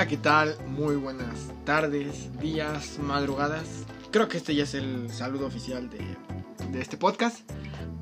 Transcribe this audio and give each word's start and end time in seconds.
Hola, 0.00 0.08
¿qué 0.08 0.16
tal? 0.16 0.56
Muy 0.66 0.96
buenas 0.96 1.52
tardes, 1.66 2.30
días, 2.40 2.98
madrugadas. 3.00 3.84
Creo 4.10 4.28
que 4.28 4.38
este 4.38 4.54
ya 4.54 4.62
es 4.62 4.72
el 4.72 5.12
saludo 5.12 5.46
oficial 5.46 5.90
de, 5.90 6.16
de 6.72 6.80
este 6.80 6.96
podcast. 6.96 7.40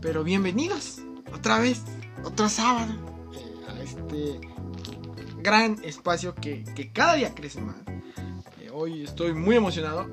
Pero 0.00 0.22
bienvenidos 0.22 1.00
otra 1.34 1.58
vez, 1.58 1.82
otro 2.22 2.48
sábado, 2.48 2.94
eh, 3.34 3.64
a 3.68 3.82
este 3.82 4.40
gran 5.42 5.76
espacio 5.82 6.36
que, 6.36 6.62
que 6.76 6.92
cada 6.92 7.14
día 7.14 7.34
crece 7.34 7.60
más. 7.62 7.74
Eh, 8.60 8.70
hoy 8.72 9.02
estoy 9.02 9.32
muy 9.32 9.56
emocionado 9.56 10.06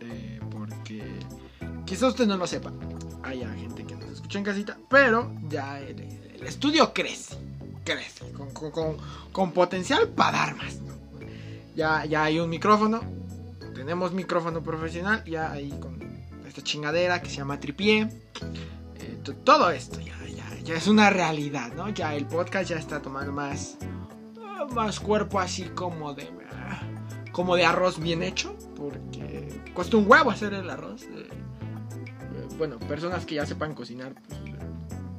eh, 0.00 0.40
porque 0.50 1.04
quizá 1.84 2.08
usted 2.08 2.26
no 2.26 2.36
lo 2.36 2.48
sepa. 2.48 2.72
Hay 3.22 3.44
gente 3.60 3.84
que 3.86 3.94
nos 3.94 4.10
escucha 4.10 4.38
en 4.38 4.44
casita, 4.44 4.76
pero 4.90 5.32
ya 5.48 5.78
el, 5.78 6.00
estudio 6.44 6.92
crece, 6.92 7.36
crece, 7.84 8.28
con, 8.32 8.50
con, 8.72 8.96
con 9.30 9.52
potencial 9.52 10.08
para 10.08 10.38
dar 10.38 10.56
más. 10.56 10.82
Ya, 11.74 12.04
ya 12.04 12.24
hay 12.24 12.38
un 12.38 12.50
micrófono, 12.50 13.00
tenemos 13.74 14.12
micrófono 14.12 14.62
profesional, 14.62 15.24
ya 15.24 15.52
ahí 15.52 15.70
con 15.80 15.98
esta 16.46 16.62
chingadera 16.62 17.22
que 17.22 17.30
se 17.30 17.36
llama 17.36 17.58
tripié. 17.58 18.08
Eh, 18.96 19.18
todo 19.44 19.70
esto 19.70 19.98
ya, 20.00 20.14
ya, 20.28 20.44
ya 20.62 20.74
es 20.74 20.86
una 20.86 21.10
realidad, 21.10 21.72
¿no? 21.74 21.88
Ya 21.88 22.14
el 22.14 22.26
podcast 22.26 22.70
ya 22.70 22.76
está 22.76 23.00
tomando 23.00 23.32
más, 23.32 23.78
más 24.74 25.00
cuerpo 25.00 25.40
así 25.40 25.64
como 25.74 26.12
de, 26.14 26.28
como 27.32 27.56
de 27.56 27.64
arroz 27.64 27.98
bien 27.98 28.22
hecho, 28.22 28.54
porque 28.76 29.62
cuesta 29.74 29.96
un 29.96 30.10
huevo 30.10 30.30
hacer 30.30 30.52
el 30.52 30.68
arroz. 30.68 31.02
eh, 31.04 31.28
eh, 31.30 32.48
bueno, 32.58 32.78
personas 32.80 33.24
que 33.24 33.36
ya 33.36 33.46
sepan 33.46 33.74
cocinar, 33.74 34.14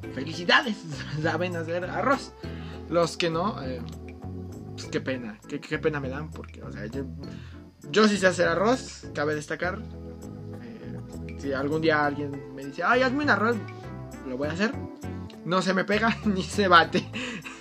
pues, 0.00 0.14
felicidades, 0.14 0.76
saben 1.22 1.56
hacer 1.56 1.84
arroz. 1.86 2.32
Los 2.88 3.16
que 3.16 3.30
no, 3.30 3.56
qué 4.94 5.00
pena, 5.00 5.40
qué, 5.48 5.78
pena 5.80 5.98
me 5.98 6.08
dan, 6.08 6.30
porque, 6.30 6.62
o 6.62 6.70
sea, 6.70 6.86
yo, 7.90 8.06
sí 8.06 8.16
sé 8.16 8.28
hacer 8.28 8.46
arroz, 8.46 9.08
cabe 9.12 9.34
destacar. 9.34 9.80
Eh, 10.62 11.36
si 11.40 11.52
algún 11.52 11.80
día 11.82 12.06
alguien 12.06 12.54
me 12.54 12.64
dice, 12.64 12.84
ay, 12.84 13.02
hazme 13.02 13.24
un 13.24 13.30
arroz, 13.30 13.56
lo 14.28 14.36
voy 14.36 14.46
a 14.46 14.52
hacer. 14.52 14.70
No 15.44 15.62
se 15.62 15.74
me 15.74 15.84
pega 15.84 16.16
ni 16.26 16.44
se 16.44 16.68
bate. 16.68 17.04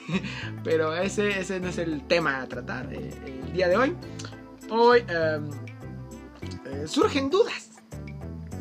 Pero 0.64 0.96
ese, 0.96 1.40
ese 1.40 1.60
no 1.60 1.70
es 1.70 1.80
el 1.80 2.04
tema 2.06 2.40
a 2.40 2.48
tratar 2.48 2.94
eh, 2.94 3.10
el 3.26 3.52
día 3.52 3.68
de 3.68 3.78
hoy. 3.78 3.96
Hoy 4.70 5.00
em, 5.08 5.50
eh, 6.66 6.84
surgen 6.86 7.32
dudas. 7.32 7.72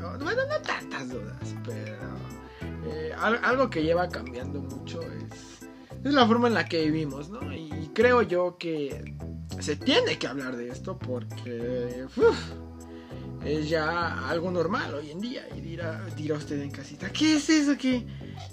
No, 0.01 0.19
Bueno, 0.19 0.47
no 0.47 0.59
tantas 0.63 1.11
dudas, 1.11 1.55
pero 1.65 1.99
eh, 2.87 3.13
al- 3.19 3.45
algo 3.45 3.69
que 3.69 3.83
lleva 3.83 4.09
cambiando 4.09 4.61
mucho 4.63 5.01
es, 5.03 5.69
es 6.05 6.13
la 6.15 6.27
forma 6.27 6.49
en 6.49 6.55
la 6.55 6.65
que 6.65 6.83
vivimos, 6.87 7.29
¿no? 7.29 7.53
Creo 7.95 8.23
yo 8.23 8.57
que 8.59 9.15
se 9.61 9.77
tiene 9.77 10.19
que 10.19 10.27
hablar 10.27 10.57
de 10.57 10.69
esto 10.69 10.99
porque 10.99 12.05
es 13.45 13.69
ya 13.69 14.29
algo 14.29 14.51
normal 14.51 14.95
hoy 14.95 15.11
en 15.11 15.21
día. 15.21 15.47
Y 15.57 15.61
dirá, 15.61 16.05
dirá 16.17 16.37
usted 16.37 16.61
en 16.61 16.71
casita, 16.71 17.11
¿qué 17.13 17.37
es 17.37 17.49
eso? 17.51 17.77
¿Qué, 17.79 18.07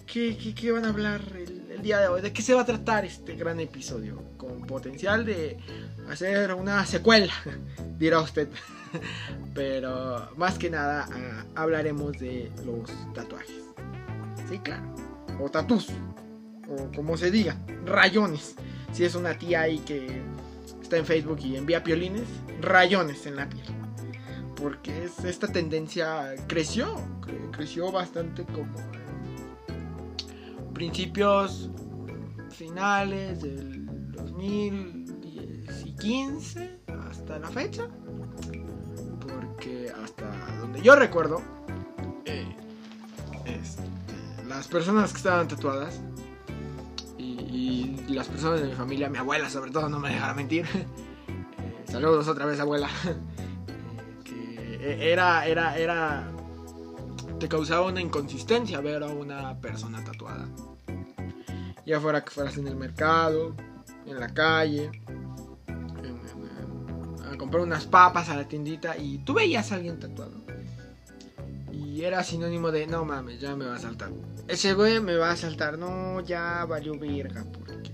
qué, 0.05 0.37
qué- 0.37 0.53
qué 0.55 0.71
van 0.71 0.85
a 0.85 0.89
hablar 0.89 1.21
el, 1.35 1.71
el 1.71 1.81
día 1.81 1.99
de 1.99 2.07
hoy? 2.07 2.21
¿De 2.21 2.33
qué 2.33 2.41
se 2.41 2.53
va 2.53 2.61
a 2.61 2.65
tratar 2.65 3.05
este 3.05 3.35
gran 3.35 3.59
episodio? 3.59 4.21
Con 4.37 4.61
potencial 4.65 5.25
de 5.25 5.57
hacer 6.09 6.53
una 6.53 6.85
secuela, 6.85 7.33
dirá 7.97 8.19
usted. 8.21 8.49
Pero 9.53 10.29
más 10.37 10.57
que 10.57 10.69
nada 10.69 11.07
ah, 11.11 11.45
hablaremos 11.55 12.13
de 12.19 12.51
los 12.65 12.89
tatuajes. 13.13 13.63
Sí, 14.49 14.57
claro. 14.59 14.83
O 15.39 15.49
tatús. 15.49 15.89
O 16.67 16.91
como 16.95 17.15
se 17.17 17.29
diga. 17.29 17.55
Rayones. 17.85 18.55
Si 18.91 19.05
es 19.05 19.15
una 19.15 19.33
tía 19.37 19.61
ahí 19.61 19.79
que 19.79 20.21
está 20.81 20.97
en 20.97 21.05
Facebook 21.05 21.39
y 21.41 21.55
envía 21.55 21.81
piolines. 21.83 22.27
Rayones 22.61 23.25
en 23.25 23.38
la 23.38 23.47
piel. 23.50 23.63
Porque 24.55 25.05
es, 25.05 25.23
esta 25.23 25.47
tendencia 25.47 26.35
creció. 26.47 26.95
cre- 27.22 27.49
creció 27.51 27.91
bastante 27.91 28.44
como 28.45 28.67
principios 30.73 31.69
finales 32.51 33.41
del 33.41 33.85
2015 34.13 36.79
hasta 37.09 37.39
la 37.39 37.47
fecha. 37.49 37.88
Porque 39.22 39.91
hasta 40.03 40.29
donde 40.59 40.81
yo 40.81 40.95
recuerdo, 40.95 41.41
eh, 42.25 42.45
este, 43.45 43.83
las 44.47 44.67
personas 44.67 45.11
que 45.11 45.17
estaban 45.17 45.47
tatuadas 45.47 46.01
y, 47.51 47.95
las 48.09 48.27
personas 48.27 48.61
de 48.61 48.67
mi 48.67 48.73
familia, 48.73 49.09
mi 49.09 49.17
abuela 49.17 49.49
sobre 49.49 49.71
todo, 49.71 49.89
no 49.89 49.99
me 49.99 50.09
dejará 50.09 50.33
mentir. 50.33 50.65
saludos 51.85 52.27
otra 52.27 52.45
vez, 52.45 52.59
abuela. 52.59 52.89
eh, 53.05 54.23
que 54.23 55.11
era, 55.11 55.45
era, 55.45 55.77
era. 55.77 56.31
Te 57.39 57.47
causaba 57.47 57.87
una 57.87 58.01
inconsistencia 58.01 58.81
ver 58.81 59.03
a 59.03 59.07
una 59.07 59.59
persona 59.59 60.03
tatuada. 60.03 60.47
Ya 61.85 61.99
fuera 61.99 62.23
que 62.23 62.31
fueras 62.31 62.57
en 62.57 62.67
el 62.67 62.75
mercado, 62.75 63.55
en 64.05 64.19
la 64.19 64.33
calle, 64.33 64.91
a 67.31 67.37
comprar 67.37 67.63
unas 67.63 67.85
papas 67.85 68.29
a 68.29 68.35
la 68.35 68.47
tiendita 68.47 68.97
y 68.97 69.19
tú 69.19 69.33
veías 69.33 69.71
a 69.71 69.75
alguien 69.75 69.99
tatuado. 69.99 70.43
Era 72.01 72.23
sinónimo 72.23 72.71
de, 72.71 72.87
no 72.87 73.03
mames, 73.05 73.39
ya 73.39 73.55
me 73.55 73.65
va 73.65 73.75
a 73.75 73.79
saltar. 73.79 74.09
Ese 74.47 74.73
güey 74.73 74.99
me 75.01 75.15
va 75.15 75.31
a 75.31 75.35
saltar, 75.35 75.77
no, 75.77 76.21
ya 76.21 76.65
valió 76.65 76.97
verga. 76.97 77.45
Porque 77.53 77.91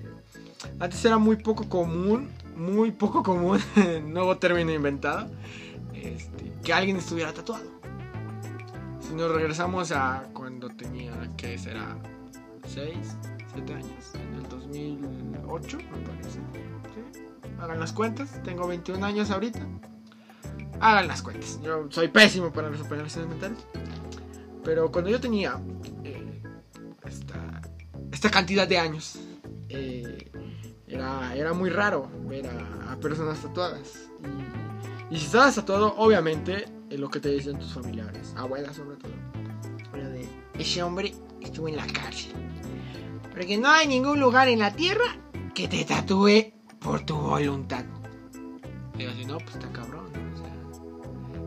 antes 0.79 1.03
era 1.03 1.17
muy 1.17 1.37
poco 1.37 1.67
común, 1.67 2.29
muy 2.55 2.91
poco 2.91 3.23
común, 3.23 3.59
nuevo 4.05 4.37
término 4.37 4.71
inventado, 4.71 5.27
este, 5.93 6.53
que 6.63 6.73
alguien 6.73 6.97
estuviera 6.97 7.33
tatuado. 7.33 7.65
Si 9.01 9.13
nos 9.13 9.31
regresamos 9.31 9.91
a 9.91 10.23
cuando 10.33 10.69
tenía, 10.69 11.11
que 11.37 11.57
será 11.57 11.97
6, 12.67 12.97
7 13.53 13.73
años, 13.73 14.15
en 14.15 14.33
el 14.35 14.49
2008, 14.49 15.77
me 15.77 16.07
parece. 16.07 16.29
¿sí? 16.31 17.49
Hagan 17.59 17.79
las 17.79 17.93
cuentas, 17.93 18.41
tengo 18.43 18.67
21 18.67 19.05
años 19.05 19.31
ahorita. 19.31 19.59
Hagan 20.79 21.07
las 21.07 21.21
cuentas. 21.21 21.59
Yo 21.63 21.87
soy 21.89 22.07
pésimo 22.07 22.51
para 22.51 22.69
las 22.69 22.81
operaciones 22.81 23.29
mentales. 23.29 23.59
Pero 24.63 24.91
cuando 24.91 25.09
yo 25.11 25.19
tenía 25.21 25.61
eh, 26.03 26.41
esta, 28.11 28.31
cantidad 28.31 28.67
de 28.67 28.79
años, 28.79 29.19
eh, 29.69 30.31
era, 30.87 31.35
era 31.35 31.53
muy 31.53 31.69
raro 31.69 32.09
ver 32.27 32.47
a, 32.47 32.97
personas 32.99 33.39
tatuadas. 33.39 34.09
Y, 35.11 35.17
si 35.17 35.25
estabas 35.25 35.53
tatuado, 35.55 35.95
obviamente, 35.97 36.65
es 36.89 36.99
lo 36.99 37.09
que 37.09 37.19
te 37.19 37.29
decían 37.29 37.59
tus 37.59 37.73
familiares, 37.73 38.33
abuelas 38.35 38.75
sobre 38.75 38.97
todo. 38.97 39.11
Era 39.93 40.09
de, 40.09 40.27
ese 40.57 40.81
hombre 40.81 41.13
estuvo 41.41 41.67
en 41.67 41.75
la 41.75 41.85
cárcel. 41.85 42.33
Porque 43.31 43.57
no 43.57 43.69
hay 43.69 43.87
ningún 43.87 44.19
lugar 44.19 44.47
en 44.47 44.59
la 44.59 44.73
tierra 44.73 45.05
que 45.53 45.67
te 45.67 45.85
tatúe 45.85 46.53
por 46.79 47.05
tu 47.05 47.15
voluntad. 47.15 47.85
Yo 48.97 49.09
así, 49.11 49.25
no, 49.25 49.37
pues 49.37 49.55
está 49.55 49.71
cabrón. 49.71 49.94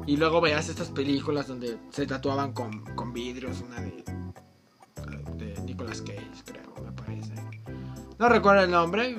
Y 0.08 0.16
luego 0.16 0.40
veías 0.40 0.68
estas 0.68 0.88
películas 0.88 1.46
donde 1.46 1.78
se 1.90 2.06
tatuaban 2.06 2.52
con, 2.52 2.80
con 2.94 3.12
vidrios, 3.12 3.60
una 3.60 3.80
de, 3.80 4.04
Nicolas 5.64 6.00
Cage, 6.00 6.26
creo, 6.46 6.74
me 6.82 6.92
parece. 6.92 7.34
No 8.18 8.28
recuerdo 8.28 8.62
el 8.62 8.70
nombre. 8.70 9.10
eh, 9.10 9.16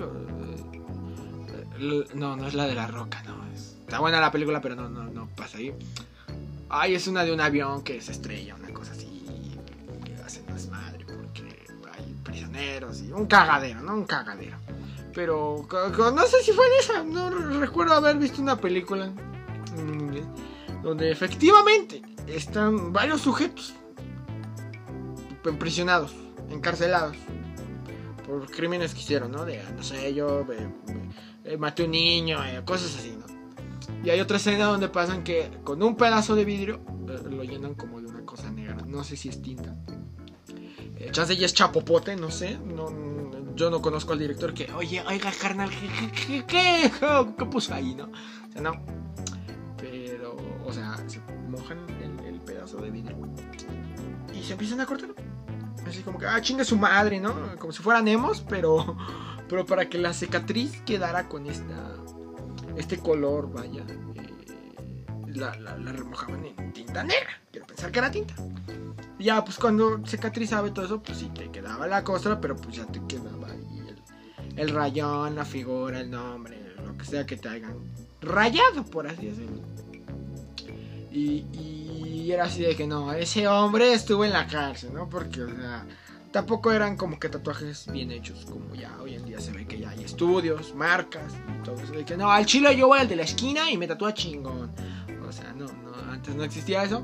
No, 2.15 2.35
no 2.35 2.47
es 2.47 2.53
la 2.55 2.65
de 2.65 2.73
la 2.75 2.87
roca, 2.87 3.21
no. 3.23 3.45
es- 3.53 3.77
está 3.81 3.99
buena 3.99 4.19
la 4.19 4.31
película, 4.31 4.59
pero 4.61 4.75
no, 4.75 4.89
no, 4.89 5.03
no 5.03 5.27
pasa 5.35 5.59
ahí. 5.59 5.73
Ay, 6.69 6.95
es 6.95 7.07
una 7.07 7.23
de 7.23 7.33
un 7.33 7.41
avión 7.41 7.83
que 7.83 8.01
se 8.01 8.11
estrella, 8.11 8.55
una 8.55 8.73
cosa 8.73 8.91
así. 8.93 9.23
Que 10.03 10.15
hacen 10.23 10.45
desmadre 10.47 11.05
porque 11.05 11.65
hay 11.95 12.15
prisioneros 12.23 13.01
y 13.01 13.11
un 13.11 13.27
cagadero, 13.27 13.81
¿no? 13.81 13.93
Un 13.93 14.05
cagadero. 14.05 14.57
Pero 15.13 15.67
no 16.13 16.25
sé 16.25 16.41
si 16.43 16.51
fue 16.51 16.65
en 16.65 16.73
esa, 16.79 17.03
no 17.03 17.29
recuerdo 17.59 17.93
haber 17.93 18.17
visto 18.17 18.41
una 18.41 18.55
película 18.57 19.11
donde 20.83 21.11
efectivamente 21.11 22.01
están 22.27 22.93
varios 22.93 23.21
sujetos 23.21 23.73
imprisionados, 25.45 26.13
encarcelados 26.49 27.15
por 28.25 28.49
crímenes 28.51 28.93
que 28.93 28.99
hicieron, 28.99 29.31
¿no? 29.31 29.45
De, 29.45 29.61
no 29.75 29.83
sé, 29.83 30.13
yo 30.13 30.45
eh, 30.51 31.57
un 31.57 31.91
niño, 31.91 32.43
eh, 32.45 32.61
cosas 32.65 32.95
así, 32.97 33.17
¿no? 33.17 33.25
Y 34.03 34.09
hay 34.11 34.21
otra 34.21 34.37
escena 34.37 34.65
donde 34.65 34.87
pasan 34.87 35.23
que 35.23 35.49
con 35.63 35.81
un 35.81 35.95
pedazo 35.95 36.35
de 36.35 36.45
vidrio 36.45 36.81
eh, 37.07 37.19
lo 37.29 37.43
llenan 37.43 37.73
como 37.73 37.99
de 37.99 38.07
una 38.07 38.25
cosa 38.25 38.51
negra, 38.51 38.77
no 38.85 39.03
sé 39.03 39.17
si 39.17 39.29
es 39.29 39.41
tinta. 39.41 39.75
Eh, 40.97 41.09
chance 41.11 41.35
ya 41.35 41.45
es 41.45 41.53
chapopote, 41.53 42.15
no 42.15 42.29
sé, 42.29 42.57
no, 42.59 43.55
yo 43.55 43.69
no 43.69 43.81
conozco 43.81 44.13
al 44.13 44.19
director 44.19 44.53
que, 44.53 44.71
oye, 44.73 45.01
oiga, 45.07 45.31
carnal, 45.31 45.69
¿qué, 45.69 45.87
qué, 45.87 46.45
qué, 46.45 46.91
qué, 46.99 47.33
qué 47.37 47.45
puso 47.45 47.73
ahí, 47.73 47.95
no? 47.95 48.05
O 48.05 48.51
sea, 48.51 48.61
no. 48.61 48.71
O 50.69 50.71
sea, 50.71 50.95
se 51.07 51.19
mojan 51.47 51.79
el, 52.23 52.39
pedazo 52.41 52.77
de 52.77 52.91
vidrio 52.91 53.17
y 54.33 54.43
se 54.43 54.53
empiezan 54.53 54.79
a 54.81 54.85
cortar. 54.85 55.09
Así 55.87 56.03
como 56.03 56.19
que, 56.19 56.27
ah, 56.27 56.39
chinga 56.41 56.63
su 56.63 56.77
madre, 56.77 57.19
¿no? 57.19 57.33
Como 57.57 57.73
si 57.73 57.81
fueran 57.81 58.07
emos, 58.07 58.41
pero, 58.41 58.95
pero 59.49 59.65
para 59.65 59.89
que 59.89 59.97
la 59.97 60.13
cicatriz 60.13 60.79
quedara 60.81 61.27
con 61.27 61.47
esta, 61.47 61.95
este 62.77 62.99
color, 62.99 63.51
vaya, 63.51 63.83
eh, 64.15 65.33
la, 65.33 65.51
remojaban 65.75 66.45
en 66.45 66.71
tinta 66.71 67.03
negra. 67.03 67.41
Quiero 67.51 67.65
pensar 67.65 67.91
que 67.91 67.99
era 67.99 68.11
tinta. 68.11 68.35
Ya, 69.17 69.43
pues 69.43 69.57
cuando 69.57 70.05
cicatrizaba 70.05 70.67
y 70.67 70.71
todo 70.71 70.85
eso, 70.85 71.01
pues 71.01 71.17
sí 71.17 71.31
te 71.33 71.49
quedaba 71.49 71.87
la 71.87 72.03
costra, 72.03 72.39
pero 72.39 72.55
pues 72.55 72.75
ya 72.75 72.85
te 72.85 73.01
quedaba 73.07 73.47
ahí 73.47 73.87
el, 73.87 74.59
el 74.59 74.69
rayón, 74.69 75.35
la 75.35 75.45
figura, 75.45 75.99
el 75.99 76.11
nombre, 76.11 76.75
lo 76.85 76.95
que 76.95 77.05
sea 77.05 77.25
que 77.25 77.37
te 77.37 77.49
hagan 77.49 77.75
rayado, 78.21 78.85
por 78.85 79.07
así 79.07 79.27
decirlo. 79.27 79.78
Y, 81.11 81.45
y, 81.53 82.31
era 82.31 82.43
así 82.43 82.61
de 82.61 82.75
que 82.75 82.85
no, 82.85 83.11
ese 83.11 83.47
hombre 83.47 83.93
estuvo 83.93 84.23
en 84.23 84.31
la 84.31 84.45
cárcel, 84.45 84.93
¿no? 84.93 85.09
Porque, 85.09 85.41
o 85.41 85.49
sea, 85.49 85.83
tampoco 86.31 86.71
eran 86.71 86.95
como 86.95 87.19
que 87.19 87.27
tatuajes 87.27 87.91
bien 87.91 88.11
hechos, 88.11 88.45
como 88.45 88.75
ya 88.75 88.95
hoy 89.01 89.15
en 89.15 89.25
día 89.25 89.39
se 89.39 89.51
ve 89.51 89.65
que 89.65 89.79
ya 89.79 89.89
hay 89.89 90.03
estudios, 90.03 90.75
marcas 90.75 91.33
y 91.33 91.63
todo 91.63 91.75
eso. 91.81 91.93
De 91.93 92.05
que 92.05 92.15
no, 92.15 92.31
al 92.31 92.45
chile 92.45 92.75
yo 92.75 92.87
voy 92.87 92.99
al 92.99 93.07
de 93.07 93.15
la 93.15 93.23
esquina 93.23 93.71
y 93.71 93.77
me 93.77 93.87
tatúa 93.87 94.13
chingón. 94.13 94.71
O 95.27 95.31
sea, 95.31 95.51
no, 95.53 95.65
no, 95.65 96.11
antes 96.11 96.35
no 96.35 96.43
existía 96.43 96.83
eso. 96.83 97.03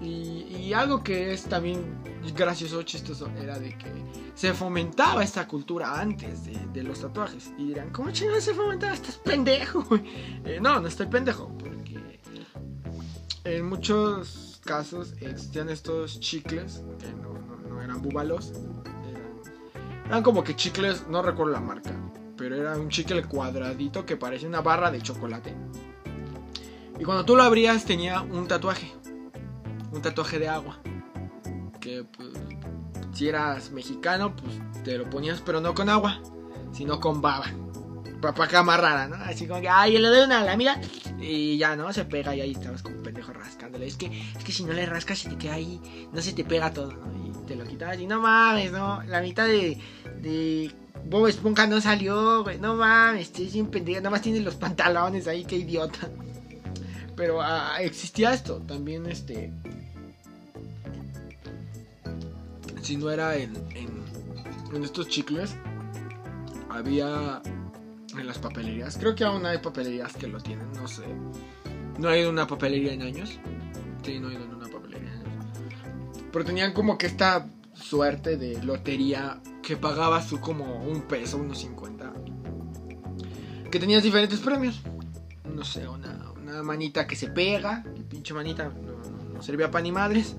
Y, 0.00 0.46
y 0.60 0.72
algo 0.72 1.02
que 1.02 1.32
es 1.32 1.44
también 1.44 1.82
gracioso, 2.34 2.82
chistoso, 2.82 3.30
era 3.40 3.58
de 3.58 3.76
que 3.76 3.90
se 4.34 4.52
fomentaba 4.52 5.22
esta 5.22 5.46
cultura 5.46 6.00
antes 6.00 6.44
de, 6.44 6.58
de 6.72 6.82
los 6.82 7.00
tatuajes. 7.00 7.52
Y 7.58 7.68
dirán, 7.68 7.90
¿cómo 7.90 8.10
chingón 8.10 8.40
se 8.40 8.54
fomentaba? 8.54 8.94
Estás 8.94 9.16
pendejo, 9.16 9.84
eh, 10.44 10.58
no, 10.60 10.80
no 10.80 10.88
estoy 10.88 11.06
pendejo, 11.06 11.50
porque 11.58 11.75
en 13.46 13.68
muchos 13.68 14.60
casos 14.64 15.14
existían 15.20 15.68
estos 15.68 16.18
chicles 16.18 16.82
que 16.98 17.06
no, 17.12 17.80
eran 17.80 18.02
búbalos, 18.02 18.50
eran, 18.50 20.06
eran, 20.06 20.22
como 20.22 20.42
que 20.42 20.56
chicles, 20.56 21.06
no 21.08 21.22
recuerdo 21.22 21.52
la 21.52 21.60
marca, 21.60 21.92
pero 22.36 22.56
era 22.56 22.76
un 22.76 22.88
chicle 22.88 23.22
cuadradito 23.24 24.04
que 24.04 24.16
parecía 24.16 24.48
una 24.48 24.62
barra 24.62 24.90
de 24.90 25.00
chocolate. 25.00 25.54
Y 26.98 27.04
cuando 27.04 27.24
tú 27.24 27.36
lo 27.36 27.42
abrías 27.42 27.84
tenía 27.84 28.22
un 28.22 28.48
tatuaje, 28.48 28.92
un 29.92 30.02
tatuaje 30.02 30.38
de 30.38 30.48
agua, 30.48 30.80
que 31.80 32.04
pues, 32.04 32.30
si 33.12 33.28
eras 33.28 33.70
mexicano, 33.70 34.34
pues 34.34 34.60
te 34.82 34.98
lo 34.98 35.08
ponías, 35.08 35.40
pero 35.40 35.60
no 35.60 35.74
con 35.74 35.88
agua, 35.88 36.20
sino 36.72 36.98
con 36.98 37.20
baba. 37.20 37.46
Papá 38.34 38.62
más 38.64 38.80
rara, 38.80 39.06
¿no? 39.06 39.14
Así 39.16 39.46
como 39.46 39.60
que, 39.60 39.68
ay, 39.68 39.98
le 39.98 40.08
doy 40.08 40.24
una 40.24 40.42
la 40.42 40.56
mira 40.56 40.80
y 41.20 41.56
ya, 41.58 41.76
¿no? 41.76 41.92
Se 41.92 42.04
pega 42.04 42.34
y 42.34 42.40
ahí 42.40 42.52
estabas 42.52 42.82
como 42.82 42.96
un 42.96 43.02
pendejo 43.04 43.32
rascándole. 43.32 43.86
Es 43.86 43.96
que, 43.96 44.06
es 44.06 44.42
que 44.44 44.50
si 44.50 44.64
no 44.64 44.72
le 44.72 44.84
rascas 44.84 45.20
se 45.20 45.30
te 45.30 45.36
queda 45.36 45.54
ahí, 45.54 45.80
no 46.12 46.20
se 46.20 46.32
te 46.32 46.42
pega 46.42 46.72
todo, 46.72 46.92
¿no? 46.92 47.06
Y 47.24 47.46
te 47.46 47.54
lo 47.54 47.64
quitabas 47.64 48.00
y 48.00 48.06
no 48.06 48.20
mames, 48.20 48.72
¿no? 48.72 49.00
La 49.04 49.20
mitad 49.20 49.46
de, 49.46 49.78
de 50.20 50.72
Bob 51.04 51.28
Esponja 51.28 51.68
no 51.68 51.80
salió, 51.80 52.42
güey, 52.42 52.58
no 52.58 52.74
mames, 52.74 53.28
estoy 53.28 53.48
sin 53.48 53.68
pendejo, 53.68 54.00
nada 54.00 54.10
más 54.10 54.22
tiene 54.22 54.40
los 54.40 54.56
pantalones 54.56 55.28
ahí, 55.28 55.44
qué 55.44 55.58
idiota. 55.58 56.08
Pero 57.14 57.38
uh, 57.38 57.78
existía 57.78 58.34
esto, 58.34 58.56
también 58.66 59.06
este... 59.06 59.52
Si 62.82 62.96
no 62.96 63.08
era 63.08 63.36
en, 63.36 63.54
en 64.74 64.84
estos 64.84 65.08
chicles, 65.08 65.54
había 66.68 67.40
en 68.18 68.26
las 68.26 68.38
papelerías. 68.38 68.96
Creo 68.98 69.14
que 69.14 69.24
aún 69.24 69.46
hay 69.46 69.58
papelerías 69.58 70.14
que 70.16 70.26
lo 70.26 70.40
tienen, 70.40 70.72
no 70.72 70.88
sé. 70.88 71.04
No 71.98 72.10
he 72.10 72.20
ido 72.20 72.28
a 72.28 72.32
una 72.32 72.46
papelería 72.46 72.92
en 72.92 73.02
años. 73.02 73.38
Sí, 74.02 74.20
no 74.20 74.30
he 74.30 74.34
ido 74.34 74.44
a 74.44 74.56
una 74.56 74.68
papelería 74.68 75.12
en 75.12 75.22
años. 75.22 75.80
Pero 76.32 76.44
tenían 76.44 76.72
como 76.72 76.98
que 76.98 77.06
esta 77.06 77.48
suerte 77.74 78.36
de 78.36 78.62
lotería 78.62 79.40
que 79.62 79.76
pagabas 79.76 80.28
tú 80.28 80.40
como 80.40 80.84
un 80.84 81.02
peso, 81.02 81.38
unos 81.38 81.58
50. 81.58 82.12
Que 83.70 83.78
tenías 83.78 84.02
diferentes 84.02 84.40
premios. 84.40 84.82
No 85.54 85.64
sé, 85.64 85.88
una, 85.88 86.32
manita 86.62 87.06
que 87.06 87.16
se 87.16 87.28
pega. 87.28 87.82
Que 87.82 88.02
pinche 88.02 88.34
manita 88.34 88.64
no, 88.64 89.32
no 89.34 89.42
servía 89.42 89.70
para 89.70 89.82
ni 89.82 89.92
madres. 89.92 90.36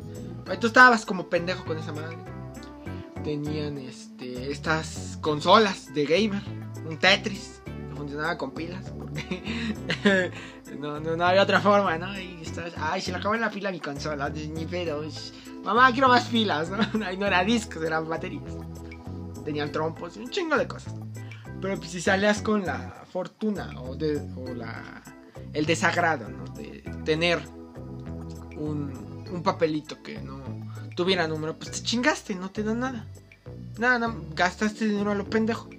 Ahí 0.48 0.58
tú 0.58 0.68
estabas 0.68 1.06
como 1.06 1.30
pendejo 1.30 1.66
con 1.66 1.78
esa 1.78 1.92
madre. 1.92 2.18
Tenían 3.24 3.78
este, 3.78 4.52
estas 4.52 5.18
consolas 5.22 5.94
de 5.94 6.06
gamer. 6.06 6.42
Un 6.88 6.98
Tetris 6.98 7.47
funcionaba 8.18 8.38
con 8.38 8.52
pilas 8.52 8.84
no, 10.80 11.00
no, 11.00 11.26
había 11.26 11.42
otra 11.42 11.60
forma, 11.60 11.98
¿no? 11.98 12.20
Y 12.20 12.42
estás, 12.42 12.74
ay, 12.78 13.02
se 13.02 13.12
le 13.12 13.18
acabó 13.18 13.36
la 13.36 13.50
pila 13.50 13.72
mi 13.72 13.80
consola, 13.80 14.30
ni 14.30 14.66
pedo. 14.66 15.04
Mamá, 15.64 15.92
quiero 15.92 16.08
más 16.08 16.26
pilas, 16.26 16.70
¿no? 16.70 16.78
No 17.18 17.26
era 17.26 17.44
discos, 17.44 17.84
eran 17.84 18.08
baterías. 18.08 18.44
Tenían 19.44 19.72
trompos 19.72 20.18
un 20.18 20.30
chingo 20.30 20.58
de 20.58 20.68
cosas. 20.68 20.94
Pero 21.62 21.78
pues, 21.78 21.90
si 21.92 22.02
salías 22.02 22.42
con 22.42 22.66
la 22.66 23.06
fortuna 23.12 23.82
o, 23.82 23.96
de, 23.96 24.22
o 24.36 24.54
la, 24.54 25.02
el 25.54 25.66
desagrado, 25.66 26.30
¿no? 26.30 26.44
De 26.54 26.84
tener 27.06 27.40
un, 28.56 29.26
un 29.32 29.44
papelito 29.44 30.02
que 30.04 30.20
no 30.22 30.44
tuviera 30.96 31.28
número, 31.28 31.58
pues 31.58 31.72
te 31.72 31.82
chingaste, 31.82 32.36
no 32.36 32.52
te 32.52 32.64
dan 32.64 32.80
nada. 32.80 33.08
Nada, 33.80 34.00
no, 34.00 34.16
gastaste 34.36 34.88
dinero 34.88 35.12
a 35.12 35.16
lo 35.16 35.26
pendejo. 35.26 35.70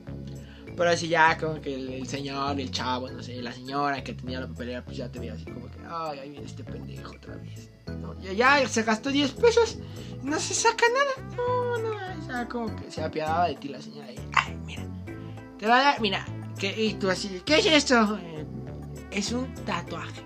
Pero 0.79 0.91
así 0.91 1.09
ya 1.09 1.37
como 1.37 1.61
que 1.61 1.75
el, 1.75 2.07
señor, 2.07 2.59
el 2.61 2.71
chavo, 2.71 3.11
no 3.11 3.21
sé, 3.21 3.43
la 3.43 3.53
señora 3.53 4.05
que 4.05 4.15
tenía 4.15 4.39
la 4.39 4.47
papelera, 4.47 4.85
pues 4.85 4.97
ya 4.97 5.11
te 5.11 5.19
veía 5.19 5.33
así 5.35 5.45
como 5.45 5.67
que, 5.67 5.79
ay, 5.85 6.21
ahí 6.21 6.31
viene 6.31 6.47
este 6.47 6.63
pendejo 6.63 7.17
otra 7.17 7.35
vez. 7.35 7.69
No, 8.01 8.15
ya, 8.21 8.67
se 8.69 8.85
gastó 8.85 9.11
10 9.11 9.33
pesos 9.33 9.79
no 10.23 10.39
se 10.39 10.55
saca 10.55 10.85
nada. 10.89 11.37
No, 11.37 11.79
no, 11.79 12.29
ya 12.29 12.49
como 12.49 12.75
que 12.77 12.91
se 12.91 13.03
apiadaba 13.03 13.49
de 13.49 13.57
ti 13.57 13.69
la 13.69 13.81
señora. 13.81 14.13
Y, 14.13 14.19
ay, 14.35 14.57
mira, 14.65 14.85
te 15.59 15.67
va 15.67 15.79
a 15.79 15.83
dar, 15.83 16.01
mira, 16.01 16.25
que, 16.59 16.81
y 16.81 16.95
tú 16.95 17.11
así, 17.11 17.43
¿qué 17.45 17.59
es 17.59 17.67
esto? 17.67 18.17
Eh, 18.19 18.47
es 19.11 19.33
un 19.33 19.53
tatuaje, 19.65 20.23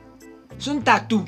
es 0.59 0.67
un 0.67 0.83
tatú. 0.83 1.25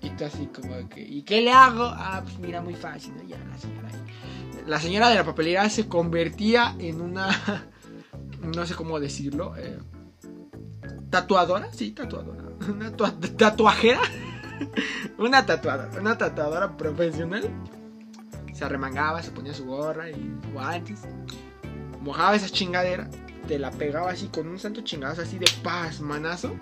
Y 0.00 0.10
tú 0.10 0.24
así 0.24 0.46
como 0.46 0.88
que, 0.88 1.00
¿y 1.00 1.22
qué 1.22 1.40
le 1.40 1.50
hago? 1.50 1.84
Ah, 1.84 2.20
pues 2.22 2.38
mira, 2.38 2.60
muy 2.60 2.74
fácil, 2.74 3.16
¿no? 3.16 3.22
Ya 3.24 3.38
la 3.38 3.58
señora 3.58 3.88
ahí. 3.88 4.64
La 4.66 4.80
señora 4.80 5.08
de 5.08 5.16
la 5.16 5.24
papelera 5.24 5.68
se 5.70 5.88
convertía 5.88 6.76
en 6.78 7.00
una 7.00 7.28
no 8.44 8.66
sé 8.66 8.74
cómo 8.74 9.00
decirlo, 9.00 9.56
eh, 9.56 9.78
tatuadora, 11.10 11.72
sí, 11.72 11.92
tatuadora, 11.92 12.42
una 12.68 12.90
tatuajera, 12.92 14.00
una 15.18 15.46
tatuadora, 15.46 16.00
una 16.00 16.18
tatuadora 16.18 16.76
profesional. 16.76 17.48
Se 18.52 18.64
arremangaba, 18.64 19.20
se 19.20 19.32
ponía 19.32 19.52
su 19.52 19.64
gorra 19.66 20.10
y 20.10 20.32
guantes, 20.52 21.00
mojaba 22.00 22.36
esa 22.36 22.48
chingadera, 22.48 23.10
te 23.48 23.58
la 23.58 23.70
pegaba 23.70 24.10
así 24.10 24.28
con 24.28 24.46
un 24.48 24.58
santo 24.58 24.82
chingadazo 24.82 25.22
así 25.22 25.38
de 25.38 25.50
paz, 25.62 26.00
manazo. 26.00 26.54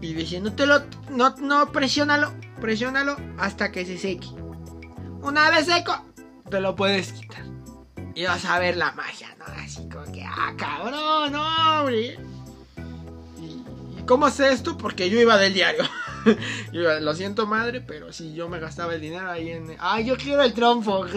Y 0.00 0.14
decía, 0.14 0.40
no 0.40 1.34
no, 1.40 1.72
presiónalo, 1.72 2.32
presiónalo 2.60 3.16
hasta 3.36 3.72
que 3.72 3.84
se 3.84 3.98
seque. 3.98 4.28
Una 5.22 5.50
vez 5.50 5.66
seco, 5.66 5.92
te 6.48 6.60
lo 6.60 6.76
puedes 6.76 7.12
quitar. 7.12 7.42
Y 8.14 8.24
vas 8.24 8.44
a 8.44 8.58
ver 8.58 8.76
la 8.76 8.92
magia, 8.92 9.28
¿no? 9.38 9.44
Así 9.44 9.87
ah, 10.38 10.52
cabrón, 10.56 11.34
hombre. 11.34 12.18
¿Y, 13.38 13.98
¿Y, 14.00 14.02
cómo 14.06 14.30
sé 14.30 14.52
esto? 14.52 14.76
Porque 14.78 15.10
yo 15.10 15.20
iba 15.20 15.36
del 15.36 15.54
diario. 15.54 15.84
yo 16.72 16.82
iba, 16.82 17.00
lo 17.00 17.14
siento, 17.14 17.46
madre, 17.46 17.80
pero 17.80 18.12
si 18.12 18.34
yo 18.34 18.48
me 18.48 18.58
gastaba 18.58 18.94
el 18.94 19.00
dinero 19.00 19.30
ahí 19.30 19.50
en. 19.50 19.76
Ah, 19.78 20.00
yo 20.00 20.16
quiero 20.16 20.42
el 20.42 20.52
trompo. 20.52 21.06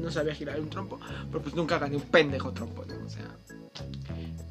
No 0.00 0.10
sabía 0.10 0.34
girar 0.34 0.58
un 0.58 0.70
trompo. 0.70 0.98
Pero 1.30 1.42
pues 1.42 1.54
nunca 1.54 1.78
gané 1.78 1.94
un 1.94 2.02
pendejo 2.02 2.52
trompo, 2.52 2.84
¿no? 2.86 3.06
O 3.06 3.08
sea. 3.08 3.26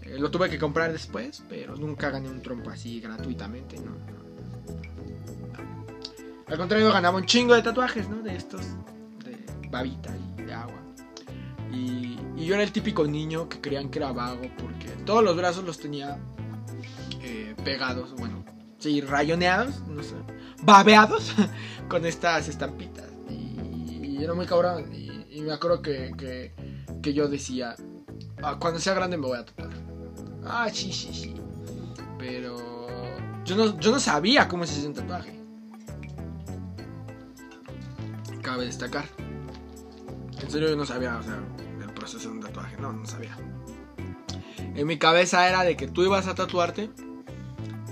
Eh, 0.03 0.19
lo 0.19 0.29
tuve 0.31 0.49
que 0.49 0.59
comprar 0.59 0.91
después, 0.91 1.43
pero 1.49 1.75
nunca 1.75 2.09
gané 2.11 2.29
un 2.29 2.41
trompo 2.41 2.69
así 2.69 3.01
gratuitamente, 3.01 3.77
¿no? 3.77 3.91
Al 6.47 6.57
contrario, 6.57 6.91
ganaba 6.91 7.17
un 7.17 7.25
chingo 7.25 7.53
de 7.53 7.61
tatuajes, 7.61 8.09
¿no? 8.09 8.21
De 8.21 8.35
estos. 8.35 8.61
De 9.23 9.37
babita 9.69 10.11
y 10.37 10.41
de 10.43 10.53
agua. 10.53 10.81
Y, 11.71 12.17
y, 12.39 12.45
yo 12.45 12.55
era 12.55 12.63
el 12.63 12.71
típico 12.71 13.05
niño 13.05 13.49
que 13.49 13.59
creían 13.59 13.89
que 13.89 13.99
era 13.99 14.11
vago 14.11 14.41
porque 14.57 14.87
todos 15.05 15.23
los 15.23 15.35
brazos 15.35 15.63
los 15.63 15.77
tenía 15.77 16.17
eh, 17.21 17.55
pegados, 17.63 18.13
bueno, 18.15 18.43
sí, 18.77 19.01
rayoneados, 19.01 19.81
no 19.87 20.01
sé, 20.01 20.15
babeados 20.63 21.35
con 21.89 22.05
estas 22.05 22.47
estampitas. 22.47 23.05
Y, 23.29 24.17
y 24.17 24.23
era 24.23 24.33
muy 24.33 24.45
cabrón. 24.45 24.93
Y, 24.93 25.09
me 25.41 25.53
acuerdo 25.53 25.81
que, 25.81 26.11
que, 26.17 26.53
que 27.01 27.13
yo 27.13 27.29
decía, 27.29 27.75
ah, 28.43 28.57
cuando 28.59 28.79
sea 28.79 28.93
grande 28.93 29.15
me 29.17 29.25
voy 29.25 29.37
a 29.37 29.45
tatuar. 29.45 29.69
Ah, 30.45 30.67
sí, 30.71 30.91
sí, 30.91 31.13
sí. 31.13 31.33
Pero 32.17 32.57
yo 33.45 33.55
no, 33.55 33.79
yo 33.79 33.91
no 33.91 33.99
sabía 33.99 34.47
cómo 34.47 34.65
se 34.65 34.77
hace 34.77 34.87
un 34.87 34.93
tatuaje. 34.93 35.39
Cabe 38.41 38.65
destacar. 38.65 39.05
En 40.41 40.51
serio 40.51 40.69
yo 40.69 40.75
no 40.75 40.85
sabía, 40.85 41.17
o 41.17 41.23
sea, 41.23 41.39
proceso 41.99 42.29
de 42.29 42.35
un 42.35 42.41
tatuaje, 42.41 42.77
no, 42.77 42.93
no 42.93 43.05
sabía. 43.05 43.37
En 44.75 44.87
mi 44.87 44.97
cabeza 44.97 45.47
era 45.47 45.63
de 45.63 45.75
que 45.75 45.87
tú 45.87 46.03
ibas 46.03 46.27
a 46.27 46.35
tatuarte 46.35 46.89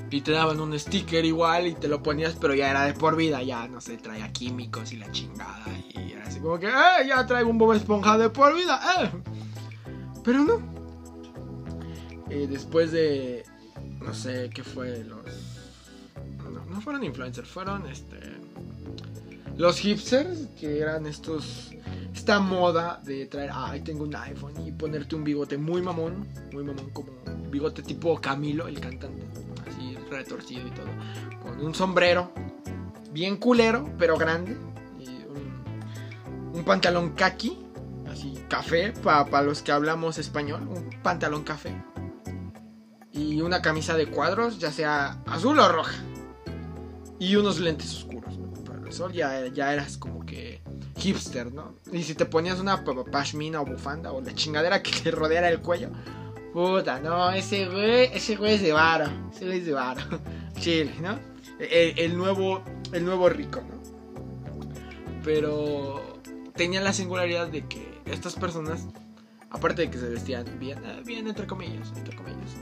y 0.10 0.22
te 0.22 0.32
daban 0.32 0.60
un 0.60 0.78
sticker 0.80 1.26
igual 1.26 1.68
y 1.68 1.74
te 1.74 1.88
lo 1.88 2.02
ponías, 2.02 2.36
pero 2.40 2.56
ya 2.56 2.70
era 2.70 2.86
de 2.86 2.94
por 2.94 3.16
vida, 3.16 3.44
ya 3.44 3.68
no 3.68 3.82
sé, 3.82 3.98
traía 3.98 4.32
químicos 4.32 4.94
y 4.94 4.98
la 4.98 5.12
chingada. 5.12 5.66
Y 5.94 6.14
era 6.14 6.26
así 6.26 6.40
como 6.40 6.60
que, 6.60 6.68
¡eh! 6.68 7.08
Ya 7.08 7.26
traigo 7.26 7.50
un 7.50 7.58
Bob 7.58 7.74
Esponja 7.74 8.18
de 8.18 8.30
por 8.30 8.56
vida, 8.56 8.80
¡eh! 9.00 9.12
Pero 10.24 10.44
no. 10.44 10.62
Eh, 12.30 12.48
después 12.50 12.92
de 12.92 13.46
no 14.02 14.14
sé 14.14 14.50
qué 14.54 14.64
fue 14.64 15.04
los 15.04 15.26
no, 16.50 16.66
no 16.66 16.82
fueron 16.82 17.04
influencers, 17.04 17.48
fueron 17.48 17.88
este 17.88 18.18
los 19.58 19.80
hipsters 19.80 20.48
que 20.60 20.80
eran 20.80 21.06
estos 21.06 21.72
esta 22.28 22.42
moda 22.42 23.00
de 23.06 23.26
traer, 23.28 23.52
ay, 23.54 23.80
tengo 23.80 24.04
un 24.04 24.14
iPhone 24.14 24.54
y 24.68 24.74
ponerte 24.74 25.16
un 25.16 25.24
bigote 25.24 25.58
muy 25.58 25.82
mamón, 25.82 26.28
muy 26.52 26.62
mamón 26.62 26.90
como 26.90 27.14
un 27.26 27.50
bigote 27.50 27.82
tipo 27.82 28.20
Camilo, 28.20 28.68
el 28.68 28.82
cantante, 28.82 29.26
así 29.66 29.96
retorcido 30.12 30.68
y 30.68 30.72
todo, 30.72 30.88
con 31.42 31.66
un 31.66 31.74
sombrero 31.74 32.34
bien 33.14 33.38
culero, 33.38 33.90
pero 33.98 34.18
grande, 34.18 34.58
y 35.00 35.24
un, 36.54 36.66
pantalón 36.66 37.12
kaki, 37.12 37.60
así 38.12 38.38
café, 38.50 38.92
para 38.92 39.42
los 39.44 39.62
que 39.62 39.72
hablamos 39.72 40.18
español, 40.18 40.68
un 40.68 41.02
pantalón 41.02 41.46
café, 41.46 41.82
y 43.14 43.40
una 43.40 43.62
camisa 43.62 43.96
de 43.96 44.08
cuadros, 44.08 44.60
ya 44.60 44.74
sea 44.74 45.22
azul 45.28 45.58
o 45.60 45.70
roja, 45.70 45.96
y 47.20 47.38
unos 47.38 47.62
lentes 47.62 47.96
oscuros. 47.96 48.38
¿no? 48.38 48.52
Para 48.66 48.86
el 48.86 48.92
sol 48.92 49.14
ya, 49.14 49.48
ya 49.48 49.74
eras 49.74 49.98
como 49.98 50.26
que 50.26 50.62
hipster, 50.98 51.54
¿no? 51.54 51.76
Y 51.92 52.04
si 52.04 52.16
te 52.16 52.26
ponías 52.26 52.60
una 52.60 52.84
pashmina 53.12 53.62
o 53.62 53.66
bufanda 53.66 54.12
o 54.12 54.22
la 54.22 54.34
chingadera 54.34 54.82
que 54.82 54.92
te 54.92 55.12
rodeara 55.12 55.50
el 55.50 55.62
cuello, 55.62 55.90
puta, 56.54 57.00
no, 57.00 57.32
ese 57.32 57.68
güey, 57.68 58.10
ese 58.14 58.36
güey 58.36 58.56
es 58.56 58.62
de 58.62 58.74
varo, 58.74 59.06
ese 59.32 59.46
güey 59.46 59.60
es 59.60 59.66
de 59.66 59.74
varo, 59.74 60.02
chile, 60.60 60.94
¿no? 61.02 61.20
El, 61.60 61.98
el, 61.98 62.18
nuevo, 62.18 62.64
el 62.92 63.06
nuevo 63.06 63.30
rico, 63.30 63.62
¿no? 63.62 63.78
Pero 65.24 66.20
tenía 66.56 66.82
la 66.82 66.94
singularidad 66.94 67.48
de 67.48 67.66
que 67.68 68.02
estas 68.06 68.36
personas, 68.36 68.88
aparte 69.50 69.84
de 69.84 69.92
que 69.92 69.98
se 69.98 70.10
vestían 70.10 70.46
bien, 70.60 70.80
eh, 70.84 71.02
bien 71.06 71.28
entre 71.28 71.48
comillas, 71.48 71.94
entre 71.96 72.16
comillas, 72.16 72.56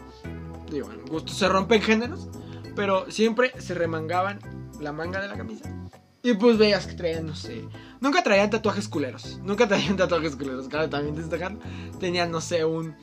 digo, 0.70 0.92
en 0.92 1.06
gusto 1.06 1.34
se 1.34 1.48
rompen 1.48 1.82
géneros, 1.82 2.28
pero 2.76 3.10
siempre 3.10 3.54
se 3.60 3.74
remangaban 3.74 4.40
la 4.80 4.92
manga 4.92 5.22
de 5.22 5.28
la 5.28 5.38
camisa. 5.38 5.70
Y 6.26 6.34
pues 6.34 6.58
veías 6.58 6.88
que 6.88 6.96
traían, 6.96 7.28
no 7.28 7.36
sé. 7.36 7.66
Nunca 8.02 8.24
traían 8.24 8.50
tatuajes 8.50 8.88
culeros. 8.88 9.40
Nunca 9.44 9.68
traían 9.68 9.96
tatuajes 9.98 10.36
culeros. 10.36 10.68
Claro, 10.68 10.90
también 10.90 11.16
destacar. 11.16 11.56
Tenían, 12.00 12.32
no 12.32 12.42
sé, 12.42 12.66
un. 12.66 12.96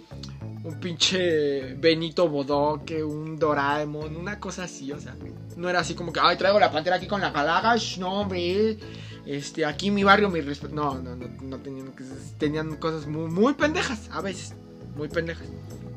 Un 0.64 0.78
pinche 0.78 1.74
Benito 1.74 2.28
Bodoque, 2.28 3.02
un 3.02 3.36
Doraemon, 3.36 4.16
una 4.16 4.40
cosa 4.40 4.64
así, 4.64 4.90
o 4.90 5.00
sea. 5.00 5.14
No 5.56 5.68
era 5.68 5.80
así 5.80 5.94
como 5.94 6.12
que, 6.12 6.18
ay, 6.20 6.36
traigo 6.36 6.58
la 6.58 6.72
pantera 6.72 6.96
aquí 6.96 7.06
con 7.06 7.20
la 7.20 7.32
calaga. 7.32 7.76
No, 7.98 8.22
hombre. 8.22 8.76
Este, 9.24 9.64
aquí 9.64 9.88
en 9.88 9.94
mi 9.94 10.02
barrio, 10.02 10.28
mi 10.28 10.40
respeto. 10.40 10.74
No, 10.74 11.00
no, 11.00 11.14
no, 11.14 11.28
no 11.42 11.58
tenían, 11.58 11.92
tenían 12.38 12.74
cosas 12.76 13.06
muy, 13.06 13.30
muy 13.30 13.54
pendejas, 13.54 14.08
a 14.10 14.20
veces. 14.20 14.54
Muy 14.96 15.06
pendejas. 15.06 15.46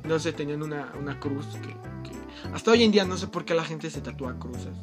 No 0.04 0.20
sé, 0.20 0.32
tenían 0.32 0.62
una, 0.62 0.94
una 1.00 1.20
cruz 1.20 1.48
que, 1.56 1.70
que, 1.70 2.54
Hasta 2.54 2.70
hoy 2.70 2.84
en 2.84 2.92
día 2.92 3.04
no 3.04 3.18
sé 3.18 3.26
por 3.28 3.46
qué 3.46 3.56
la 3.56 3.64
gente 3.64 3.90
se 3.90 4.02
tatúa 4.02 4.38
cruces. 4.38 4.78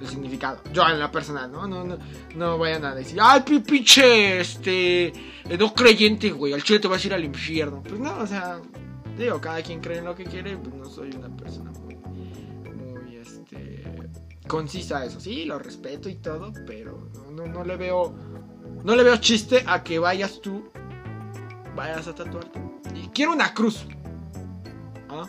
El, 0.00 0.06
significado. 0.06 0.60
Yo 0.72 0.86
en 0.88 0.98
la 0.98 1.10
personal, 1.10 1.50
¿no? 1.50 1.66
No, 1.66 1.84
no, 1.84 1.98
no 2.34 2.58
vayan 2.58 2.84
a 2.84 2.94
decir, 2.94 3.18
ay, 3.20 3.40
pinche, 3.40 4.40
este, 4.40 5.12
no 5.58 5.74
creyente, 5.74 6.30
güey, 6.30 6.52
al 6.52 6.62
chile 6.62 6.80
te 6.80 6.88
vas 6.88 7.02
a 7.02 7.06
ir 7.06 7.14
al 7.14 7.24
infierno. 7.24 7.82
Pues 7.82 7.98
no, 8.00 8.18
o 8.18 8.26
sea, 8.26 8.60
digo, 9.18 9.40
cada 9.40 9.62
quien 9.62 9.80
cree 9.80 9.98
en 9.98 10.04
lo 10.04 10.14
que 10.14 10.24
quiere, 10.24 10.56
pues 10.56 10.74
no 10.74 10.84
soy 10.86 11.10
una 11.16 11.34
persona 11.36 11.70
muy, 11.82 11.96
muy, 11.96 13.16
este, 13.16 13.84
concisa 14.46 14.98
a 14.98 15.06
eso. 15.06 15.20
Sí, 15.20 15.44
lo 15.44 15.58
respeto 15.58 16.08
y 16.08 16.16
todo, 16.16 16.52
pero 16.66 17.08
no, 17.14 17.30
no, 17.30 17.46
no 17.46 17.64
le 17.64 17.76
veo, 17.76 18.14
no 18.84 18.96
le 18.96 19.02
veo 19.02 19.16
chiste 19.16 19.64
a 19.66 19.82
que 19.82 19.98
vayas 19.98 20.40
tú, 20.40 20.68
vayas 21.74 22.06
a 22.08 22.14
tatuarte. 22.14 22.60
Y 22.94 23.08
quiero 23.08 23.32
una 23.32 23.52
cruz. 23.52 23.86
¿Ah? 25.08 25.26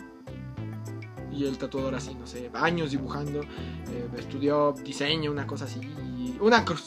Y 1.38 1.46
el 1.46 1.56
tatuador 1.56 1.94
así, 1.94 2.16
no 2.16 2.26
sé, 2.26 2.50
años 2.52 2.90
dibujando, 2.90 3.42
eh, 3.42 4.08
estudió 4.18 4.72
diseño, 4.72 5.30
una 5.30 5.46
cosa 5.46 5.66
así. 5.66 5.78
Una 6.40 6.64
cruz. 6.64 6.86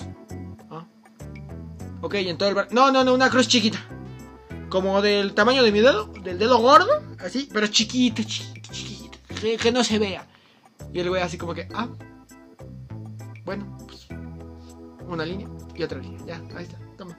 ¿Ah? 0.69 0.85
Ok, 2.01 2.15
y 2.15 2.27
en 2.27 2.37
todo 2.37 2.49
el 2.49 2.55
bar... 2.55 2.67
No, 2.71 2.91
no, 2.91 3.05
no, 3.05 3.13
una 3.13 3.29
cruz 3.29 3.47
chiquita. 3.47 3.79
Como 4.67 5.01
del 5.01 5.33
tamaño 5.33 5.63
de 5.63 5.71
mi 5.71 5.79
dedo, 5.79 6.07
del 6.21 6.37
dedo 6.37 6.57
gordo, 6.57 6.91
así, 7.19 7.47
pero 7.53 7.67
chiquita, 7.67 8.25
chiquita, 8.25 8.69
chiquita. 8.73 9.17
Que, 9.39 9.55
que 9.55 9.71
no 9.71 9.85
se 9.85 9.99
vea. 9.99 10.27
Y 10.91 10.99
el 10.99 11.07
güey 11.07 11.21
así 11.21 11.37
como 11.37 11.53
que, 11.53 11.69
ah, 11.73 11.87
bueno, 13.45 13.77
pues 13.87 14.07
una 15.07 15.23
línea 15.23 15.47
y 15.73 15.83
otra 15.83 15.99
línea. 15.99 16.19
Ya, 16.25 16.41
ahí 16.57 16.65
está, 16.65 16.77
toma. 16.97 17.17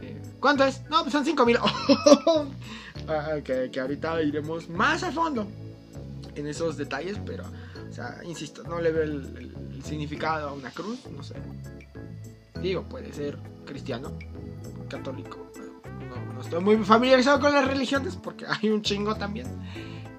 Eh, 0.00 0.22
¿Cuánto 0.40 0.64
es? 0.64 0.80
No, 0.88 1.02
pues 1.02 1.12
son 1.12 1.26
5 1.26 1.44
mil. 1.44 1.58
ah, 3.08 3.34
que, 3.44 3.68
que 3.70 3.80
ahorita 3.80 4.22
iremos 4.22 4.70
más 4.70 5.02
a 5.02 5.12
fondo 5.12 5.46
en 6.36 6.46
esos 6.46 6.76
detalles, 6.76 7.18
pero, 7.24 7.44
o 7.88 7.92
sea, 7.92 8.20
insisto, 8.24 8.62
no 8.62 8.80
le 8.80 8.92
veo 8.92 9.02
el, 9.02 9.82
significado 9.82 10.50
a 10.50 10.52
una 10.52 10.70
cruz, 10.70 11.00
no 11.14 11.22
sé. 11.22 11.34
Digo, 12.60 12.82
puede 12.82 13.12
ser 13.12 13.38
cristiano, 13.64 14.12
católico. 14.88 15.50
No, 16.08 16.34
no 16.34 16.40
estoy 16.40 16.62
muy 16.62 16.76
familiarizado 16.78 17.40
con 17.40 17.52
las 17.52 17.66
religiones 17.66 18.16
porque 18.16 18.44
hay 18.48 18.68
un 18.68 18.82
chingo 18.82 19.14
también. 19.16 19.46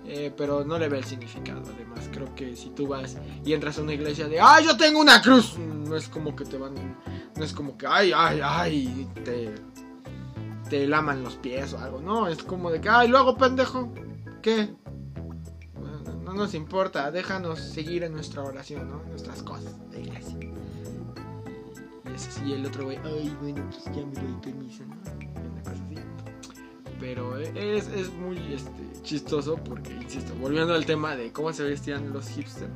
Eh, 0.09 0.31
pero 0.37 0.63
no 0.63 0.79
le 0.79 0.87
ve 0.87 0.99
el 0.99 1.03
significado. 1.03 1.61
Además, 1.75 2.09
creo 2.13 2.33
que 2.33 2.55
si 2.55 2.69
tú 2.69 2.87
vas 2.87 3.17
y 3.43 3.51
entras 3.51 3.77
a 3.77 3.81
una 3.81 3.93
iglesia 3.93 4.29
de, 4.29 4.39
¡ay, 4.39 4.65
yo 4.65 4.77
tengo 4.77 5.01
una 5.01 5.21
cruz! 5.21 5.57
No 5.57 5.97
es 5.97 6.07
como 6.07 6.33
que 6.33 6.45
te 6.45 6.57
van. 6.57 6.73
No 7.35 7.43
es 7.43 7.51
como 7.51 7.77
que, 7.77 7.87
¡ay, 7.87 8.13
ay, 8.15 8.39
ay! 8.41 9.09
Te, 9.25 9.53
te 10.69 10.87
laman 10.87 11.23
los 11.23 11.35
pies 11.35 11.73
o 11.73 11.79
algo. 11.79 11.99
No, 11.99 12.29
es 12.29 12.41
como 12.41 12.71
de 12.71 12.79
que, 12.79 12.87
¡ay, 12.87 13.09
luego, 13.09 13.37
pendejo! 13.37 13.91
¿Qué? 14.41 14.69
No, 16.37 16.43
no 16.43 16.45
nos 16.45 16.53
importa, 16.53 17.09
déjanos 17.09 17.59
seguir 17.59 18.03
en 18.03 18.13
nuestra 18.13 18.43
oración, 18.43 18.87
¿no? 18.87 19.01
Nuestras 19.09 19.41
cosas 19.41 19.73
de 19.89 20.01
iglesia. 20.01 20.37
Y 20.39 22.13
es 22.13 22.27
así, 22.27 22.53
el 22.53 22.63
otro 22.63 22.85
güey, 22.85 22.99
¡ay, 23.03 23.35
bueno, 23.41 23.67
pues 23.71 23.85
ya 23.85 24.05
me 24.05 24.13
doy 24.13 24.39
permiso, 24.43 24.83
¿no? 24.85 24.95
Una 25.51 25.63
cosa 25.63 25.71
así 25.71 25.95
pero 26.99 27.37
es, 27.37 27.87
es 27.87 28.11
muy 28.13 28.37
este, 28.53 29.01
chistoso 29.01 29.55
porque, 29.55 29.91
insisto, 29.93 30.33
volviendo 30.39 30.75
al 30.75 30.85
tema 30.85 31.15
de 31.15 31.31
cómo 31.31 31.51
se 31.53 31.63
vestían 31.63 32.13
los 32.13 32.27
hipsters, 32.29 32.71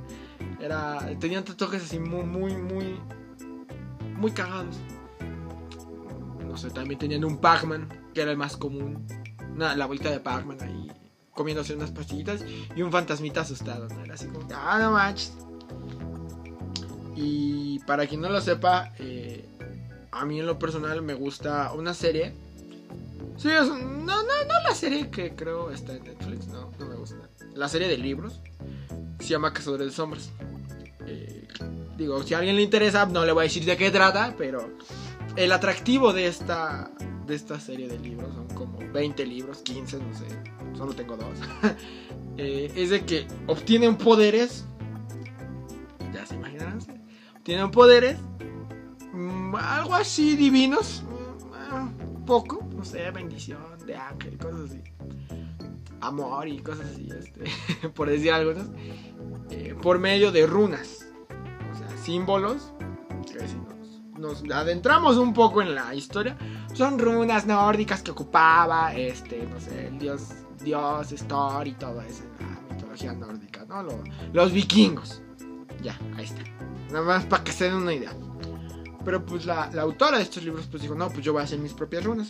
era, 0.60 0.98
tenían 1.20 1.44
tatuajes 1.44 1.84
así 1.84 2.00
muy, 2.00 2.24
muy, 2.24 2.56
muy, 2.56 3.00
muy 4.18 4.32
cagados. 4.32 4.78
No 6.48 6.58
sé, 6.58 6.72
también 6.72 7.00
tenían 7.00 7.24
un 7.26 7.38
Pac-Man, 7.38 7.88
que 8.14 8.22
era 8.22 8.32
el 8.32 8.38
más 8.38 8.58
común, 8.58 9.06
la 9.56 9.86
bolita 9.86 10.10
de 10.10 10.20
Pac-Man 10.20 10.58
ahí 10.62 10.92
comiéndose 11.34 11.76
unas 11.76 11.92
pastillitas 11.92 12.44
y 12.76 12.82
un 12.82 12.92
fantasmita 12.92 13.42
asustado, 13.42 13.88
¿no? 13.88 14.04
Era 14.04 14.16
así 14.16 14.28
como, 14.28 14.48
ah, 14.54 14.80
no 14.80 14.92
manches. 14.92 15.34
Y 17.16 17.80
para 17.80 18.08
quien 18.08 18.22
no 18.22 18.30
lo 18.30 18.42
sepa, 18.42 18.94
eh, 19.00 19.46
a 20.12 20.26
mí 20.26 20.40
en 20.40 20.46
lo 20.46 20.60
personal 20.60 21.02
me 21.02 21.14
gusta 21.14 21.72
una 21.74 21.94
serie 21.94 22.34
Sí, 23.42 23.50
es, 23.50 23.68
no, 23.68 23.78
no, 23.78 24.22
no 24.22 24.64
la 24.64 24.76
serie 24.76 25.10
que 25.10 25.36
creo 25.36 25.72
está 25.72 25.94
en 25.94 26.04
Netflix, 26.04 26.46
no, 26.46 26.72
no 26.78 26.86
me 26.86 26.96
gusta. 26.96 27.16
La 27.56 27.68
serie 27.68 27.88
de 27.88 27.98
libros 27.98 28.40
se 29.20 29.30
llama 29.30 29.52
Cazadores 29.52 29.88
de 29.88 29.94
Sombras. 29.94 30.30
Eh, 31.08 31.48
digo, 31.98 32.22
si 32.22 32.36
a 32.36 32.38
alguien 32.38 32.56
le 32.56 32.62
interesa, 32.62 33.08
no 33.08 33.26
le 33.26 33.32
voy 33.32 33.42
a 33.42 33.44
decir 33.46 33.66
de 33.66 33.78
qué 33.78 33.90
trata, 33.90 34.36
pero 34.38 34.70
el 35.36 35.52
atractivo 35.52 36.14
de 36.14 36.28
esta, 36.28 36.92
de 37.32 37.38
esta 37.38 37.62
serie 37.62 37.88
de 37.88 37.98
libros, 37.98 38.34
son 38.34 38.46
como 38.50 38.78
20 38.92 39.26
libros, 39.26 39.60
15, 39.60 40.00
no 40.00 40.14
sé, 40.14 40.26
solo 40.78 40.94
tengo 40.94 41.16
dos, 41.16 41.40
eh, 42.38 42.70
es 42.76 42.90
de 42.90 43.06
que 43.06 43.26
obtienen 43.48 43.96
poderes, 43.96 44.66
ya 46.14 46.26
se 46.26 46.36
imaginarán, 46.36 46.80
obtienen 47.38 47.72
poderes, 47.72 48.18
mmm, 49.14 49.56
algo 49.56 49.96
así 49.96 50.36
divinos, 50.36 51.04
mmm, 51.72 52.26
poco, 52.26 52.68
no 52.76 52.84
sé, 52.84 53.10
bendición 53.12 53.62
de 53.86 53.96
ángel, 53.96 54.38
cosas 54.38 54.70
así. 54.70 54.82
Amor 56.02 56.50
y 56.50 56.60
cosas 56.60 56.88
así, 56.88 57.08
este, 57.18 57.90
por 57.96 58.10
decir 58.10 58.32
algunos. 58.32 58.68
Eh, 59.52 59.76
por 59.82 60.00
medio 60.00 60.32
de 60.32 60.48
runas. 60.48 61.08
O 61.30 61.78
sea, 61.78 61.98
símbolos. 62.04 62.74
Nos, 64.22 64.44
adentramos 64.52 65.18
un 65.18 65.34
poco 65.34 65.64
en 65.64 65.74
la 65.74 65.96
historia. 65.96 66.38
Son 66.74 67.00
runas 67.00 67.48
nórdicas 67.48 68.04
que 68.04 68.12
ocupaba, 68.12 68.94
este, 68.94 69.48
no 69.48 69.60
sé, 69.60 69.88
el 69.88 69.98
dios, 69.98 70.30
dios, 70.64 71.10
Thor 71.28 71.68
y 71.68 71.74
todo 71.74 72.02
eso 72.02 72.24
la 72.40 72.76
mitología 72.76 73.14
nórdica, 73.14 73.66
¿no? 73.66 73.84
Los, 74.32 74.54
vikingos. 74.54 75.24
Ya, 75.82 76.00
ahí 76.16 76.26
está. 76.26 76.44
Nada 76.92 77.04
más 77.04 77.26
para 77.26 77.44
que 77.44 77.52
se 77.52 77.66
den 77.66 77.74
una 77.74 77.94
idea. 77.94 78.14
Pero 79.04 79.26
pues 79.26 79.46
la, 79.46 79.72
la, 79.74 79.82
autora 79.82 80.18
de 80.18 80.24
estos 80.24 80.44
libros 80.44 80.68
pues 80.70 80.84
dijo, 80.84 80.94
no, 80.94 81.10
pues 81.10 81.26
yo 81.26 81.34
voy 81.34 81.42
a 81.42 81.46
hacer 81.46 81.58
mis 81.58 81.74
propias 81.74 82.04
runas. 82.04 82.30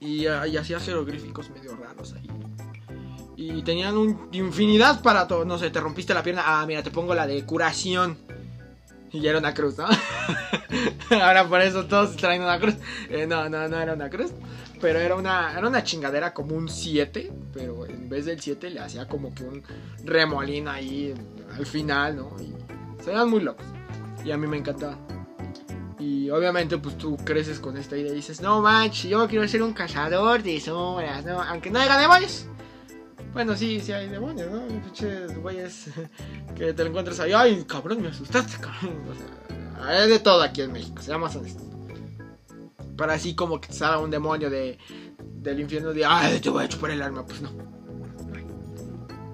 Y, 0.00 0.26
uh, 0.26 0.44
y 0.46 0.56
hacía 0.56 0.80
jeroglíficos 0.80 1.50
medio 1.50 1.76
raros 1.76 2.14
ahí. 2.14 2.28
Y 3.36 3.62
tenían 3.62 3.96
un, 3.96 4.28
infinidad 4.32 5.02
para 5.02 5.28
todo. 5.28 5.44
No 5.44 5.56
sé, 5.56 5.70
te 5.70 5.80
rompiste 5.80 6.12
la 6.12 6.22
pierna. 6.24 6.42
Ah, 6.44 6.66
mira, 6.66 6.82
te 6.82 6.90
pongo 6.90 7.14
la 7.14 7.28
de 7.28 7.44
curación. 7.44 8.18
Y 9.12 9.20
ya 9.20 9.30
era 9.30 9.38
una 9.38 9.54
cruz, 9.54 9.76
¿no? 9.76 9.86
Ahora 11.22 11.48
por 11.48 11.60
eso 11.60 11.86
todos 11.86 12.16
traen 12.16 12.42
una 12.42 12.58
cruz. 12.60 12.76
Eh, 13.08 13.26
no, 13.26 13.48
no, 13.48 13.68
no 13.68 13.80
era 13.80 13.94
una 13.94 14.08
cruz. 14.08 14.30
Pero 14.80 14.98
era 14.98 15.14
una, 15.14 15.52
era 15.56 15.66
una 15.66 15.82
chingadera 15.82 16.32
como 16.32 16.54
un 16.54 16.68
7. 16.68 17.32
Pero 17.52 17.86
en 17.86 18.08
vez 18.08 18.26
del 18.26 18.40
7 18.40 18.70
le 18.70 18.80
hacía 18.80 19.08
como 19.08 19.34
que 19.34 19.42
un 19.44 19.62
remolino 20.04 20.70
ahí 20.70 21.12
al 21.56 21.66
final, 21.66 22.16
¿no? 22.16 22.36
Y 22.40 22.54
se 23.02 23.10
veían 23.10 23.28
muy 23.28 23.40
locos. 23.40 23.66
Y 24.24 24.30
a 24.30 24.36
mí 24.36 24.46
me 24.46 24.58
encantaba. 24.58 24.96
Y 25.98 26.30
obviamente, 26.30 26.78
pues 26.78 26.96
tú 26.96 27.16
creces 27.18 27.58
con 27.58 27.76
esta 27.76 27.96
idea 27.96 28.12
y 28.12 28.16
dices, 28.16 28.40
no 28.40 28.62
manches, 28.62 29.10
yo 29.10 29.28
quiero 29.28 29.46
ser 29.46 29.62
un 29.62 29.74
cazador 29.74 30.42
de 30.42 30.58
sombras, 30.60 31.24
¿no? 31.26 31.42
Aunque 31.42 31.70
no 31.70 31.78
haya 31.78 31.98
demonios. 31.98 32.46
Bueno, 33.32 33.56
sí, 33.56 33.80
sí 33.80 33.92
hay 33.92 34.08
demonios, 34.08 34.50
¿no? 34.50 34.66
Pinches 34.66 35.36
güeyes 35.38 35.86
que 36.56 36.72
te 36.72 36.82
lo 36.82 36.90
encuentras 36.90 37.20
ahí. 37.20 37.32
Ay, 37.32 37.64
cabrón, 37.64 38.02
me 38.02 38.08
asustaste, 38.08 38.58
cabrón. 38.60 39.02
O 39.08 39.14
sea, 39.14 39.88
hay 39.88 40.10
de 40.10 40.18
todo 40.18 40.42
aquí 40.42 40.62
en 40.62 40.72
México, 40.72 41.00
seamos 41.00 41.34
honestos. 41.36 41.64
Para 42.96 43.14
así 43.14 43.34
como 43.34 43.60
que 43.60 43.72
salga 43.72 43.98
un 43.98 44.10
demonio 44.10 44.50
de, 44.50 44.78
del 45.18 45.60
infierno 45.60 45.92
de, 45.92 46.04
ay, 46.04 46.40
te 46.40 46.50
voy 46.50 46.64
a 46.64 46.68
chupar 46.68 46.90
el 46.90 47.02
alma. 47.02 47.24
Pues 47.24 47.40
no. 47.40 47.50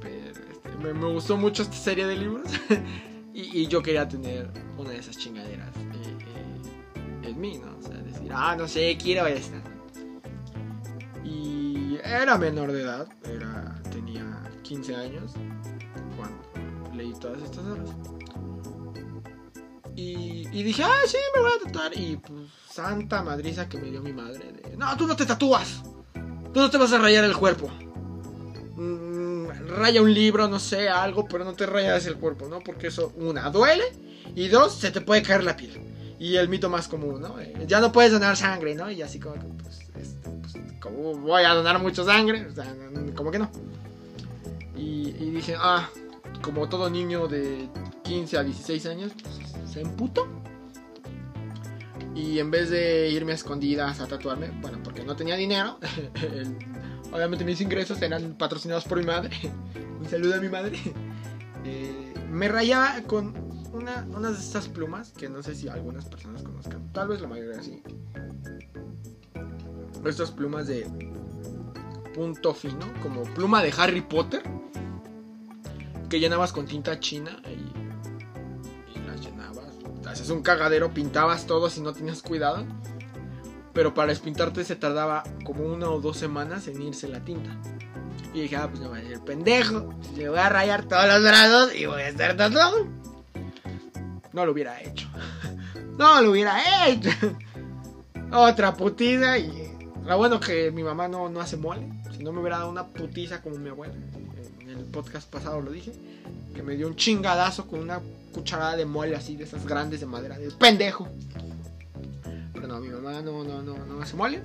Pero 0.00 0.28
este, 0.30 0.94
me, 0.94 1.12
gustó 1.12 1.36
mucho 1.36 1.62
esta 1.62 1.76
serie 1.76 2.06
de 2.06 2.16
libros. 2.16 2.48
y, 3.34 3.66
yo 3.66 3.82
quería 3.82 4.06
tener 4.06 4.48
una 4.76 4.90
de 4.90 4.98
esas 4.98 5.16
chingaderas 5.16 5.74
eh, 5.76 7.28
en 7.28 7.40
mí, 7.40 7.58
¿no? 7.58 7.76
O 7.76 7.82
sea, 7.82 7.96
decir, 7.96 8.30
ah, 8.32 8.54
no 8.56 8.68
sé, 8.68 8.96
quiero 9.02 9.26
esta. 9.26 9.60
Y 11.24 11.98
era 12.04 12.38
menor 12.38 12.70
de 12.70 12.82
edad, 12.82 13.08
era, 13.24 13.74
tenía 14.16 14.50
15 14.62 14.96
años 14.96 15.32
cuando 16.16 16.94
leí 16.94 17.12
todas 17.20 17.42
estas 17.42 17.64
horas. 17.64 17.90
Y, 19.94 20.62
dije, 20.62 20.82
ah, 20.82 21.00
sí, 21.06 21.16
me 21.34 21.40
voy 21.40 21.52
a 21.58 21.64
tatuar. 21.64 21.96
Y 21.96 22.16
pues, 22.16 22.50
santa 22.70 23.22
madriza 23.22 23.66
que 23.68 23.78
me 23.78 23.90
dio 23.90 24.02
mi 24.02 24.12
madre. 24.12 24.52
No, 24.76 24.94
tú 24.96 25.06
no 25.06 25.16
te 25.16 25.24
tatúas. 25.24 25.82
Tú 26.52 26.60
no 26.60 26.70
te 26.70 26.76
vas 26.76 26.92
a 26.92 26.98
rayar 26.98 27.24
el 27.24 27.34
cuerpo. 27.34 27.70
Mm, 28.76 29.48
raya 29.68 30.02
un 30.02 30.12
libro, 30.12 30.48
no 30.48 30.58
sé, 30.58 30.88
algo, 30.90 31.26
pero 31.26 31.44
no 31.44 31.54
te 31.54 31.64
rayas 31.64 32.06
el 32.06 32.16
cuerpo, 32.16 32.46
¿no? 32.46 32.60
Porque 32.60 32.88
eso, 32.88 33.12
una, 33.16 33.48
duele. 33.50 33.84
Y 34.34 34.48
dos, 34.48 34.74
se 34.74 34.90
te 34.90 35.00
puede 35.00 35.22
caer 35.22 35.44
la 35.44 35.56
piel. 35.56 35.80
Y 36.18 36.36
el 36.36 36.48
mito 36.50 36.68
más 36.68 36.88
común, 36.88 37.22
¿no? 37.22 37.40
Eh, 37.40 37.64
ya 37.66 37.80
no 37.80 37.90
puedes 37.90 38.12
donar 38.12 38.36
sangre, 38.36 38.74
¿no? 38.74 38.90
Y 38.90 39.00
así 39.00 39.18
como 39.18 39.36
que, 39.36 39.46
pues, 39.62 39.80
este, 39.98 40.30
pues 40.80 41.18
voy 41.18 41.44
a 41.44 41.54
donar 41.54 41.80
mucho 41.80 42.04
sangre, 42.04 42.46
o 42.46 42.54
sea, 42.54 42.74
como 43.14 43.30
que 43.30 43.38
no. 43.38 43.50
Y, 44.76 45.08
y 45.18 45.30
dije, 45.30 45.54
ah, 45.58 45.88
como 46.42 46.68
todo 46.68 46.90
niño 46.90 47.28
de 47.28 47.68
15 48.02 48.38
a 48.38 48.44
16 48.44 48.86
años, 48.86 49.12
pues, 49.20 49.70
se 49.72 49.80
emputó. 49.80 50.26
Y 52.14 52.38
en 52.38 52.50
vez 52.50 52.70
de 52.70 53.10
irme 53.10 53.32
a 53.32 53.34
escondidas 53.34 54.00
a 54.00 54.06
tatuarme, 54.06 54.50
bueno, 54.62 54.78
porque 54.82 55.04
no 55.04 55.16
tenía 55.16 55.36
dinero, 55.36 55.78
obviamente 57.12 57.44
mis 57.44 57.60
ingresos 57.60 58.00
eran 58.00 58.34
patrocinados 58.38 58.84
por 58.84 58.98
mi 58.98 59.04
madre. 59.04 59.36
Un 60.00 60.08
saludo 60.08 60.34
a 60.34 60.40
mi 60.40 60.48
madre. 60.48 60.78
Eh, 61.68 62.14
me 62.30 62.46
rayaba 62.46 63.02
con 63.08 63.34
una, 63.72 64.06
unas 64.14 64.34
de 64.34 64.38
estas 64.38 64.68
plumas 64.68 65.10
que 65.10 65.28
no 65.28 65.42
sé 65.42 65.56
si 65.56 65.68
algunas 65.68 66.04
personas 66.04 66.44
conozcan. 66.44 66.92
Tal 66.92 67.08
vez 67.08 67.20
la 67.20 67.26
mayoría 67.26 67.60
sí. 67.60 67.82
Estas 70.04 70.30
plumas 70.30 70.68
de 70.68 70.86
punto 72.16 72.54
fino, 72.54 72.90
como 73.02 73.24
pluma 73.24 73.62
de 73.62 73.74
Harry 73.76 74.00
Potter, 74.00 74.42
que 76.08 76.18
llenabas 76.18 76.50
con 76.50 76.64
tinta 76.64 76.98
china 76.98 77.38
y, 77.44 79.06
las 79.06 79.20
llenabas. 79.20 79.66
Haces 80.06 80.30
un 80.30 80.42
cagadero, 80.42 80.94
pintabas 80.94 81.46
todo 81.46 81.68
si 81.68 81.82
no 81.82 81.92
tenías 81.92 82.22
cuidado. 82.22 82.64
Pero 83.74 83.92
para 83.92 84.08
despintarte 84.08 84.64
se 84.64 84.76
tardaba 84.76 85.24
como 85.44 85.64
una 85.64 85.90
o 85.90 86.00
dos 86.00 86.16
semanas 86.16 86.66
en 86.68 86.80
irse 86.80 87.06
la 87.06 87.20
tinta. 87.20 87.50
Y 88.32 88.40
dije, 88.40 88.56
ah, 88.56 88.68
pues 88.68 88.80
no 88.80 88.88
voy 88.88 89.00
a 89.00 89.06
ser 89.06 89.20
pendejo. 89.20 89.90
Le 90.16 90.30
voy 90.30 90.38
a 90.38 90.48
rayar 90.48 90.86
todos 90.86 91.06
los 91.06 91.22
brazos 91.22 91.74
y 91.74 91.84
voy 91.84 92.00
a 92.00 92.08
estar 92.08 92.34
tatuado. 92.34 92.86
No 94.32 94.46
lo 94.46 94.52
hubiera 94.52 94.80
hecho. 94.80 95.06
no 95.98 96.22
lo 96.22 96.30
hubiera 96.30 96.88
hecho. 96.88 97.10
Otra 98.32 98.74
putiza 98.74 99.36
y. 99.36 99.66
Lo 100.06 100.16
bueno 100.16 100.40
que 100.40 100.70
mi 100.70 100.82
mamá 100.82 101.08
no, 101.08 101.28
no 101.28 101.40
hace 101.40 101.58
mole. 101.58 101.95
Si 102.16 102.24
no 102.24 102.32
me 102.32 102.40
hubiera 102.40 102.58
dado 102.58 102.70
una 102.70 102.86
putiza 102.86 103.42
como 103.42 103.56
mi 103.56 103.68
abuela. 103.68 103.94
En 104.60 104.70
el 104.70 104.84
podcast 104.86 105.28
pasado 105.30 105.60
lo 105.60 105.70
dije. 105.70 105.92
Que 106.54 106.62
me 106.62 106.74
dio 106.74 106.86
un 106.86 106.96
chingadazo 106.96 107.66
con 107.66 107.80
una 107.80 108.00
cucharada 108.32 108.74
de 108.76 108.86
mole 108.86 109.14
así 109.14 109.36
de 109.36 109.44
esas 109.44 109.66
grandes 109.66 110.00
de 110.00 110.06
madera. 110.06 110.38
De 110.38 110.50
pendejo. 110.52 111.08
Pero 112.54 112.68
no, 112.68 112.80
mi 112.80 112.88
mamá 112.88 113.20
no, 113.20 113.44
no, 113.44 113.62
no, 113.62 113.76
no 113.84 114.00
hace 114.00 114.16
mole. 114.16 114.40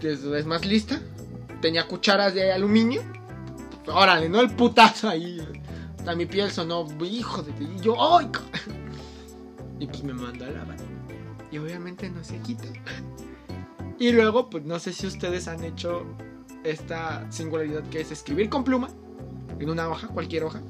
Es, 0.00 0.46
más 0.46 0.64
lista. 0.64 1.00
Tenía 1.60 1.88
cucharas 1.88 2.32
de 2.32 2.52
aluminio. 2.52 3.02
Órale, 3.88 4.28
no 4.28 4.40
el 4.40 4.50
putazo 4.50 5.08
ahí. 5.08 5.40
Hasta 5.98 6.14
mi 6.14 6.26
piel 6.26 6.50
sonó, 6.52 6.86
hijo 7.02 7.42
de... 7.42 7.52
Y 7.62 7.80
yo, 7.80 7.96
¡ay! 8.18 8.28
Y 9.80 9.86
pues 9.86 10.04
me 10.04 10.12
mandó 10.12 10.44
a 10.44 10.50
lavar. 10.50 10.76
Y 11.50 11.58
obviamente 11.58 12.08
no 12.10 12.22
se 12.22 12.38
quita. 12.38 12.68
Y 14.00 14.12
luego, 14.12 14.48
pues 14.48 14.64
no 14.64 14.78
sé 14.78 14.94
si 14.94 15.06
ustedes 15.06 15.46
han 15.46 15.62
hecho 15.62 16.06
esta 16.64 17.30
singularidad 17.30 17.82
que 17.90 18.00
es 18.00 18.10
escribir 18.10 18.48
con 18.48 18.64
pluma 18.64 18.88
en 19.58 19.68
una 19.68 19.88
hoja, 19.88 20.08
cualquier 20.08 20.44
hoja. 20.44 20.62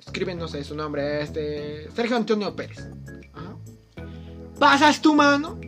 Escriben, 0.00 0.38
no 0.38 0.48
sé, 0.48 0.64
su 0.64 0.74
nombre, 0.74 1.22
este. 1.22 1.90
Sergio 1.92 2.16
Antonio 2.16 2.56
Pérez. 2.56 2.88
Ajá. 3.34 3.54
Pasas 4.58 5.02
tu 5.02 5.14
mano 5.14 5.60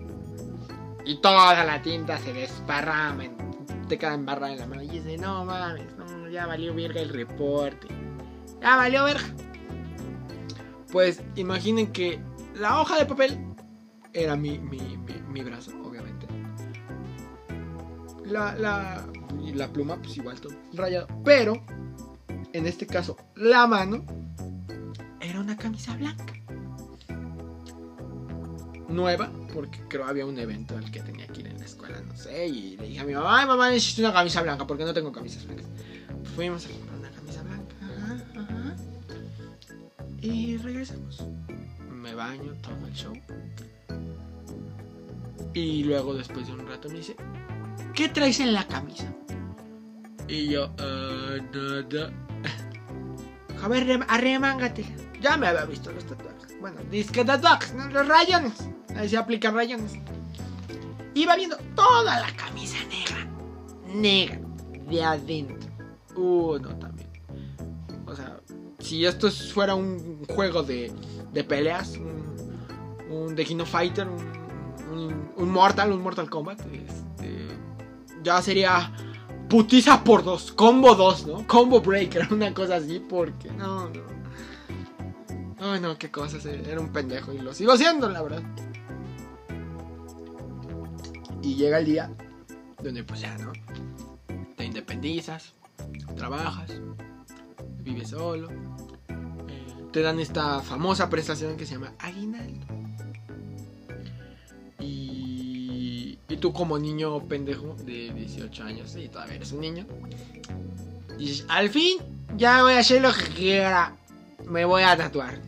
y 1.05 1.17
toda 1.17 1.65
la 1.65 1.83
tinta 1.83 2.19
se 2.19 2.33
desparrama, 2.33 3.25
te 3.89 3.99
queda 3.99 4.15
embarrada 4.15 4.53
en 4.53 4.59
la 4.61 4.67
mano. 4.67 4.83
Y 4.83 4.89
dice, 4.89 5.19
no 5.19 5.45
mames, 5.45 5.95
no, 5.99 6.31
ya 6.31 6.47
valió 6.47 6.75
verga 6.75 7.03
el 7.03 7.11
reporte. 7.11 7.89
Ya 8.63 8.77
valió 8.77 9.05
verga. 9.05 9.29
Pues 10.91 11.21
imaginen 11.37 11.93
que 11.93 12.19
la 12.55 12.81
hoja 12.81 12.97
de 12.97 13.05
papel 13.05 13.39
era 14.13 14.35
mi, 14.35 14.59
mi, 14.59 14.99
mi, 15.29 15.43
brazo. 15.43 15.73
La, 18.31 18.55
la, 18.55 19.07
y 19.45 19.53
la 19.53 19.69
pluma, 19.69 19.97
pues 19.97 20.17
igual 20.17 20.41
todo 20.41 20.55
rayado. 20.73 21.09
Pero, 21.25 21.61
en 22.53 22.67
este 22.67 22.87
caso, 22.87 23.17
la 23.35 23.67
mano 23.67 24.05
era 25.21 25.41
una 25.41 25.57
camisa 25.57 25.97
blanca. 25.97 26.35
Nueva, 28.89 29.31
porque 29.53 29.81
creo 29.89 30.05
había 30.05 30.27
un 30.27 30.39
evento 30.39 30.77
al 30.77 30.91
que 30.91 31.01
tenía 31.01 31.27
que 31.29 31.41
ir 31.41 31.47
en 31.49 31.59
la 31.59 31.65
escuela, 31.65 32.01
no 32.01 32.17
sé. 32.17 32.47
Y 32.47 32.77
le 32.77 32.87
dije 32.89 33.01
a 33.01 33.05
mi 33.05 33.15
mamá, 33.15 33.41
ay 33.41 33.47
mamá, 33.47 33.71
necesito 33.71 34.03
una 34.03 34.13
camisa 34.13 34.43
blanca, 34.43 34.67
porque 34.67 34.85
no 34.85 34.95
tengo 34.95 35.13
camisas 35.13 35.45
blancas. 35.47 35.67
Fuimos 36.35 36.67
a 36.67 36.71
comprar 36.71 36.99
una 36.99 37.11
camisa 37.11 37.43
blanca. 37.43 37.75
Ajá, 37.83 38.25
ajá. 38.41 38.77
Y 40.21 40.57
regresamos. 40.57 41.25
Me 41.93 42.15
baño, 42.15 42.53
todo 42.63 42.87
el 42.87 42.95
show. 42.95 43.13
Y 45.55 45.85
luego, 45.85 46.15
después 46.15 46.47
de 46.47 46.53
un 46.53 46.67
rato, 46.67 46.89
me 46.89 46.99
dice, 46.99 47.17
¿qué 48.01 48.09
traes 48.09 48.41
en 48.41 48.55
la 48.55 48.67
camisa? 48.67 49.05
Y 50.27 50.49
yo, 50.49 50.69
uh, 50.69 51.43
nada. 51.55 52.11
A 53.63 53.69
ver, 53.69 54.01
arremángate. 54.09 54.87
Ya 55.21 55.37
me 55.37 55.47
había 55.47 55.67
visto 55.67 55.93
los 55.93 56.07
tatuajes. 56.07 56.59
Bueno, 56.63 56.81
disque 56.91 57.23
tatuajes, 57.27 57.75
¿no? 57.75 57.91
los 57.91 58.09
rayones. 58.09 58.55
Ahí 58.97 59.07
se 59.07 59.19
aplican 59.19 59.55
rayones. 59.55 59.99
Iba 61.13 61.37
viendo 61.37 61.59
toda 61.77 62.21
la 62.21 62.35
camisa 62.37 62.79
negra. 62.89 63.29
Negra. 63.87 64.41
De 64.89 65.05
adentro. 65.05 65.69
Uh, 66.17 66.59
no, 66.59 66.75
también. 66.79 67.11
O 68.07 68.17
sea, 68.17 68.41
si 68.79 69.05
esto 69.05 69.31
fuera 69.31 69.75
un 69.75 70.25
juego 70.25 70.63
de, 70.63 70.91
de 71.35 71.45
peleas, 71.45 71.99
un, 71.99 72.49
un 73.11 73.37
The 73.37 73.45
King 73.45 73.59
of 73.59 73.71
Fighter, 73.71 74.09
un, 74.09 74.23
un, 74.91 75.33
un, 75.37 75.51
Mortal, 75.51 75.93
un 75.93 76.01
Mortal 76.01 76.31
Kombat, 76.31 76.61
este, 76.61 77.40
ya 78.23 78.41
sería 78.43 78.93
putiza 79.49 80.03
por 80.05 80.25
dos, 80.25 80.53
combo 80.53 80.95
dos, 80.95 81.27
¿no? 81.27 81.47
Combo 81.47 81.81
breaker, 81.81 82.29
una 82.33 82.55
cosa 82.55 82.77
así, 82.77 83.01
porque 83.01 83.51
no, 83.51 83.89
no. 83.89 84.21
Ay, 85.59 85.81
no, 85.81 85.99
qué 85.99 86.11
cosas, 86.11 86.47
era 86.47 86.81
un 86.81 86.91
pendejo 86.91 87.35
y 87.35 87.39
lo 87.39 87.53
sigo 87.53 87.77
siendo, 87.77 88.09
la 88.09 88.23
verdad. 88.23 88.43
Y 91.43 91.55
llega 91.55 91.79
el 91.79 91.85
día 91.85 92.11
donde 92.83 93.05
pues 93.05 93.21
ya, 93.21 93.37
¿no? 93.39 93.53
Te 94.57 94.65
independizas, 94.65 95.55
trabajas, 96.17 96.81
vives 97.83 98.09
solo, 98.11 98.49
eh, 99.49 99.75
te 99.93 100.01
dan 100.01 100.21
esta 100.21 100.61
famosa 100.61 101.11
prestación 101.11 101.57
que 101.57 101.67
se 101.67 101.75
llama 101.75 101.93
aguinaldo. 101.99 102.80
Tú 106.41 106.53
como 106.53 106.79
niño 106.79 107.21
pendejo 107.29 107.77
de 107.85 108.13
18 108.13 108.65
años, 108.65 108.97
y 108.97 109.09
todavía 109.09 109.37
eres 109.37 109.53
un 109.53 109.61
niño, 109.61 109.87
dices, 111.19 111.45
al 111.49 111.69
fin 111.71 111.99
ya 112.37 112.63
voy 112.63 112.75
a 112.75 112.79
hacer 112.79 113.03
lo 113.03 113.13
que 113.13 113.25
quiera, 113.35 113.97
me 114.47 114.65
voy 114.65 114.83
a 114.83 114.97
tatuar. 114.97 115.39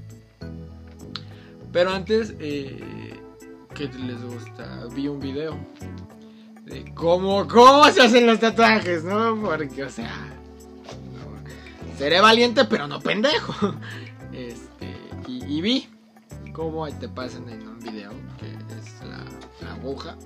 Pero 1.73 1.91
antes, 1.91 2.35
eh, 2.39 3.19
¿qué 3.75 3.89
les 3.89 4.23
gusta? 4.23 4.87
Vi 4.95 5.09
un 5.09 5.21
video 5.21 5.57
de 6.65 6.85
cómo, 6.95 7.49
cómo 7.49 7.85
se 7.91 8.03
hacen 8.03 8.27
los 8.27 8.39
tatuajes, 8.39 9.05
¿no? 9.05 9.41
Porque, 9.41 9.85
o 9.85 9.91
sea, 9.91 10.13
seré 11.97 12.21
valiente, 12.21 12.65
pero 12.65 12.87
no 12.87 13.01
pendejo. 13.01 13.75
Este, 14.33 14.91
y, 15.29 15.61
vi 15.61 15.87
cómo 16.55 16.89
te 16.89 17.07
pasan 17.07 17.47
en 17.51 17.69
un 17.69 17.79
video, 17.81 18.13
que 18.39 18.47
es 18.47 19.03
la 19.61 19.75
aguja, 19.75 20.17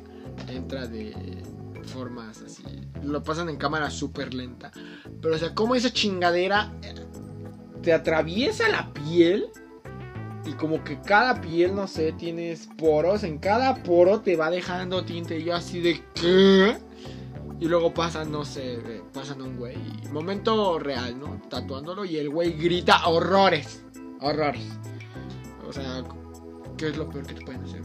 entra 0.48 0.86
de 0.86 1.42
formas 1.86 2.42
así, 2.42 2.62
lo 3.02 3.22
pasan 3.22 3.48
en 3.48 3.56
cámara 3.56 3.90
súper 3.90 4.34
lenta. 4.34 4.72
Pero, 5.20 5.34
o 5.34 5.38
sea, 5.38 5.54
cómo 5.54 5.74
esa 5.74 5.92
chingadera 5.92 6.72
te 7.82 7.92
atraviesa 7.92 8.68
la 8.68 8.92
piel. 8.92 9.46
Y 10.44 10.52
como 10.52 10.84
que 10.84 11.00
cada 11.00 11.40
piel, 11.40 11.74
no 11.74 11.88
sé, 11.88 12.12
tienes 12.12 12.68
poros. 12.78 13.24
En 13.24 13.38
cada 13.38 13.82
poro 13.82 14.20
te 14.20 14.36
va 14.36 14.50
dejando 14.50 15.04
tinte. 15.04 15.38
Y 15.38 15.44
yo 15.44 15.56
así 15.56 15.80
de 15.80 16.02
¿qué? 16.14 16.76
Y 17.58 17.66
luego 17.66 17.92
pasan, 17.94 18.30
no 18.30 18.44
sé, 18.44 18.78
pasan 19.12 19.42
un 19.42 19.56
güey. 19.56 19.76
Momento 20.12 20.78
real, 20.78 21.18
¿no? 21.18 21.40
Tatuándolo. 21.48 22.04
Y 22.04 22.16
el 22.18 22.30
güey 22.30 22.52
grita 22.52 23.08
horrores. 23.08 23.84
Horrores. 24.20 24.68
O 25.66 25.72
sea, 25.72 26.04
¿qué 26.76 26.88
es 26.88 26.96
lo 26.96 27.08
peor 27.08 27.26
que 27.26 27.34
te 27.34 27.44
pueden 27.44 27.64
hacer? 27.64 27.82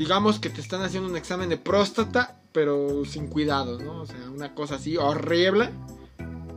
Digamos 0.00 0.38
que 0.38 0.48
te 0.48 0.62
están 0.62 0.80
haciendo 0.80 1.10
un 1.10 1.16
examen 1.18 1.50
de 1.50 1.58
próstata, 1.58 2.34
pero 2.52 3.04
sin 3.04 3.26
cuidado, 3.26 3.78
¿no? 3.78 4.00
O 4.00 4.06
sea, 4.06 4.30
una 4.34 4.54
cosa 4.54 4.76
así 4.76 4.96
horrible. 4.96 5.68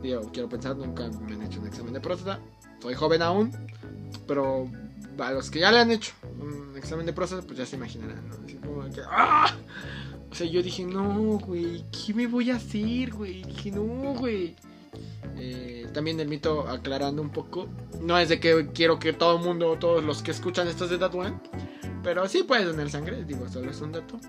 Digo, 0.02 0.30
quiero 0.32 0.48
pensar, 0.48 0.74
nunca 0.76 1.10
me 1.10 1.34
han 1.34 1.42
hecho 1.42 1.60
un 1.60 1.66
examen 1.66 1.92
de 1.92 2.00
próstata. 2.00 2.40
Soy 2.80 2.94
joven 2.94 3.20
aún. 3.20 3.52
Pero 4.26 4.66
a 5.18 5.32
los 5.32 5.50
que 5.50 5.58
ya 5.58 5.70
le 5.72 5.80
han 5.80 5.90
hecho 5.90 6.14
un 6.40 6.74
examen 6.78 7.04
de 7.04 7.12
próstata, 7.12 7.46
pues 7.46 7.58
ya 7.58 7.66
se 7.66 7.76
imaginarán, 7.76 8.26
¿no? 8.26 8.36
Así 8.46 8.54
como 8.54 8.82
que, 8.90 9.02
¡ah! 9.10 9.54
O 10.30 10.34
sea, 10.34 10.46
yo 10.46 10.62
dije, 10.62 10.84
no, 10.84 11.38
güey, 11.38 11.84
¿qué 11.90 12.14
me 12.14 12.26
voy 12.26 12.50
a 12.50 12.56
hacer, 12.56 13.12
güey? 13.12 13.42
Dije, 13.42 13.72
no, 13.72 14.14
güey. 14.14 14.56
Eh, 15.36 15.86
también 15.92 16.18
el 16.18 16.28
mito, 16.28 16.66
aclarando 16.66 17.20
un 17.20 17.30
poco, 17.30 17.68
no 18.00 18.16
es 18.18 18.30
de 18.30 18.40
que 18.40 18.68
quiero 18.72 18.98
que 18.98 19.12
todo 19.12 19.36
el 19.36 19.44
mundo, 19.44 19.76
todos 19.78 20.02
los 20.02 20.22
que 20.22 20.30
escuchan 20.30 20.66
esto 20.66 20.88
se 20.88 20.96
tatúen, 20.96 21.40
pero 22.04 22.28
sí 22.28 22.42
puedes 22.42 22.66
donar 22.66 22.90
sangre, 22.90 23.24
digo, 23.24 23.48
solo 23.48 23.70
es 23.70 23.80
un 23.80 23.92
dato. 23.92 24.20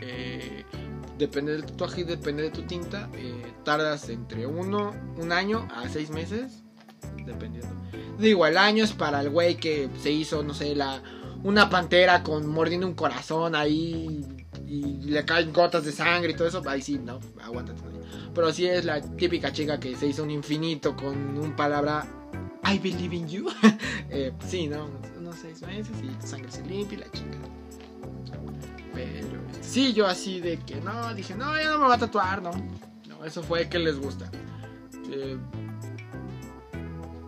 Eh, 0.00 0.64
depende 1.16 1.52
del 1.52 1.64
tatuaje 1.64 2.02
y 2.02 2.04
depende 2.04 2.42
de 2.42 2.50
tu 2.50 2.62
tinta. 2.62 3.08
eh, 3.14 3.52
tardas 3.64 4.10
entre 4.10 4.46
uno, 4.46 4.92
un 5.16 5.32
año 5.32 5.66
a 5.74 5.88
seis 5.88 6.10
meses, 6.10 6.62
dependiendo. 7.24 7.74
Digo, 8.18 8.46
el 8.46 8.58
año 8.58 8.84
es 8.84 8.92
para 8.92 9.22
el 9.22 9.30
güey 9.30 9.56
que 9.56 9.88
se 10.02 10.10
hizo, 10.10 10.42
no 10.42 10.52
sé, 10.52 10.74
la 10.74 11.02
una 11.44 11.68
pantera 11.68 12.22
con 12.22 12.46
mordiendo 12.46 12.86
un 12.86 12.94
corazón 12.94 13.54
ahí 13.54 14.24
y 14.66 14.82
le 15.02 15.24
caen 15.24 15.52
gotas 15.52 15.84
de 15.84 15.92
sangre 15.92 16.32
y 16.32 16.34
todo 16.34 16.48
eso. 16.48 16.62
Ahí 16.66 16.82
sí, 16.82 16.98
no, 16.98 17.20
aguántate. 17.42 17.80
Pero 18.34 18.52
sí 18.52 18.66
es 18.66 18.84
la 18.84 19.00
típica 19.00 19.52
chica 19.52 19.78
que 19.78 19.94
se 19.94 20.06
hizo 20.06 20.22
un 20.22 20.30
infinito 20.30 20.96
con 20.96 21.38
un 21.38 21.54
palabra 21.54 22.06
I 22.66 22.78
believe 22.78 23.14
in 23.14 23.28
you. 23.28 23.46
eh, 24.10 24.32
sí, 24.46 24.66
no, 24.66 24.88
unos 25.24 25.36
seis 25.40 25.62
meses 25.62 25.96
y 26.02 26.26
sangre 26.26 26.50
se 26.50 26.62
limpia 26.64 26.98
y 26.98 27.00
la 27.00 27.10
chica. 27.10 27.38
Pero 28.92 29.38
sí, 29.60 29.92
yo 29.92 30.06
así 30.06 30.40
de 30.40 30.58
que 30.58 30.76
no, 30.76 31.14
dije, 31.14 31.34
no, 31.34 31.56
ya 31.56 31.70
no 31.70 31.78
me 31.78 31.88
va 31.88 31.94
a 31.94 31.98
tatuar, 31.98 32.42
no. 32.42 32.50
No, 33.08 33.24
eso 33.24 33.42
fue 33.42 33.68
que 33.68 33.78
les 33.78 33.98
gusta. 33.98 34.30
Eh, 35.10 35.36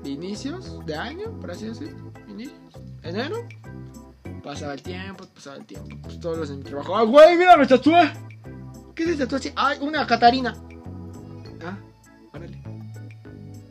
inicios 0.05 0.85
de 0.87 0.95
año, 0.95 1.31
por 1.41 1.51
así 1.51 1.67
decirlo. 1.67 2.13
Inicios. 2.29 2.59
Enero. 3.03 3.49
Pasaba 4.43 4.75
el 4.75 4.83
tiempo, 4.83 5.25
pasaba 5.35 5.57
el 5.57 5.67
tiempo. 5.67 5.97
Pues 6.03 6.21
todos 6.21 6.39
los 6.39 6.49
de 6.51 6.57
mi 6.57 6.63
trabajo. 6.63 6.97
¡Ah, 6.97 7.03
güey, 7.03 7.37
mira, 7.37 7.57
me 7.57 7.67
tatué! 7.67 8.13
¿Qué 8.95 9.07
se 9.07 9.17
tatuó 9.17 9.39
así? 9.39 9.53
¡Ay, 9.57 9.79
una 9.81 10.07
Catarina! 10.07 10.57
Ah, 11.65 11.79
órale. 12.33 12.63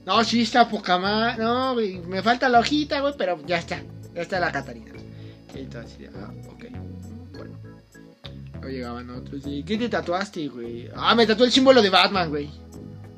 No, 0.06 0.24
sí 0.24 0.42
está 0.42 0.68
poca 0.68 0.98
más. 0.98 1.38
No, 1.38 1.74
güey, 1.74 2.00
me 2.00 2.22
falta 2.22 2.50
la 2.50 2.60
hojita, 2.60 3.00
güey, 3.00 3.14
pero 3.18 3.40
ya 3.46 3.58
está. 3.58 3.82
Ya 4.16 4.22
está 4.22 4.40
la 4.40 4.52
Catarina. 4.52 4.94
Y 5.54 5.66
de, 5.66 6.10
ah, 6.16 6.34
ok. 6.50 6.66
Bueno. 7.34 7.58
Luego 8.54 8.70
llegaban 8.70 9.10
otros 9.10 9.46
y, 9.46 9.64
¿qué 9.64 9.78
te 9.78 9.90
tatuaste, 9.90 10.48
güey? 10.48 10.90
Ah, 10.96 11.14
me 11.16 11.28
tatué 11.28 11.46
el 11.46 11.52
símbolo 11.52 11.82
de 11.82 11.90
Batman, 11.90 12.30
güey. 12.30 12.50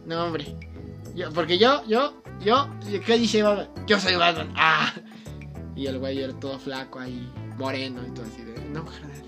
No, 0.06 0.26
hombre. 0.26 0.56
Yo, 1.16 1.32
porque 1.32 1.58
yo, 1.58 1.84
yo, 1.88 2.22
yo, 2.44 2.70
¿qué 3.06 3.18
dice 3.18 3.44
Batman? 3.44 3.70
Yo 3.88 4.00
soy 4.00 4.16
Batman. 4.16 4.54
Ah. 4.56 4.94
Y 5.76 5.86
el 5.86 6.00
güey 6.00 6.22
era 6.22 6.34
todo 6.34 6.58
flaco 6.58 7.00
ahí, 7.00 7.32
moreno 7.58 8.02
y 8.06 8.12
todo 8.12 8.26
así 8.26 8.42
de, 8.42 8.60
no, 8.70 8.84
carnal. 8.86 9.24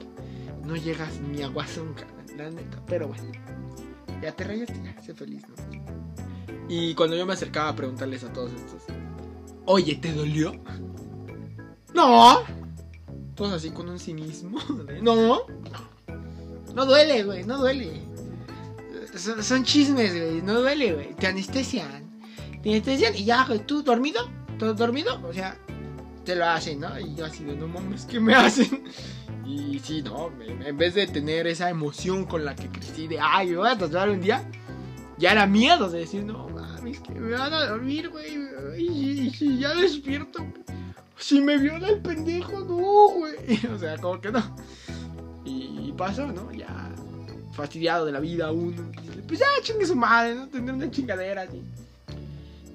No 0.65 0.75
llegas 0.75 1.19
ni 1.19 1.41
a 1.43 1.47
Guasón, 1.47 1.93
carnal, 1.93 2.38
la 2.38 2.49
neta. 2.49 2.79
Pero 2.88 3.08
bueno. 3.08 3.32
Ya 4.21 4.32
te 4.32 4.43
rayaste, 4.43 4.82
ya, 4.84 5.01
sé 5.01 5.13
feliz, 5.13 5.43
¿no? 5.47 5.55
Y 6.67 6.93
cuando 6.93 7.15
yo 7.15 7.25
me 7.25 7.34
acercaba 7.34 7.69
a 7.69 7.75
preguntarles 7.75 8.23
a 8.23 8.34
todos 8.34 8.51
estos, 8.51 8.84
oye, 9.65 9.95
¿te 9.95 10.13
dolió? 10.13 10.53
No. 11.99 12.43
Todos 13.35 13.53
así 13.53 13.71
con 13.71 13.89
un 13.89 13.99
cinismo. 13.99 14.59
de, 14.85 15.01
no, 15.01 15.41
no. 16.73 16.85
Duele, 16.85 17.23
güey, 17.23 17.43
no 17.43 17.57
duele. 17.57 18.01
Son, 19.15 19.43
son 19.43 19.65
chismes, 19.65 20.13
güey, 20.13 20.41
no 20.41 20.62
duele, 20.62 20.93
güey. 20.93 21.13
Te 21.15 21.27
anestesian. 21.27 22.09
Te 22.63 22.69
anestesian 22.69 23.15
y 23.17 23.25
ya, 23.25 23.43
güey, 23.45 23.59
tú 23.65 23.83
dormido, 23.83 24.29
todo 24.57 24.73
dormido, 24.73 25.21
o 25.27 25.33
sea, 25.33 25.57
te 26.23 26.35
lo 26.35 26.45
hacen, 26.45 26.79
¿no? 26.79 26.97
Y 26.97 27.15
yo 27.15 27.25
así 27.25 27.43
de, 27.43 27.55
no 27.55 27.67
mames, 27.67 28.05
¿qué 28.05 28.19
me 28.19 28.33
hacen? 28.33 28.83
Y 29.45 29.79
sí, 29.79 30.01
no, 30.01 30.31
en 30.41 30.77
vez 30.77 30.93
de 30.93 31.07
tener 31.07 31.47
esa 31.47 31.69
emoción 31.69 32.25
con 32.25 32.45
la 32.45 32.55
que 32.55 32.69
crecí 32.69 33.07
de, 33.07 33.19
ay, 33.19 33.49
me 33.49 33.57
voy 33.57 33.69
a 33.69 33.77
tatuar 33.77 34.09
un 34.09 34.21
día, 34.21 34.49
ya 35.17 35.31
era 35.31 35.45
miedo 35.47 35.89
de 35.89 35.99
decir, 35.99 36.23
no 36.23 36.47
mames, 36.49 36.99
que 36.99 37.13
me 37.13 37.31
van 37.31 37.53
a 37.53 37.65
dormir, 37.65 38.09
güey. 38.09 38.38
Y, 38.77 39.33
y 39.38 39.57
ya 39.57 39.73
despierto, 39.73 40.45
si 41.19 41.41
me 41.41 41.58
viola 41.58 41.89
el 41.89 41.99
pendejo, 41.99 42.60
no, 42.62 43.10
güey. 43.19 43.36
O 43.73 43.77
sea, 43.77 43.97
como 43.97 44.19
que 44.19 44.32
no. 44.32 44.55
Y 45.45 45.91
pasó, 45.93 46.27
¿no? 46.27 46.51
Ya 46.51 46.89
fastidiado 47.60 48.05
de 48.05 48.13
la 48.13 48.19
vida 48.19 48.51
uno. 48.51 48.89
Pues 49.27 49.39
ya 49.39 49.45
chingue 49.62 49.86
su 49.86 49.95
madre, 49.95 50.36
¿no? 50.36 50.47
Tener 50.47 50.73
una 50.73 50.89
chingadera 50.89 51.41
así. 51.43 51.62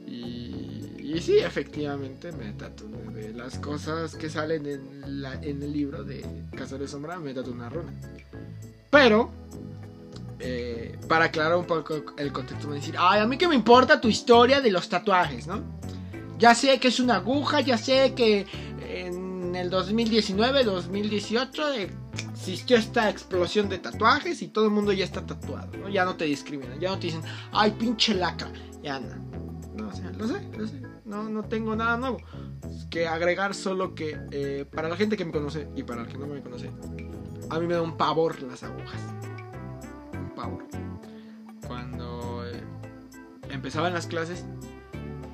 Y, 0.07 1.21
sí, 1.21 1.39
efectivamente 1.39 2.33
me 2.33 2.53
tatué 2.53 2.89
de 3.15 3.33
las 3.33 3.59
cosas 3.59 4.15
que 4.17 4.29
salen 4.29 4.67
en 4.67 5.63
el 5.63 5.73
libro 5.73 6.03
de 6.03 6.25
Casa 6.57 6.77
de 6.77 6.89
Sombra, 6.89 7.19
me 7.19 7.33
tatué 7.33 7.53
una 7.53 7.69
runa. 7.69 7.93
Pero, 8.91 9.31
eh, 10.41 10.99
para 11.09 11.27
aclarar 11.27 11.57
un 11.57 11.67
poco 11.67 12.03
el 12.19 12.33
contexto, 12.33 12.69
me 12.69 12.77
decir, 12.77 12.97
ay, 12.99 13.21
a 13.21 13.27
mí 13.27 13.39
que 13.39 13.49
me 13.49 13.55
importa 13.55 14.01
tu 14.01 14.09
historia 14.09 14.61
de 14.61 14.71
los 14.71 14.89
tatuajes, 14.89 15.47
¿no? 15.47 15.63
Ya 16.45 16.55
sé 16.55 16.79
que 16.79 16.89
es 16.89 17.01
una 17.01 17.15
aguja, 17.15 17.63
ya 17.63 17.79
sé 17.79 18.13
que 18.15 18.47
en 18.87 19.55
el 19.55 19.71
2019, 19.71 20.63
2018 20.65 21.63
existió 22.35 22.77
esta 22.77 23.09
explosión 23.09 23.71
de 23.71 23.79
tatuajes 23.79 24.43
y 24.43 24.49
todo 24.49 24.67
el 24.67 24.71
mundo 24.71 24.93
ya 24.93 25.07
está 25.07 25.25
tatuado, 25.25 25.75
¿no? 25.79 25.89
Ya 25.89 26.05
no 26.05 26.17
te 26.17 26.27
discriminan, 26.27 26.79
ya 26.79 26.91
no 26.91 26.99
te 26.99 27.07
dicen, 27.07 27.23
ay, 27.51 27.71
pinche 27.71 28.15
lacra, 28.15 28.53
ya 28.83 29.01
no. 29.01 29.17
No, 29.75 29.89
o 29.89 29.93
sea, 29.95 30.11
lo 30.11 30.29
sé, 30.29 30.47
lo 30.59 30.69
sé. 30.69 30.83
No, 31.07 31.31
no 31.31 31.45
tengo 31.45 31.75
nada 31.75 31.97
nuevo. 31.97 32.19
Que 32.91 33.09
agregar 33.09 33.55
solo 33.55 33.95
que 33.95 34.19
eh, 34.31 34.67
para 34.71 34.91
la 34.91 34.97
gente 34.97 35.17
que 35.17 35.25
me 35.25 35.33
conoce 35.33 35.67
y 35.75 35.83
para 35.83 36.03
el 36.03 36.09
que 36.09 36.19
no 36.19 36.27
me 36.27 36.43
conoce, 36.43 36.71
a 37.49 37.59
mí 37.59 37.67
me 37.67 37.73
da 37.73 37.81
un 37.81 37.97
pavor 37.97 38.43
las 38.43 38.63
agujas. 38.65 39.01
Un 40.13 40.35
pavor. 40.35 40.67
Cuando 41.67 42.47
eh, 42.47 42.63
empezaban 43.49 43.95
las 43.95 44.07
clases 44.07 44.45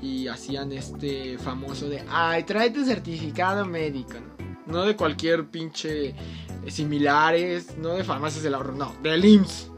y 0.03 0.29
hacían 0.29 0.73
este 0.73 1.37
famoso 1.39 1.89
de, 1.89 2.03
ay, 2.09 2.45
trae 2.45 2.71
tu 2.71 2.85
certificado 2.85 3.65
médico, 3.67 4.15
¿no? 4.67 4.73
No 4.73 4.85
de 4.85 4.95
cualquier 4.97 5.47
pinche 5.49 6.09
eh, 6.11 6.15
similares, 6.69 7.77
no 7.79 7.91
de 7.95 8.05
farmacias 8.05 8.43
del 8.43 8.55
ahorro, 8.55 8.73
no, 8.75 8.95
del 9.03 9.25
IMSS. 9.25 9.69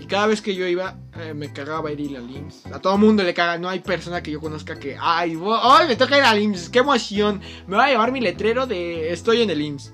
Y 0.00 0.06
cada 0.06 0.26
vez 0.26 0.40
que 0.42 0.54
yo 0.54 0.66
iba, 0.66 0.96
eh, 1.18 1.34
me 1.34 1.52
cagaba 1.52 1.90
ir 1.92 2.16
al 2.16 2.30
IMSS. 2.30 2.66
A 2.66 2.80
todo 2.80 2.96
mundo 2.98 3.22
le 3.22 3.32
caga, 3.34 3.58
no 3.58 3.68
hay 3.68 3.80
persona 3.80 4.22
que 4.22 4.30
yo 4.30 4.40
conozca 4.40 4.78
que, 4.78 4.96
ay, 5.00 5.34
vo- 5.34 5.58
ay, 5.62 5.88
me 5.88 5.96
toca 5.96 6.18
ir 6.18 6.24
al 6.24 6.38
IMSS, 6.40 6.68
qué 6.68 6.80
emoción. 6.80 7.40
Me 7.66 7.76
va 7.76 7.86
a 7.86 7.88
llevar 7.90 8.12
mi 8.12 8.20
letrero 8.20 8.66
de 8.66 9.12
estoy 9.12 9.42
en 9.42 9.50
el 9.50 9.60
IMSS. 9.62 9.92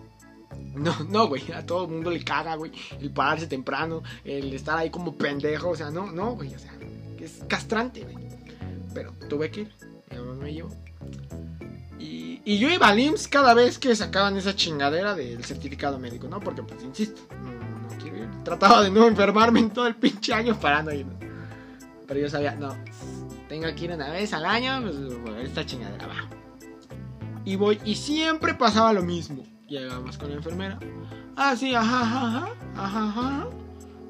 No, 0.74 0.94
no, 1.09 1.28
güey, 1.28 1.42
a 1.52 1.64
todo 1.66 1.87
mundo 1.87 2.11
le 2.11 2.24
caga, 2.24 2.55
güey, 2.57 2.72
el 3.00 3.11
pararse 3.11 3.46
temprano, 3.46 4.02
el 4.24 4.52
estar 4.55 4.78
ahí 4.78 4.88
como 4.90 5.14
pendejo, 5.16 5.68
o 5.70 5.76
sea, 5.76 5.90
no, 5.90 6.11
no, 6.11 6.33
güey, 6.35 6.55
o 6.55 6.59
sea, 6.59 6.72
es 7.20 7.42
castrante, 7.46 8.00
güey. 8.02 8.16
Pero 8.94 9.12
tuve 9.28 9.50
que 9.50 9.61
ir, 9.62 9.74
me 10.42 10.52
llevó. 10.52 10.70
Y, 11.98 12.59
yo 12.59 12.68
iba 12.68 12.88
al 12.88 12.98
IMSS 12.98 13.28
cada 13.28 13.55
vez 13.55 13.78
que 13.78 13.94
sacaban 13.94 14.37
esa 14.37 14.57
chingadera 14.57 15.14
del 15.14 15.44
certificado 15.44 15.98
médico, 15.98 16.26
¿no? 16.28 16.40
Porque, 16.40 16.62
pues, 16.62 16.83
insisto, 16.83 17.20
no, 17.31 18.02
quiero 18.02 18.18
ir. 18.18 18.28
Trataba 18.44 18.83
de 18.83 18.90
no 18.90 19.07
enfermarme 19.07 19.61
en 19.61 19.70
todo 19.70 19.87
el 19.87 19.94
pinche 19.94 20.35
año 20.35 20.59
para 20.59 20.83
no. 20.83 20.90
Pero 22.09 22.20
yo 22.20 22.28
sabía, 22.28 22.57
no, 22.57 22.76
tengo 23.48 23.72
que 23.74 23.85
ir 23.85 23.92
una 23.92 24.11
vez 24.11 24.33
al 24.33 24.44
año, 24.44 24.83
pues, 24.83 25.46
esta 25.46 25.64
chingadera 25.64 26.09
va. 26.09 26.28
Y 27.44 27.57
voy, 27.57 27.81
y 27.85 27.94
siempre 27.94 28.55
pasaba 28.55 28.92
lo 28.92 29.02
mismo. 29.02 29.44
Llegamos 29.68 30.18
con 30.18 30.31
la 30.31 30.37
enfermera. 30.37 30.78
Ah, 31.37 31.57
sí, 31.57 31.74
ajá, 31.74 32.02
ajá, 32.02 32.48
ajá, 32.76 33.09
ajá. 33.09 33.48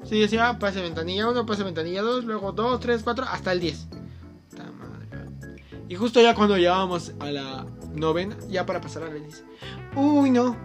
Sí, 0.03 0.19
decía, 0.19 0.57
pase 0.59 0.81
ventanilla 0.81 1.29
1, 1.29 1.45
pase 1.45 1.63
ventanilla 1.63 2.01
2, 2.01 2.25
luego 2.25 2.51
2, 2.51 2.79
3, 2.79 3.01
4, 3.03 3.25
hasta 3.25 3.51
el 3.53 3.59
10. 3.61 3.87
Y 5.93 5.95
justo 5.95 6.19
ya 6.19 6.33
cuando 6.33 6.57
llegábamos 6.57 7.13
a 7.19 7.29
la 7.29 7.67
novena, 7.93 8.35
ya 8.49 8.65
para 8.65 8.81
pasar 8.81 9.03
a 9.03 9.09
la 9.09 9.13
dice, 9.13 9.43
uy, 9.95 10.31
no, 10.31 10.57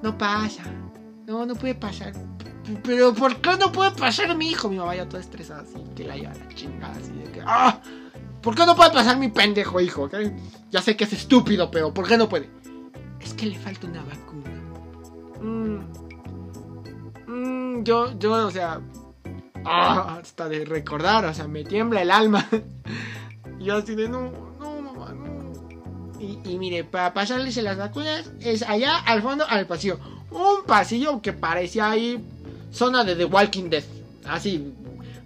no 0.00 0.16
pasa. 0.16 0.62
No, 1.26 1.44
no 1.44 1.56
puede 1.56 1.74
pasar. 1.74 2.12
Pero 2.84 3.12
¿por 3.12 3.40
qué 3.40 3.56
no 3.58 3.72
puede 3.72 3.90
pasar 3.90 4.36
mi 4.36 4.48
hijo? 4.48 4.68
Mi 4.68 4.76
mamá 4.76 4.94
ya 4.94 5.08
toda 5.08 5.20
estresada 5.20 5.62
así, 5.62 5.82
que 5.96 6.04
la 6.04 6.14
lleva 6.14 6.34
la 6.34 6.48
chingada 6.54 6.94
así 6.94 7.10
de 7.10 7.32
que, 7.32 7.42
¡ah! 7.44 7.80
¿Por 8.40 8.54
qué 8.54 8.64
no 8.64 8.76
puede 8.76 8.92
pasar 8.92 9.18
mi 9.18 9.26
pendejo 9.26 9.80
hijo? 9.80 10.08
Ya 10.70 10.80
sé 10.80 10.96
que 10.96 11.02
es 11.02 11.12
estúpido, 11.14 11.68
pero 11.68 11.92
¿por 11.92 12.06
qué 12.06 12.16
no 12.16 12.28
puede? 12.28 12.48
Es 13.20 13.34
que 13.34 13.46
le 13.46 13.58
falta 13.58 13.88
una 13.88 14.04
vacuna. 14.04 14.50
Mm. 15.42 15.78
Mm, 17.26 17.82
yo, 17.82 18.16
yo, 18.20 18.46
o 18.46 18.50
sea, 18.52 18.80
ah, 19.64 20.18
hasta 20.20 20.48
de 20.48 20.64
recordar, 20.64 21.24
o 21.24 21.34
sea, 21.34 21.48
me 21.48 21.64
tiembla 21.64 22.02
el 22.02 22.12
alma. 22.12 22.46
yo 23.58 23.78
así 23.78 23.96
de, 23.96 24.08
no. 24.08 24.45
Y, 26.18 26.58
mire, 26.58 26.84
para 26.84 27.12
pasarles 27.12 27.56
las 27.58 27.76
vacunas 27.76 28.30
es 28.40 28.62
allá 28.62 28.98
al 28.98 29.22
fondo 29.22 29.44
al 29.48 29.66
pasillo. 29.66 29.98
Un 30.30 30.64
pasillo 30.66 31.20
que 31.20 31.32
parecía 31.32 31.90
ahí 31.90 32.22
zona 32.72 33.04
de 33.04 33.16
The 33.16 33.24
Walking 33.24 33.70
Dead. 33.70 33.84
Así, 34.24 34.72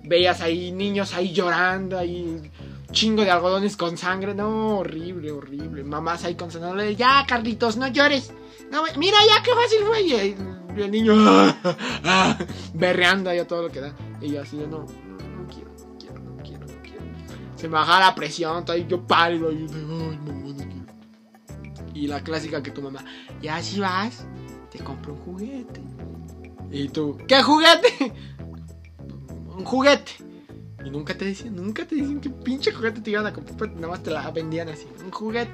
veías 0.04 0.40
ahí 0.40 0.72
niños 0.72 1.14
ahí 1.14 1.32
llorando, 1.32 1.98
ahí 1.98 2.50
chingo 2.92 3.24
de 3.24 3.30
algodones 3.30 3.76
con 3.76 3.96
sangre. 3.96 4.34
No, 4.34 4.78
horrible, 4.78 5.30
horrible. 5.32 5.84
Mamás 5.84 6.24
ahí 6.24 6.34
con 6.34 6.50
sonole. 6.50 6.96
Ya, 6.96 7.24
Carlitos, 7.26 7.76
no 7.76 7.88
llores. 7.88 8.32
No, 8.70 8.82
mira 8.96 9.18
ya 9.28 9.42
qué 9.42 9.50
fácil 9.52 9.78
fue. 9.86 10.02
Y 10.02 10.80
el, 10.80 10.90
niño 10.90 11.14
berreando 12.74 13.30
ahí 13.30 13.38
a 13.38 13.46
todo 13.46 13.62
lo 13.62 13.68
que 13.70 13.80
da. 13.80 13.92
Y 14.20 14.32
yo 14.32 14.42
así 14.42 14.56
de 14.56 14.66
no, 14.66 14.80
no, 14.80 14.86
quiero, 15.52 15.70
no 15.70 15.96
quiero, 15.98 16.20
no 16.20 16.42
quiero, 16.42 16.66
no 16.66 16.82
quiero. 16.82 17.04
Se 17.56 17.68
me 17.68 17.74
baja 17.74 18.00
la 18.00 18.14
presión, 18.14 18.64
todo 18.64 18.76
ahí 18.76 18.86
yo 18.88 19.00
pálido. 19.06 19.50
Yo 19.50 19.66
ay, 19.68 20.18
mamá, 20.18 20.52
no 20.52 20.56
quiero. 20.56 20.79
Y 22.00 22.06
la 22.06 22.22
clásica 22.22 22.62
que 22.62 22.70
tu 22.70 22.80
mamá, 22.80 23.04
ya 23.42 23.62
si 23.62 23.78
vas, 23.78 24.24
te 24.70 24.78
compro 24.78 25.12
un 25.12 25.20
juguete. 25.20 25.82
Y 26.70 26.88
tú, 26.88 27.18
¿qué 27.28 27.42
juguete? 27.42 28.10
un 29.54 29.66
juguete. 29.66 30.12
Y 30.82 30.88
nunca 30.88 31.14
te 31.14 31.26
decían, 31.26 31.56
nunca 31.56 31.84
te 31.84 31.96
decían 31.96 32.22
qué 32.22 32.30
pinche 32.30 32.72
juguete 32.72 33.02
te 33.02 33.10
iban 33.10 33.26
a 33.26 33.34
comprar, 33.34 33.54
pues, 33.54 33.74
nada 33.74 33.88
más 33.88 34.02
te 34.02 34.10
la 34.10 34.30
vendían 34.30 34.70
así. 34.70 34.86
Un 35.04 35.10
juguete. 35.10 35.52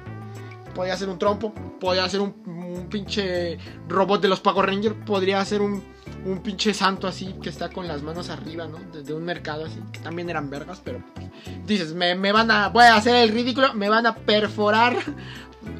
Podía 0.73 0.95
ser 0.95 1.09
un 1.09 1.19
trompo, 1.19 1.53
podía 1.81 2.07
ser 2.07 2.21
un, 2.21 2.87
pinche 2.89 3.57
robot 3.89 4.21
de 4.21 4.29
los 4.29 4.39
Pago 4.39 4.61
Rangers, 4.61 4.95
podría 5.05 5.43
ser 5.43 5.61
un, 5.61 5.83
un, 6.25 6.39
pinche 6.41 6.73
santo 6.73 7.07
así 7.07 7.35
que 7.41 7.49
está 7.49 7.69
con 7.69 7.89
las 7.89 8.03
manos 8.03 8.29
arriba, 8.29 8.67
¿no? 8.67 8.77
De, 9.01 9.13
un 9.13 9.25
mercado 9.25 9.65
así, 9.65 9.81
que 9.91 9.99
también 9.99 10.29
eran 10.29 10.49
vergas, 10.49 10.79
pero 10.81 11.03
pues, 11.13 11.27
dices, 11.65 11.93
me, 11.93 12.15
me, 12.15 12.31
van 12.31 12.51
a, 12.51 12.69
voy 12.69 12.85
a 12.85 12.95
hacer 12.95 13.15
el 13.15 13.29
ridículo, 13.29 13.73
me 13.73 13.89
van 13.89 14.05
a 14.05 14.15
perforar 14.15 14.95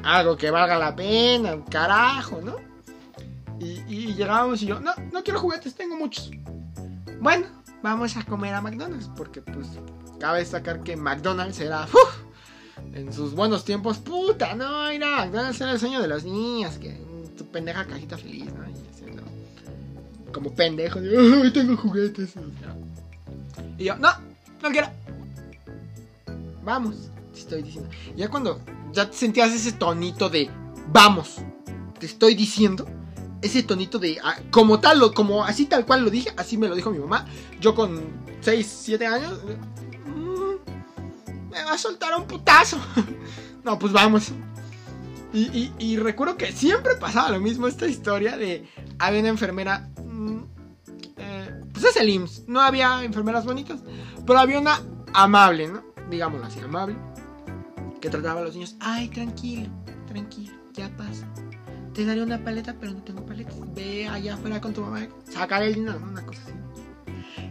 algo 0.02 0.36
que 0.36 0.50
valga 0.50 0.78
la 0.78 0.94
pena, 0.94 1.64
carajo, 1.70 2.40
¿no? 2.42 2.56
Y, 3.60 4.14
llegábamos 4.14 4.62
y 4.62 4.66
yo, 4.66 4.80
no, 4.80 4.92
no 5.12 5.22
quiero 5.24 5.40
juguetes, 5.40 5.74
tengo 5.74 5.96
muchos. 5.96 6.30
Bueno, 7.20 7.46
vamos 7.82 8.16
a 8.16 8.24
comer 8.24 8.54
a 8.54 8.60
McDonald's. 8.60 9.10
Porque 9.16 9.42
pues 9.42 9.66
cabe 10.20 10.40
destacar 10.40 10.82
que 10.82 10.96
McDonald's 10.96 11.60
era... 11.60 11.86
en 12.94 13.12
sus 13.12 13.34
buenos 13.34 13.64
tiempos, 13.64 13.98
puta, 13.98 14.54
no, 14.54 14.88
mira, 14.88 15.24
McDonald's 15.24 15.60
era 15.60 15.72
el 15.72 15.80
sueño 15.80 16.00
de 16.00 16.08
los 16.08 16.24
niños. 16.24 16.78
Que 16.78 16.96
tu 17.36 17.44
pendeja 17.46 17.84
cajita 17.84 18.16
feliz, 18.16 18.52
¿no? 18.52 18.64
Y 18.68 18.88
haciendo 18.94 19.22
como 20.32 20.52
pendejo, 20.54 21.00
de, 21.00 21.50
tengo 21.50 21.76
juguetes. 21.76 22.34
Y 23.76 23.84
yo, 23.84 23.96
no, 23.96 24.10
no 24.62 24.70
quiero. 24.70 24.88
Vamos, 26.62 27.10
te 27.38 27.44
estoy 27.44 27.62
diciendo. 27.62 27.90
Ya 28.16 28.28
cuando 28.28 28.60
ya 28.92 29.10
sentías 29.12 29.52
ese 29.52 29.72
tonito 29.72 30.28
de 30.28 30.50
vamos, 30.92 31.36
te 31.98 32.06
estoy 32.06 32.34
diciendo 32.34 32.86
ese 33.40 33.62
tonito 33.62 33.98
de 33.98 34.18
ah, 34.22 34.36
como 34.50 34.80
tal, 34.80 35.12
como 35.14 35.44
así 35.44 35.66
tal 35.66 35.86
cual 35.86 36.02
lo 36.02 36.10
dije, 36.10 36.32
así 36.36 36.56
me 36.56 36.68
lo 36.68 36.74
dijo 36.74 36.90
mi 36.90 36.98
mamá. 36.98 37.26
Yo 37.60 37.74
con 37.74 38.00
6, 38.40 38.80
7 38.84 39.06
años 39.06 39.40
mm, 40.06 41.50
me 41.50 41.64
va 41.64 41.72
a 41.72 41.78
soltar 41.78 42.14
un 42.16 42.26
putazo. 42.26 42.78
no, 43.64 43.78
pues 43.78 43.92
vamos. 43.92 44.32
Y, 45.32 45.96
recuerdo 45.98 46.38
que 46.38 46.52
siempre 46.52 46.94
pasaba 46.96 47.30
lo 47.30 47.38
mismo 47.38 47.68
esta 47.68 47.86
historia 47.86 48.36
de 48.36 48.68
había 48.98 49.20
una 49.20 49.28
enfermera. 49.28 49.88
Mm, 50.04 50.38
eh, 51.18 51.62
pues 51.72 51.84
es 51.84 51.96
el 51.96 52.08
IMSS. 52.08 52.48
No 52.48 52.60
había 52.60 53.04
enfermeras 53.04 53.44
bonitas. 53.44 53.80
Pero 54.26 54.38
había 54.38 54.58
una 54.58 54.80
amable, 55.12 55.68
¿no? 55.68 55.82
Digámoslo 56.10 56.46
así, 56.46 56.60
amable. 56.60 56.96
Que 58.00 58.10
trataba 58.10 58.40
a 58.40 58.44
los 58.44 58.54
niños. 58.54 58.76
Ay, 58.80 59.08
tranquilo, 59.08 59.68
tranquilo, 60.06 60.54
ya 60.72 60.88
pasa 60.96 61.26
te 61.98 62.04
daré 62.04 62.22
una 62.22 62.38
paleta, 62.38 62.76
pero 62.78 62.92
no 62.92 63.02
tengo 63.02 63.26
paletas. 63.26 63.56
Ve 63.74 64.06
allá 64.06 64.34
afuera 64.34 64.60
con 64.60 64.72
tu 64.72 64.82
mamá, 64.82 65.08
sacar 65.28 65.64
el 65.64 65.74
dinero, 65.74 66.00
una 66.00 66.24
cosa 66.24 66.40
así. 66.42 66.52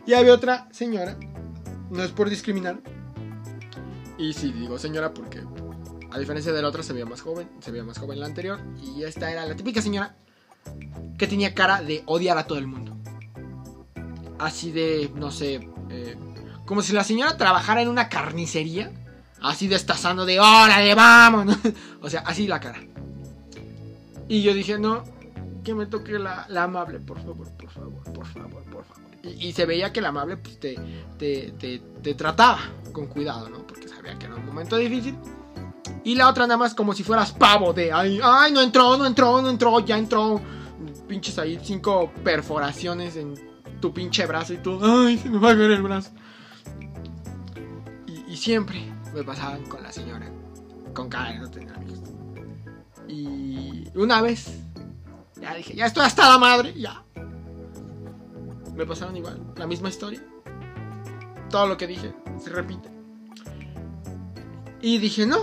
Y 0.05 0.13
había 0.13 0.31
otra 0.33 0.69
señora, 0.71 1.17
no 1.89 2.01
es 2.01 2.11
por 2.11 2.29
discriminar. 2.29 2.79
Y 4.17 4.31
sí, 4.31 4.53
digo 4.53 4.79
señora 4.79 5.13
porque 5.13 5.41
a 6.11 6.17
diferencia 6.17 6.53
de 6.53 6.61
la 6.61 6.69
otra 6.69 6.81
se 6.81 6.93
veía 6.93 7.05
más 7.05 7.19
joven, 7.19 7.49
se 7.59 7.71
veía 7.71 7.83
más 7.83 7.97
joven 7.97 8.21
la 8.21 8.25
anterior. 8.25 8.57
Y 8.81 9.03
esta 9.03 9.29
era 9.29 9.45
la 9.45 9.53
típica 9.53 9.81
señora 9.81 10.15
que 11.17 11.27
tenía 11.27 11.53
cara 11.53 11.81
de 11.81 12.03
odiar 12.05 12.37
a 12.37 12.47
todo 12.47 12.57
el 12.57 12.67
mundo. 12.67 12.95
Así 14.39 14.71
de, 14.71 15.11
no 15.13 15.29
sé, 15.29 15.69
eh, 15.89 16.15
como 16.65 16.81
si 16.81 16.93
la 16.93 17.03
señora 17.03 17.35
trabajara 17.35 17.81
en 17.81 17.89
una 17.89 18.07
carnicería. 18.07 18.93
Así 19.41 19.67
destazando 19.67 20.25
de, 20.25 20.39
órale, 20.39 20.95
vamos. 20.95 21.55
o 22.01 22.09
sea, 22.09 22.21
así 22.21 22.47
la 22.47 22.59
cara. 22.59 22.79
Y 24.27 24.41
yo 24.41 24.53
dije, 24.53 24.77
no, 24.77 25.03
que 25.63 25.73
me 25.73 25.85
toque 25.85 26.17
la, 26.19 26.47
amable, 26.55 26.99
por 26.99 27.17
favor, 27.19 27.49
por 27.51 27.69
favor, 27.69 28.03
por 28.13 28.25
favor, 28.25 28.63
por 28.63 28.85
favor. 28.85 29.03
Y, 29.23 29.51
se 29.51 29.65
veía 29.65 29.91
que 29.91 30.01
la 30.01 30.09
amable 30.09 30.37
pues, 30.37 30.59
te, 30.59 30.77
te, 31.17 32.13
trataba 32.13 32.59
con 32.93 33.07
cuidado, 33.07 33.49
¿no? 33.49 33.65
Porque 33.67 33.87
sabía 33.87 34.17
que 34.17 34.25
era 34.25 34.35
un 34.35 34.45
momento 34.45 34.77
difícil. 34.77 35.15
Y 36.03 36.15
la 36.15 36.29
otra 36.29 36.47
nada 36.47 36.57
más 36.57 36.73
como 36.73 36.93
si 36.93 37.03
fueras 37.03 37.33
pavo 37.33 37.73
de, 37.73 37.91
ay, 37.91 38.19
ay, 38.23 38.51
no 38.53 38.61
entró, 38.61 38.97
no 38.97 39.05
entró, 39.05 39.41
no 39.41 39.49
entró, 39.49 39.79
ya 39.81 39.97
entró. 39.97 40.39
Pinches 41.07 41.37
ahí 41.37 41.59
cinco 41.61 42.11
perforaciones 42.23 43.17
en 43.17 43.35
tu 43.81 43.93
pinche 43.93 44.25
brazo 44.25 44.53
y 44.53 44.57
tú, 44.57 44.79
ay, 44.81 45.17
se 45.17 45.29
me 45.29 45.37
va 45.37 45.51
a 45.51 45.53
ver 45.53 45.71
el 45.71 45.81
brazo. 45.81 46.11
Y 48.27 48.37
siempre 48.37 48.96
me 49.17 49.23
pasaban 49.23 49.65
con 49.65 49.81
la 49.81 49.91
señora, 49.91 50.31
con 50.93 51.09
cara 51.09 51.31
de 51.31 51.39
no 51.39 51.49
tener 51.49 51.73
amigos. 51.73 52.03
Y 53.07 53.89
una 53.95 54.21
vez, 54.21 54.59
ya 55.41 55.55
dije, 55.55 55.75
ya 55.75 55.87
estoy 55.87 56.05
hasta 56.05 56.29
la 56.29 56.37
madre, 56.37 56.79
ya. 56.79 57.03
Me 58.75 58.85
pasaron 58.85 59.17
igual, 59.17 59.41
la 59.55 59.65
misma 59.65 59.89
historia. 59.89 60.23
Todo 61.49 61.65
lo 61.65 61.77
que 61.77 61.87
dije 61.87 62.13
se 62.39 62.51
repite. 62.51 62.91
Y 64.83 64.99
dije, 64.99 65.25
no, 65.25 65.41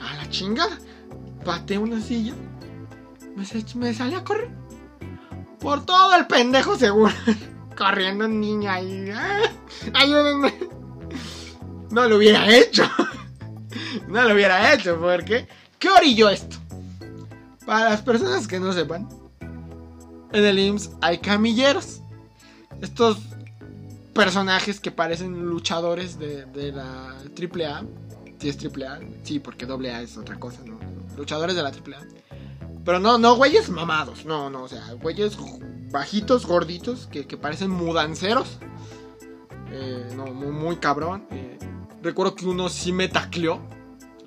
a 0.00 0.14
la 0.14 0.30
chingada. 0.30 0.78
Pateé 1.44 1.78
una 1.78 2.00
silla, 2.00 2.34
me, 3.34 3.44
me 3.74 3.92
salí 3.92 4.14
a 4.14 4.22
correr. 4.22 4.50
Por 5.58 5.84
todo 5.84 6.14
el 6.14 6.28
pendejo 6.28 6.76
seguro. 6.76 7.12
Corriendo 7.76 8.26
un 8.26 8.40
niño 8.40 8.70
ahí. 8.70 9.10
Ayúdenme. 9.94 10.81
No 11.92 12.08
lo 12.08 12.16
hubiera 12.16 12.54
hecho. 12.54 12.84
No 14.08 14.22
lo 14.24 14.34
hubiera 14.34 14.74
hecho 14.74 14.98
porque 15.00 15.46
¿Qué 15.82 15.88
orilló 15.88 16.30
esto? 16.30 16.58
Para 17.66 17.90
las 17.90 18.02
personas 18.02 18.46
que 18.46 18.60
no 18.60 18.72
sepan, 18.72 19.08
en 20.32 20.44
el 20.44 20.56
IMSS 20.56 20.92
hay 21.00 21.18
camilleros. 21.18 22.02
Estos 22.80 23.18
personajes 24.14 24.78
que 24.78 24.92
parecen 24.92 25.44
luchadores 25.46 26.20
de, 26.20 26.72
la 26.72 27.16
AAA. 27.36 27.82
Si 28.38 28.48
es 28.48 28.58
AAA, 28.64 29.00
sí, 29.24 29.40
porque 29.40 29.64
AA 29.64 30.02
es 30.02 30.16
otra 30.16 30.38
cosa, 30.38 30.60
¿no? 30.64 30.78
Luchadores 31.16 31.56
de 31.56 31.64
la 31.64 31.70
AAA. 31.70 32.06
Pero 32.84 33.00
no, 33.00 33.18
no, 33.18 33.34
güeyes 33.34 33.68
mamados, 33.68 34.24
no, 34.24 34.50
no, 34.50 34.62
o 34.62 34.68
sea, 34.68 34.92
güeyes 35.00 35.36
bajitos, 35.90 36.46
gorditos, 36.46 37.08
que, 37.08 37.24
parecen 37.36 37.70
mudanceros. 37.70 38.58
Eh, 39.72 40.12
no, 40.14 40.26
muy, 40.26 40.76
cabrón. 40.76 41.26
Recuerdo 42.02 42.34
que 42.34 42.46
uno 42.46 42.68
sí 42.68 42.92
me 42.92 43.08
tacleó 43.08 43.60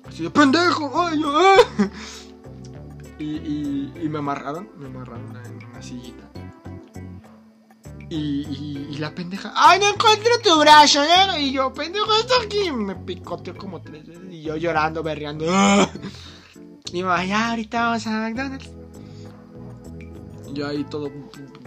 Así 0.08 0.22
de 0.22 0.30
pendejo, 0.30 0.92
ay, 1.00 1.22
ay. 1.24 1.90
Y, 3.18 3.92
y, 3.96 4.08
me 4.10 4.18
amarraron, 4.18 4.68
me 4.76 4.88
amarraron 4.88 5.34
en 5.46 5.66
una 5.70 5.80
sillita. 5.80 6.22
Y, 8.10 8.86
y, 8.90 8.98
la 8.98 9.14
pendeja, 9.14 9.54
¡ay, 9.56 9.80
no 9.80 9.88
encuentro 9.88 10.32
tu 10.44 10.60
brazo! 10.60 11.00
Y 11.38 11.50
yo, 11.50 11.72
pendejo, 11.72 12.14
esto 12.14 12.34
aquí. 12.44 12.70
Me 12.70 12.94
picoteó 12.94 13.56
como 13.56 13.80
tres 13.80 14.06
veces. 14.06 14.22
Y 14.30 14.42
yo 14.42 14.56
llorando, 14.56 15.02
berreando. 15.02 15.46
Y 16.92 16.98
Y 16.98 17.02
mamá, 17.02 17.24
ya 17.24 17.50
ahorita 17.50 17.82
vamos 17.84 18.06
a 18.06 18.10
McDonald's. 18.10 18.70
Yo 20.52 20.68
ahí 20.68 20.84
todo 20.84 21.10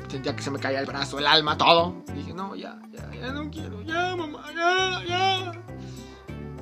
sentía 0.08 0.36
que 0.36 0.43
se 0.43 0.52
me 0.52 0.60
caía 0.60 0.80
el 0.80 0.86
brazo, 0.86 1.17
el 1.17 1.26
alma, 1.26 1.58
todo. 1.58 2.04
dije, 2.13 2.34
no, 2.34 2.56
ya, 2.56 2.80
ya, 2.91 3.12
ya 3.12 3.32
no 3.34 3.50
quiero, 3.50 3.82
ya, 3.82 4.15
mamá, 4.15 4.43
ya, 4.56 5.04
ya. 5.08 5.68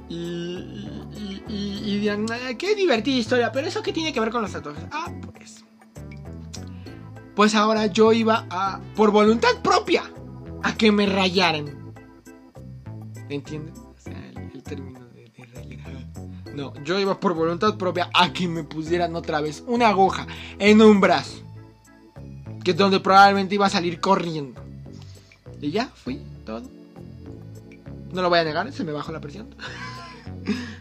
Y, 0.09 0.15
y, 0.15 1.43
y, 1.49 1.99
dirán, 1.99 2.25
qué 2.57 2.75
divertida 2.75 3.17
historia, 3.17 3.51
pero 3.51 3.67
eso 3.67 3.83
qué 3.83 3.91
tiene 3.91 4.13
que 4.13 4.19
ver 4.19 4.29
con 4.29 4.41
los 4.41 4.51
tatuajes. 4.51 4.85
Ah, 4.91 5.11
pues. 5.33 5.65
Pues 7.35 7.53
ahora 7.55 7.85
yo 7.87 8.13
iba 8.13 8.47
a, 8.49 8.79
por 8.95 9.11
voluntad 9.11 9.61
propia, 9.61 10.03
a 10.63 10.75
que 10.75 10.91
me 10.91 11.05
rayaran. 11.05 11.93
¿Entienden? 13.29 13.73
O 13.77 13.95
sea, 13.99 14.31
el, 14.53 14.63
término 14.63 15.01
de, 15.09 15.23
de. 15.25 16.53
No, 16.55 16.73
yo 16.83 16.97
iba 16.99 17.19
por 17.19 17.35
voluntad 17.35 17.77
propia 17.77 18.09
a 18.13 18.33
que 18.33 18.47
me 18.47 18.63
pusieran 18.63 19.15
otra 19.15 19.41
vez 19.41 19.63
una 19.67 19.89
aguja 19.89 20.25
en 20.57 20.81
un 20.81 21.01
brazo. 21.01 21.43
Que 22.63 22.71
es 22.71 22.77
donde 22.77 22.99
probablemente 22.99 23.55
iba 23.55 23.67
a 23.67 23.69
salir 23.69 23.99
corriendo. 23.99 24.61
Y 25.61 25.71
ya, 25.71 25.87
fui, 25.93 26.21
todo. 26.45 26.63
No 28.13 28.21
lo 28.21 28.29
voy 28.29 28.39
a 28.39 28.43
negar, 28.43 28.71
se 28.71 28.83
me 28.83 28.93
bajó 28.93 29.11
la 29.11 29.21
presión. 29.21 29.53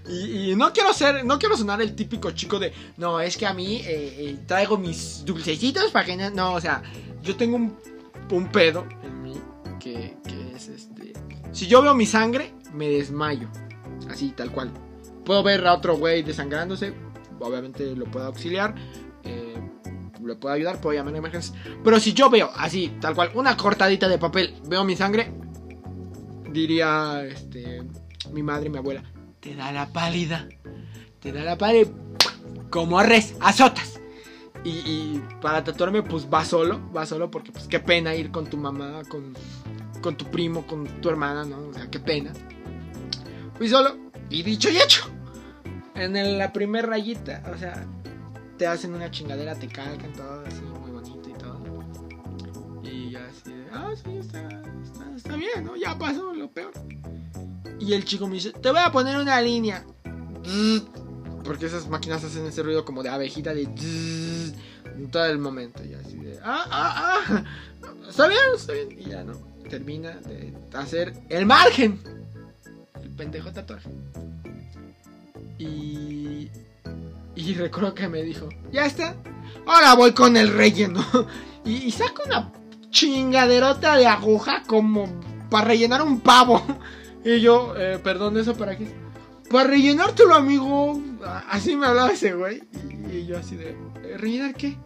Y, 0.08 0.54
no 0.56 0.72
quiero 0.72 0.92
ser, 0.92 1.24
no 1.24 1.38
quiero 1.38 1.56
sonar 1.56 1.82
el 1.82 1.94
típico 1.94 2.30
chico 2.30 2.58
de, 2.58 2.72
no, 2.96 3.20
es 3.20 3.36
que 3.36 3.46
a 3.46 3.52
mí 3.52 3.76
eh, 3.76 3.84
eh, 3.86 4.38
traigo 4.46 4.78
mis 4.78 5.24
dulcecitos 5.24 5.90
para 5.90 6.04
que 6.04 6.16
no, 6.16 6.30
no, 6.30 6.54
o 6.54 6.60
sea, 6.60 6.82
yo 7.22 7.36
tengo 7.36 7.56
un, 7.56 7.76
un 8.30 8.48
pedo 8.48 8.86
en 9.02 9.22
mí 9.22 9.34
que, 9.80 10.16
que, 10.26 10.54
es 10.54 10.68
este, 10.68 11.12
si 11.52 11.66
yo 11.66 11.82
veo 11.82 11.94
mi 11.94 12.06
sangre, 12.06 12.54
me 12.72 12.88
desmayo, 12.88 13.48
así, 14.08 14.30
tal 14.30 14.52
cual. 14.52 14.70
Puedo 15.24 15.42
ver 15.42 15.66
a 15.66 15.74
otro 15.74 15.96
güey 15.96 16.22
desangrándose, 16.22 16.92
obviamente 17.40 17.96
lo 17.96 18.04
puedo 18.04 18.26
auxiliar, 18.26 18.74
eh, 19.24 19.56
le 20.24 20.34
puedo 20.36 20.54
ayudar, 20.54 20.80
puedo 20.80 20.96
llamar 20.96 21.14
a 21.14 21.18
emergencia, 21.18 21.54
pero 21.82 21.98
si 21.98 22.12
yo 22.12 22.30
veo 22.30 22.50
así, 22.54 22.96
tal 23.00 23.14
cual, 23.14 23.30
una 23.34 23.56
cortadita 23.56 24.08
de 24.08 24.18
papel, 24.18 24.54
veo 24.68 24.84
mi 24.84 24.94
sangre, 24.94 25.32
diría, 26.52 27.24
este, 27.24 27.82
mi 28.32 28.42
madre 28.42 28.66
y 28.66 28.70
mi 28.70 28.78
abuela, 28.78 29.02
te 29.40 29.54
da 29.54 29.72
la 29.72 29.92
pálida. 29.92 30.48
Te 31.20 31.32
da 31.32 31.42
la 31.42 31.58
pálida 31.58 31.90
como 32.70 33.02
res, 33.02 33.34
azotas. 33.40 34.00
Y, 34.64 34.70
y, 34.70 35.22
para 35.40 35.62
tatuarme, 35.62 36.02
pues 36.02 36.26
va 36.32 36.44
solo, 36.44 36.80
va 36.92 37.06
solo 37.06 37.30
porque 37.30 37.52
pues 37.52 37.68
qué 37.68 37.78
pena 37.78 38.14
ir 38.14 38.30
con 38.30 38.46
tu 38.46 38.56
mamá, 38.56 39.02
con, 39.08 39.34
con 40.02 40.16
tu 40.16 40.24
primo, 40.26 40.66
con 40.66 40.86
tu 41.00 41.08
hermana, 41.08 41.44
¿no? 41.44 41.68
O 41.68 41.72
sea, 41.72 41.88
qué 41.88 42.00
pena. 42.00 42.32
Fui 43.56 43.68
solo 43.68 43.96
y 44.28 44.42
dicho 44.42 44.68
y 44.70 44.78
hecho. 44.78 45.08
En 45.94 46.36
la 46.36 46.52
primera 46.52 46.88
rayita, 46.88 47.42
o 47.54 47.56
sea, 47.56 47.86
te 48.58 48.66
hacen 48.66 48.94
una 48.94 49.10
chingadera, 49.10 49.54
te 49.54 49.68
calcan 49.68 50.12
todo 50.12 50.44
así, 50.46 50.60
muy 50.60 50.90
bonito 50.90 51.30
y 51.30 51.32
todo. 51.32 51.60
Y 52.82 53.10
ya 53.12 53.24
así 53.26 53.54
ah, 53.72 53.92
sí, 53.94 54.18
está, 54.18 54.48
está, 54.82 55.16
está 55.16 55.36
bien, 55.36 55.64
¿no? 55.64 55.76
Ya 55.76 55.96
pasó 55.96 56.34
lo 56.34 56.50
peor. 56.50 56.72
Y 57.78 57.92
el 57.92 58.04
chico 58.04 58.26
me 58.26 58.34
dice, 58.34 58.52
te 58.52 58.70
voy 58.70 58.80
a 58.80 58.90
poner 58.90 59.16
una 59.16 59.40
línea. 59.40 59.84
Porque 61.44 61.66
esas 61.66 61.88
máquinas 61.88 62.24
hacen 62.24 62.46
ese 62.46 62.62
ruido 62.62 62.84
como 62.84 63.02
de 63.02 63.08
abejita 63.08 63.54
de... 63.54 63.62
En 63.64 65.10
todo 65.10 65.26
el 65.26 65.38
momento. 65.38 65.84
Y 65.84 65.94
así 65.94 66.16
de... 66.16 66.38
Ah, 66.42 66.64
ah, 66.70 67.20
ah. 67.28 67.44
Está 68.08 68.28
bien, 68.28 68.40
está 68.54 68.72
bien. 68.72 68.98
Y 68.98 69.10
ya 69.10 69.24
no. 69.24 69.34
Termina 69.68 70.10
de 70.10 70.54
hacer 70.72 71.12
el 71.28 71.44
margen. 71.44 72.00
El 73.02 73.10
pendejo 73.10 73.52
tatuaje. 73.52 73.90
Y... 75.58 76.50
Y 77.34 77.54
recuerdo 77.58 77.94
que 77.94 78.08
me 78.08 78.22
dijo, 78.22 78.48
ya 78.72 78.86
está. 78.86 79.14
Ahora 79.66 79.94
voy 79.94 80.12
con 80.12 80.36
el 80.36 80.48
relleno. 80.52 81.04
y, 81.64 81.74
y 81.74 81.90
saca 81.90 82.22
una 82.24 82.52
chingaderota 82.90 83.96
de 83.96 84.06
aguja 84.06 84.62
como 84.66 85.06
para 85.50 85.68
rellenar 85.68 86.02
un 86.02 86.20
pavo. 86.20 86.64
Y 87.26 87.40
yo, 87.40 87.74
eh, 87.76 87.98
perdón, 87.98 88.36
¿eso 88.36 88.54
para 88.54 88.78
qué? 88.78 88.86
Para 89.50 89.70
rellenártelo, 89.70 90.32
amigo. 90.32 91.02
Así 91.50 91.74
me 91.74 91.86
hablaba 91.86 92.12
ese 92.12 92.32
güey. 92.34 92.62
Y, 93.12 93.26
yo 93.26 93.38
así 93.38 93.56
de, 93.56 93.70
¿Eh, 94.04 94.16
¿rellenar 94.16 94.54
qué? 94.54 94.76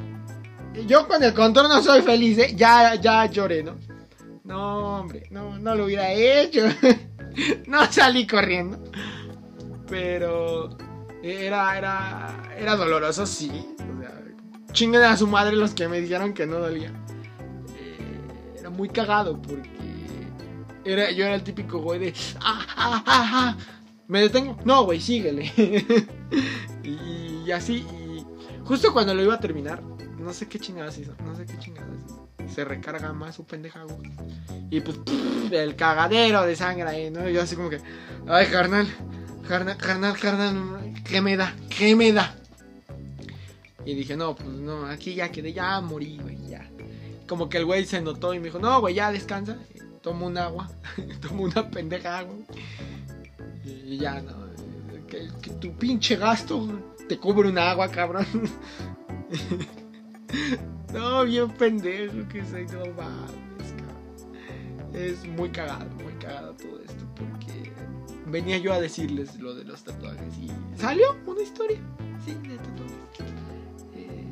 yo 0.86 1.06
con 1.06 1.22
el 1.22 1.34
contorno 1.34 1.82
soy 1.82 2.00
feliz, 2.00 2.38
¿eh? 2.38 2.54
Ya, 2.56 2.94
ya 2.94 3.26
lloré, 3.26 3.62
¿no? 3.62 3.76
No, 4.44 5.00
hombre, 5.00 5.28
no, 5.30 5.58
no 5.58 5.74
lo 5.74 5.84
hubiera 5.84 6.10
hecho. 6.12 6.62
no 7.66 7.92
salí 7.92 8.26
corriendo. 8.26 8.78
Pero 9.86 10.78
era, 11.22 11.76
era, 11.76 12.42
era 12.56 12.74
doloroso, 12.74 13.26
sí. 13.26 13.50
O 13.76 14.74
sea, 14.74 15.10
a 15.10 15.16
su 15.18 15.26
madre 15.26 15.56
los 15.56 15.74
que 15.74 15.88
me 15.88 16.00
dijeron 16.00 16.32
que 16.32 16.46
no 16.46 16.58
dolía. 16.58 16.90
Eh, 17.76 18.58
era 18.60 18.70
muy 18.70 18.88
cagado 18.88 19.42
porque 19.42 19.79
era, 20.84 21.10
yo 21.10 21.24
era 21.24 21.34
el 21.34 21.42
típico 21.42 21.78
güey 21.78 21.98
de. 21.98 22.14
¡Ah, 22.40 22.66
ah, 22.76 23.04
ah, 23.06 23.30
ah! 23.32 23.56
¿Me 24.08 24.22
detengo? 24.22 24.58
No, 24.64 24.84
güey, 24.84 25.00
síguele. 25.00 25.52
y, 26.82 27.50
así. 27.52 27.76
Y 27.76 28.24
justo 28.64 28.92
cuando 28.92 29.14
lo 29.14 29.22
iba 29.22 29.34
a 29.34 29.40
terminar, 29.40 29.82
no 30.18 30.32
sé 30.32 30.48
qué 30.48 30.58
chingadas 30.58 30.98
hizo. 30.98 31.14
No 31.24 31.36
sé 31.36 31.46
qué 31.46 31.58
chingadas 31.58 31.90
hizo. 32.04 32.28
Se 32.52 32.64
recarga 32.64 33.12
más 33.12 33.36
su 33.36 33.44
pendeja, 33.44 33.84
güey. 33.84 34.10
Y 34.70 34.80
pues, 34.80 34.98
el 35.52 35.76
cagadero 35.76 36.44
de 36.44 36.56
sangre 36.56 36.88
ahí, 36.88 37.10
¿no? 37.10 37.28
yo 37.28 37.42
así 37.42 37.56
como 37.56 37.70
que. 37.70 37.80
Ay, 38.26 38.46
carnal. 38.46 38.88
Carnal, 39.46 39.76
carnal, 39.76 40.18
carnal. 40.18 40.94
¿Qué 41.04 41.20
me 41.20 41.36
da? 41.36 41.54
¿Qué 41.68 41.94
me 41.94 42.12
da? 42.12 42.34
Y 43.84 43.94
dije, 43.94 44.16
no, 44.16 44.34
pues 44.34 44.48
no, 44.48 44.86
aquí 44.86 45.14
ya 45.14 45.30
quedé, 45.30 45.52
ya 45.52 45.80
morí, 45.80 46.18
güey, 46.20 46.36
ya. 46.48 46.68
Como 47.26 47.48
que 47.48 47.58
el 47.58 47.64
güey 47.64 47.86
se 47.86 48.00
notó 48.00 48.34
y 48.34 48.38
me 48.38 48.46
dijo, 48.46 48.58
no, 48.58 48.80
güey, 48.80 48.94
ya 48.94 49.10
descansa 49.10 49.56
tomo 50.00 50.26
un 50.26 50.38
agua, 50.38 50.68
tomo 51.20 51.44
una 51.44 51.68
pendeja 51.70 52.18
agua. 52.18 52.36
Y 53.64 53.98
ya, 53.98 54.20
no. 54.20 54.50
Que, 55.06 55.28
tu 55.60 55.72
pinche 55.72 56.16
gasto 56.16 56.68
te 57.08 57.18
cubre 57.18 57.48
un 57.48 57.58
agua, 57.58 57.88
cabrón. 57.90 58.26
no, 60.92 61.24
bien 61.24 61.50
pendejo 61.50 62.28
que 62.28 62.44
soy, 62.44 62.66
no 62.66 62.84
mames. 62.94 63.40
Es 64.92 65.26
muy 65.26 65.50
cagado, 65.50 65.90
muy 66.02 66.12
cagado 66.14 66.54
todo 66.54 66.80
esto 66.80 67.04
porque 67.14 67.72
venía 68.26 68.58
yo 68.58 68.72
a 68.72 68.80
decirles 68.80 69.38
lo 69.38 69.54
de 69.54 69.64
los 69.64 69.82
tatuajes 69.82 70.36
y 70.38 70.50
salió 70.78 71.16
una 71.26 71.42
historia, 71.42 71.78
sí, 72.24 72.32
de 72.48 72.56
tatuajes. 72.56 73.34
Eh, 73.94 74.24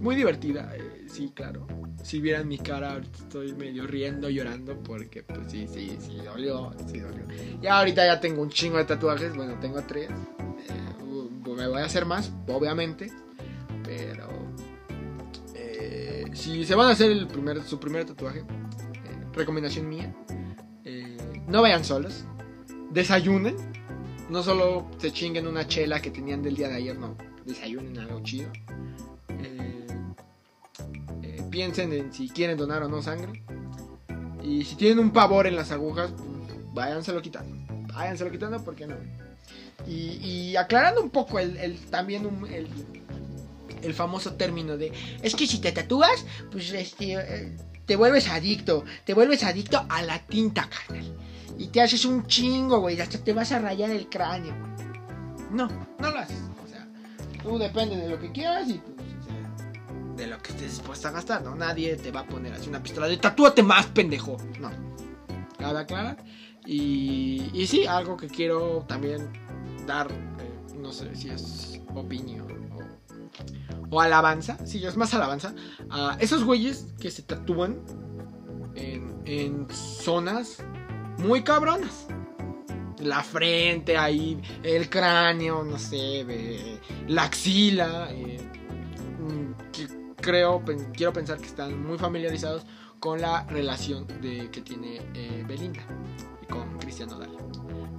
muy 0.00 0.16
divertida, 0.16 0.70
eh, 0.76 0.89
sí, 1.10 1.32
claro 1.34 1.66
si 2.02 2.20
vieran 2.20 2.48
mi 2.48 2.58
cara, 2.58 2.92
ahorita 2.92 3.18
estoy 3.18 3.54
medio 3.54 3.86
riendo, 3.86 4.28
llorando, 4.30 4.78
porque 4.82 5.22
pues 5.22 5.50
sí, 5.50 5.66
sí, 5.68 5.96
sí, 6.00 6.16
dolió, 6.24 6.72
sí 6.90 6.98
dolió. 6.98 7.24
Y 7.62 7.66
ahorita 7.66 8.06
ya 8.06 8.20
tengo 8.20 8.42
un 8.42 8.50
chingo 8.50 8.78
de 8.78 8.84
tatuajes, 8.84 9.34
bueno, 9.36 9.58
tengo 9.60 9.82
tres. 9.82 10.10
Eh, 10.10 11.04
me 11.44 11.68
voy 11.68 11.80
a 11.80 11.84
hacer 11.84 12.06
más, 12.06 12.32
obviamente, 12.48 13.12
pero 13.84 14.28
eh, 15.54 16.24
si 16.32 16.64
se 16.64 16.74
van 16.74 16.88
a 16.88 16.90
hacer 16.92 17.10
el 17.10 17.26
primer, 17.26 17.62
su 17.62 17.78
primer 17.78 18.06
tatuaje, 18.06 18.40
eh, 18.40 19.26
recomendación 19.34 19.88
mía, 19.88 20.14
no 21.46 21.62
vayan 21.62 21.84
solos, 21.84 22.24
desayunen, 22.90 23.56
no 24.28 24.42
solo 24.42 24.88
se 24.98 25.10
chinguen 25.12 25.48
una 25.48 25.66
chela 25.66 26.00
que 26.00 26.10
tenían 26.10 26.42
del 26.42 26.54
día 26.54 26.68
de 26.68 26.76
ayer, 26.76 26.96
no, 26.96 27.16
desayunen 27.44 27.98
algo 27.98 28.20
chido 28.22 28.52
piensen 31.50 31.92
en 31.92 32.12
si 32.12 32.28
quieren 32.28 32.56
donar 32.56 32.82
o 32.82 32.88
no 32.88 33.02
sangre. 33.02 33.42
Y 34.42 34.64
si 34.64 34.76
tienen 34.76 34.98
un 34.98 35.12
pavor 35.12 35.46
en 35.46 35.56
las 35.56 35.70
agujas, 35.70 36.10
pues, 36.16 36.58
váyanselo 36.72 37.20
quitando. 37.20 37.56
Váyanselo 37.92 38.30
quitando 38.30 38.62
porque 38.64 38.86
no. 38.86 38.96
Y, 39.86 40.56
aclarando 40.56 41.00
un 41.00 41.10
poco 41.10 41.38
el, 41.38 41.78
también 41.90 42.28
el, 42.50 42.68
el, 43.82 43.94
famoso 43.94 44.34
término 44.34 44.76
de 44.76 44.92
es 45.22 45.34
que 45.34 45.46
si 45.46 45.58
te 45.58 45.72
tatúas, 45.72 46.26
pues 46.50 46.70
este, 46.72 47.14
eh, 47.14 47.56
te 47.86 47.96
vuelves 47.96 48.28
adicto. 48.28 48.84
Te 49.04 49.14
vuelves 49.14 49.42
adicto 49.42 49.84
a 49.88 50.02
la 50.02 50.18
tinta, 50.20 50.68
carnal. 50.68 51.16
Y 51.58 51.68
te 51.68 51.80
haces 51.80 52.04
un 52.04 52.26
chingo, 52.26 52.80
güey. 52.80 53.00
Hasta 53.00 53.18
te 53.18 53.32
vas 53.32 53.52
a 53.52 53.58
rayar 53.58 53.90
el 53.90 54.08
cráneo. 54.08 54.54
No, 55.50 55.68
no 55.98 56.10
lo 56.10 56.18
haces. 56.18 56.38
O 56.64 56.68
sea, 56.68 56.86
tú 57.42 57.58
depende 57.58 57.96
de 57.96 58.08
lo 58.08 58.20
que 58.20 58.30
quieras 58.30 58.68
y 58.68 58.74
tú 58.74 58.99
de 60.16 60.26
lo 60.26 60.38
que 60.38 60.52
estés 60.52 60.70
dispuesto 60.76 61.08
a 61.08 61.10
gastar, 61.12 61.42
¿no? 61.42 61.54
Nadie 61.54 61.96
te 61.96 62.10
va 62.10 62.20
a 62.20 62.26
poner 62.26 62.52
así 62.52 62.68
una 62.68 62.82
pistola 62.82 63.06
de 63.06 63.16
tatúate 63.16 63.62
más, 63.62 63.86
pendejo. 63.86 64.36
No. 64.60 64.70
Cabe 65.58 65.78
aclarar. 65.80 66.18
Y, 66.66 67.50
y 67.54 67.66
sí, 67.66 67.86
algo 67.86 68.16
que 68.16 68.28
quiero 68.28 68.84
también 68.86 69.30
dar, 69.86 70.10
eh, 70.10 70.74
no 70.76 70.92
sé 70.92 71.14
si 71.16 71.30
es 71.30 71.80
opinión 71.94 72.46
o, 73.90 73.96
o 73.96 74.00
alabanza, 74.00 74.58
sí, 74.64 74.84
es 74.84 74.96
más 74.96 75.12
alabanza, 75.14 75.54
a 75.90 76.16
esos 76.20 76.44
güeyes 76.44 76.86
que 77.00 77.10
se 77.10 77.22
tatúan 77.22 77.80
en, 78.74 79.22
en 79.24 79.66
zonas 79.70 80.62
muy 81.18 81.42
cabronas. 81.42 82.06
la 83.00 83.22
frente, 83.22 83.96
ahí, 83.96 84.40
el 84.62 84.88
cráneo, 84.90 85.64
no 85.64 85.78
sé, 85.78 86.78
la 87.08 87.24
axila. 87.24 88.08
Eh, 88.10 88.38
mm, 89.18 89.52
creo, 90.20 90.62
quiero 90.92 91.12
pensar 91.12 91.38
que 91.38 91.46
están 91.46 91.84
muy 91.84 91.98
familiarizados 91.98 92.64
con 92.98 93.20
la 93.20 93.44
relación 93.44 94.06
de, 94.20 94.50
que 94.50 94.60
tiene 94.60 95.00
eh, 95.14 95.44
Belinda 95.46 95.80
con 96.48 96.78
Cristian 96.78 97.08
Nodal. 97.08 97.30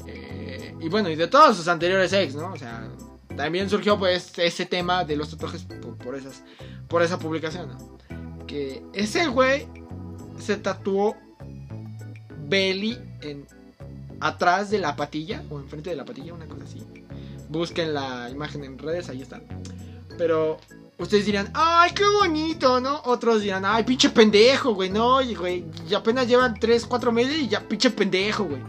Eh, 0.06 0.76
y 0.80 0.90
bueno, 0.90 1.10
y 1.10 1.16
de 1.16 1.28
todos 1.28 1.58
sus 1.58 1.68
anteriores 1.68 2.14
ex, 2.14 2.36
¿no? 2.36 2.54
O 2.54 2.58
sea, 2.58 2.88
también 3.36 3.70
surgió 3.70 3.98
pues 3.98 4.38
ese 4.38 4.66
tema 4.66 5.04
de 5.04 5.16
los 5.16 5.30
tatuajes 5.30 5.66
por, 6.04 6.16
esas, 6.16 6.44
por 6.88 7.02
esa 7.02 7.18
publicación, 7.18 7.70
¿no? 7.70 7.98
Que 8.46 8.84
ese 8.94 9.28
güey 9.28 9.68
se 10.40 10.58
tatuó 10.58 11.16
Belly 12.48 13.00
en 13.22 13.48
atrás 14.20 14.70
de 14.70 14.80
la 14.80 14.96
patilla 14.96 15.44
o 15.50 15.60
enfrente 15.60 15.90
de 15.90 15.96
la 15.96 16.06
patilla, 16.06 16.34
una 16.34 16.48
cosa 16.48 16.64
así. 16.66 16.84
Busquen 17.50 17.94
la 17.94 18.30
imagen 18.30 18.64
en 18.64 18.78
redes, 18.78 19.10
ahí 19.10 19.22
está. 19.22 19.42
Pero 20.18 20.60
ustedes 21.04 21.26
dirán, 21.26 21.52
ay, 21.54 21.92
qué 21.94 22.04
bonito, 22.06 22.80
¿no? 22.80 23.02
Otros 23.06 23.42
dirán, 23.42 23.66
ay, 23.66 23.84
pinche 23.84 24.10
pendejo, 24.10 24.74
güey, 24.74 24.90
no, 24.90 25.20
güey, 25.38 25.66
y 25.90 25.94
apenas 25.94 26.28
llevan 26.28 26.56
3, 26.60 26.86
4 26.86 27.12
meses 27.12 27.40
y 27.40 27.48
ya 27.48 27.68
pinche 27.68 27.90
pendejo, 27.90 28.46
güey. 28.46 28.62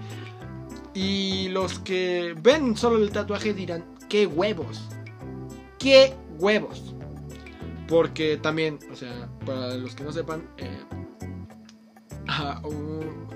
Y 0.94 1.48
los 1.48 1.78
que 1.78 2.34
ven 2.40 2.76
solo 2.76 3.02
el 3.02 3.10
tatuaje 3.10 3.54
dirán, 3.54 3.84
qué 4.08 4.26
huevos. 4.26 4.80
Qué 5.78 6.14
huevos. 6.38 6.94
Porque 7.88 8.36
también, 8.36 8.78
o 8.90 8.96
sea, 8.96 9.28
para 9.44 9.74
los 9.74 9.94
que 9.94 10.04
no 10.04 10.12
sepan, 10.12 10.48
eh, 10.58 10.84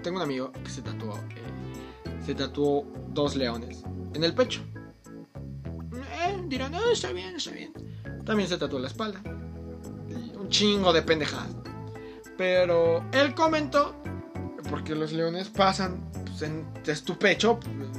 tengo 0.03 0.17
un 0.17 0.23
amigo 0.23 0.53
que 0.53 0.71
se 0.71 0.83
tatuó, 0.83 1.17
eh, 1.17 2.25
se 2.25 2.35
tatuó 2.35 2.87
dos 3.09 3.37
leones 3.37 3.83
en 4.15 4.25
el 4.25 4.35
pecho. 4.35 4.63
Eh, 4.75 6.43
dirán, 6.47 6.73
no, 6.73 6.91
está 6.91 7.13
bien, 7.13 7.37
está 7.37 7.51
bien. 7.53 7.73
También 8.27 8.49
se 8.49 8.59
tatuó 8.59 8.79
la 8.79 8.89
espalda. 8.89 9.21
un 10.39 10.49
chingo 10.51 10.93
de 10.93 11.01
pendejadas. 11.01 11.57
Pero 12.37 13.03
él 13.13 13.35
comentó, 13.35 13.95
porque 14.69 14.95
los 14.95 15.13
leones 15.13 15.49
pasan 15.49 16.11
pues, 16.27 16.43
en, 16.43 16.67
es 16.85 17.03
tu 17.03 17.19
pecho, 17.19 17.59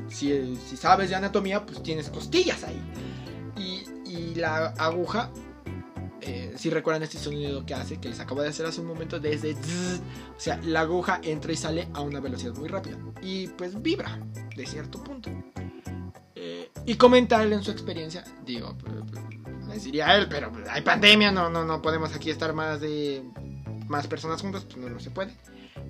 si, 0.10 0.56
sabes 0.76 1.10
de 1.10 1.16
anatomía, 1.16 1.66
pues 1.66 1.82
tienes 1.82 2.12
costillas 2.12 2.64
ahí. 2.64 2.80
Y, 3.58 4.12
y 4.12 4.36
la 4.36 4.68
aguja 4.78 5.32
eh, 6.28 6.54
si 6.58 6.70
recuerdan 6.70 7.04
este 7.04 7.18
sonido 7.18 7.66
que 7.66 7.74
hace, 7.74 8.02
que 8.02 8.10
les 8.10 8.20
acabo 8.20 8.42
de 8.42 8.50
hacer 8.50 8.66
hace 8.66 8.82
un 8.82 8.88
momento, 8.88 9.18
desde... 9.18 9.54
o 9.54 10.40
sea, 10.40 10.60
la 10.64 10.82
aguja 10.82 11.22
entra 11.24 11.54
y 11.54 11.56
sale 11.56 11.88
a 11.94 12.02
una 12.02 12.20
velocidad 12.20 12.54
muy 12.56 12.68
rápida. 12.68 12.98
Y 13.22 13.48
pues 13.48 13.82
vibra, 13.82 14.20
de 14.56 14.66
cierto 14.66 15.02
punto. 15.02 15.30
Eh, 16.36 16.70
y 16.86 16.96
comentarle 16.96 17.56
en 17.56 17.64
su 17.64 17.72
experiencia, 17.72 18.26
digo, 18.46 18.76
diría 19.84 20.16
él, 20.16 20.28
pero 20.30 20.52
pues, 20.52 20.68
hay 20.70 20.82
pandemia, 20.82 21.32
no, 21.32 21.50
no, 21.50 21.66
no 21.66 21.82
podemos 21.82 22.14
aquí 22.14 22.30
estar 22.30 22.54
más 22.54 22.82
de... 22.82 23.24
Más 23.88 24.06
personas 24.06 24.42
juntas, 24.42 24.66
pues 24.66 24.78
no, 24.78 24.90
no 24.90 25.00
se 25.00 25.12
puede. 25.12 25.34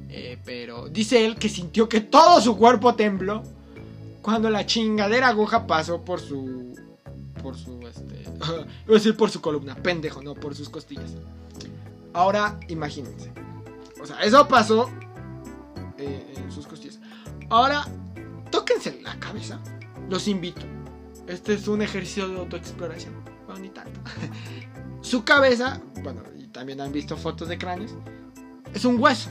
Eh, 0.10 0.38
pero 0.46 0.88
dice 0.88 1.26
él 1.26 1.36
que 1.36 1.50
sintió 1.50 1.90
que 1.90 2.02
todo 2.02 2.40
su 2.42 2.56
cuerpo 2.56 2.94
tembló 2.94 3.44
cuando 4.22 4.50
la 4.50 4.66
chingadera 4.66 5.30
aguja 5.30 5.66
pasó 5.66 6.02
por 6.02 6.20
su 6.20 6.76
por 7.42 7.56
su, 7.56 7.80
este, 7.88 8.24
iba 8.34 8.66
a 8.90 8.94
decir 8.94 9.16
por 9.16 9.30
su 9.30 9.42
columna, 9.42 9.76
pendejo, 9.76 10.22
no, 10.22 10.34
por 10.34 10.56
sus 10.56 10.70
costillas. 10.70 11.12
Ahora, 12.14 12.60
imagínense. 12.68 13.32
O 14.02 14.06
sea, 14.06 14.20
eso 14.22 14.48
pasó 14.48 14.90
eh, 15.98 16.34
en 16.36 16.52
sus 16.52 16.68
costillas. 16.68 17.00
Ahora, 17.50 17.88
tóquense 18.52 19.00
la 19.02 19.20
cabeza. 19.20 19.60
Los 20.10 20.28
invito. 20.28 20.62
Este 21.28 21.54
es 21.54 21.68
un 21.68 21.82
ejercicio 21.82 22.28
de 22.28 22.40
autoexploración. 22.40 23.14
Bueno, 23.48 23.62
ni 23.62 23.70
tanto. 23.70 24.00
su 25.02 25.24
cabeza, 25.24 25.82
bueno, 26.04 26.22
y 26.38 26.48
también 26.48 26.80
han 26.82 26.92
visto 26.92 27.18
fotos 27.18 27.48
de 27.48 27.58
cráneos, 27.58 27.96
es 28.74 28.86
un 28.86 29.00
hueso. 29.00 29.30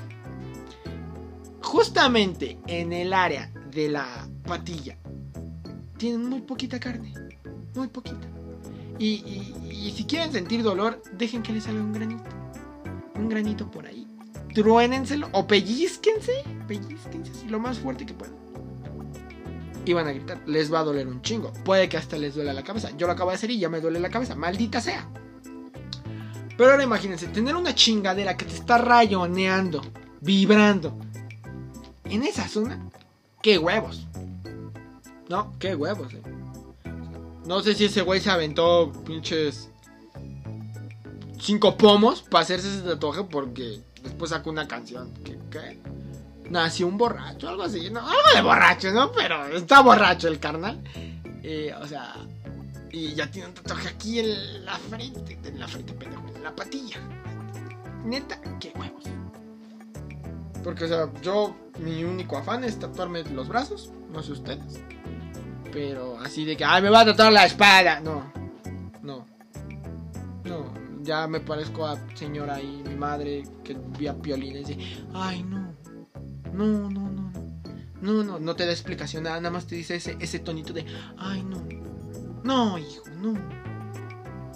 Justamente 1.63 2.59
en 2.67 2.93
el 2.93 3.13
área 3.13 3.53
de 3.71 3.89
la 3.89 4.29
patilla 4.45 4.99
tienen 5.99 6.29
muy 6.29 6.41
poquita 6.41 6.81
carne 6.81 7.13
muy 7.77 7.89
poquita. 7.89 8.27
Y, 8.99 9.93
si 9.95 10.05
quieren 10.05 10.33
sentir 10.33 10.63
dolor, 10.63 11.03
dejen 11.13 11.43
que 11.43 11.53
les 11.53 11.65
salga 11.65 11.81
un 11.81 11.93
granito. 11.93 12.25
Un 13.15 13.29
granito 13.29 13.71
por 13.71 13.87
ahí. 13.87 14.07
Truénenselo 14.55 15.29
o 15.33 15.47
pellizquense. 15.47 16.43
Pellizquense 16.67 17.47
lo 17.49 17.61
más 17.61 17.79
fuerte 17.79 18.07
que 18.07 18.15
puedan. 18.15 18.35
Y 19.87 19.93
van 19.93 20.09
a 20.09 20.13
gritar, 20.13 20.43
les 20.47 20.73
va 20.73 20.81
a 20.81 20.85
doler 20.85 21.07
un 21.07 21.23
chingo. 21.23 21.53
Puede 21.65 21.89
que 21.89 21.97
hasta 21.97 22.19
les 22.19 22.35
duela 22.35 22.53
la 22.53 22.65
cabeza. 22.65 22.91
Yo 22.99 23.07
lo 23.07 23.13
acabo 23.13 23.31
de 23.31 23.37
hacer 23.37 23.51
y 23.53 23.59
ya 23.59 23.69
me 23.69 23.81
duele 23.81 24.01
la 24.01 24.11
cabeza. 24.11 24.35
Maldita 24.35 24.81
sea. 24.81 25.09
Pero 26.59 26.71
ahora 26.71 26.83
imagínense, 26.83 27.29
tener 27.29 27.55
una 27.55 27.75
chingadera 27.75 28.37
que 28.37 28.47
te 28.47 28.55
está 28.55 28.79
rayoneando, 28.79 29.83
vibrando. 30.21 30.97
En 32.05 32.25
esa 32.25 32.49
zona, 32.49 32.91
qué 33.43 33.59
huevos. 33.59 34.07
No, 35.29 35.53
qué 35.59 35.75
huevos. 35.75 36.13
Eh. 36.15 36.23
No 37.47 37.61
sé 37.61 37.75
si 37.75 37.85
ese 37.85 38.03
güey 38.03 38.21
se 38.21 38.31
aventó 38.31 38.93
pinches 39.05 39.71
cinco 41.39 41.77
pomos 41.77 42.23
para 42.23 42.43
hacerse 42.43 42.69
ese 42.69 42.83
tatuaje 42.83 43.23
porque 43.23 43.81
después 44.03 44.31
sacó 44.31 44.51
una 44.51 44.67
canción. 44.67 45.13
¿Qué? 45.25 45.39
qué? 45.51 45.79
Nació 46.51 46.87
un 46.87 46.97
borracho, 46.97 47.49
algo 47.49 47.65
así. 47.65 47.91
No, 47.91 48.01
algo 48.01 48.35
de 48.35 48.43
borracho, 48.43 48.93
¿no? 48.93 49.11
Pero 49.13 49.47
está 49.47 49.81
borracho 49.81 50.29
el 50.29 50.39
carnal. 50.39 50.83
Eh, 51.43 51.73
o 51.81 51.87
sea, 51.87 52.15
y 52.91 53.15
ya 53.15 53.31
tiene 53.31 53.49
un 53.49 53.55
tatuaje 53.55 53.89
aquí 53.89 54.21
en 54.21 54.65
la 54.65 54.77
frente. 54.77 55.39
En 55.45 55.59
la 55.59 55.69
frente, 55.69 55.93
pendejo, 55.93 56.25
en 56.35 56.43
la 56.43 56.55
patilla. 56.55 56.97
Neta, 58.05 58.41
qué 58.61 58.73
huevos. 58.77 59.05
Porque, 60.63 60.85
o 60.85 60.89
sea, 60.89 61.09
yo, 61.23 61.55
mi 61.79 62.05
único 62.05 62.37
afán 62.37 62.65
es 62.65 62.79
tatuarme 62.79 63.23
los 63.25 63.49
brazos. 63.49 63.93
No 64.11 64.23
sé 64.23 64.33
ustedes. 64.33 64.81
Pero 65.73 66.19
así 66.21 66.45
de 66.45 66.57
que, 66.57 66.65
ay, 66.65 66.83
me 66.83 66.91
va 66.91 67.01
a 67.01 67.05
tratar 67.05 67.33
la 67.33 67.45
espada. 67.45 68.01
No, 68.01 68.33
no. 69.03 69.27
No, 70.45 70.73
ya 71.03 71.27
me 71.27 71.41
parezco 71.41 71.87
a 71.87 71.99
señora 72.15 72.61
y 72.63 72.83
mi 72.87 72.95
madre 72.95 73.45
que 73.63 73.77
vía 73.99 74.15
piolines 74.15 74.71
y 74.71 74.75
dice, 74.75 75.05
ay, 75.13 75.43
no. 75.43 75.66
No, 76.57 76.91
no, 76.91 77.11
no. 77.11 77.33
No, 78.01 78.23
no, 78.23 78.39
no 78.39 78.57
te 78.57 78.67
da 78.67 78.73
explicación, 78.73 79.25
nada, 79.25 79.37
nada 79.37 79.51
más 79.51 79.67
te 79.67 79.75
dice 79.75 79.97
ese, 79.97 80.17
ese 80.21 80.39
tonito 80.39 80.73
de, 80.73 80.85
ay, 81.19 81.43
no. 81.43 81.63
No, 82.45 82.79
hijo, 82.79 83.03
no. 83.21 83.35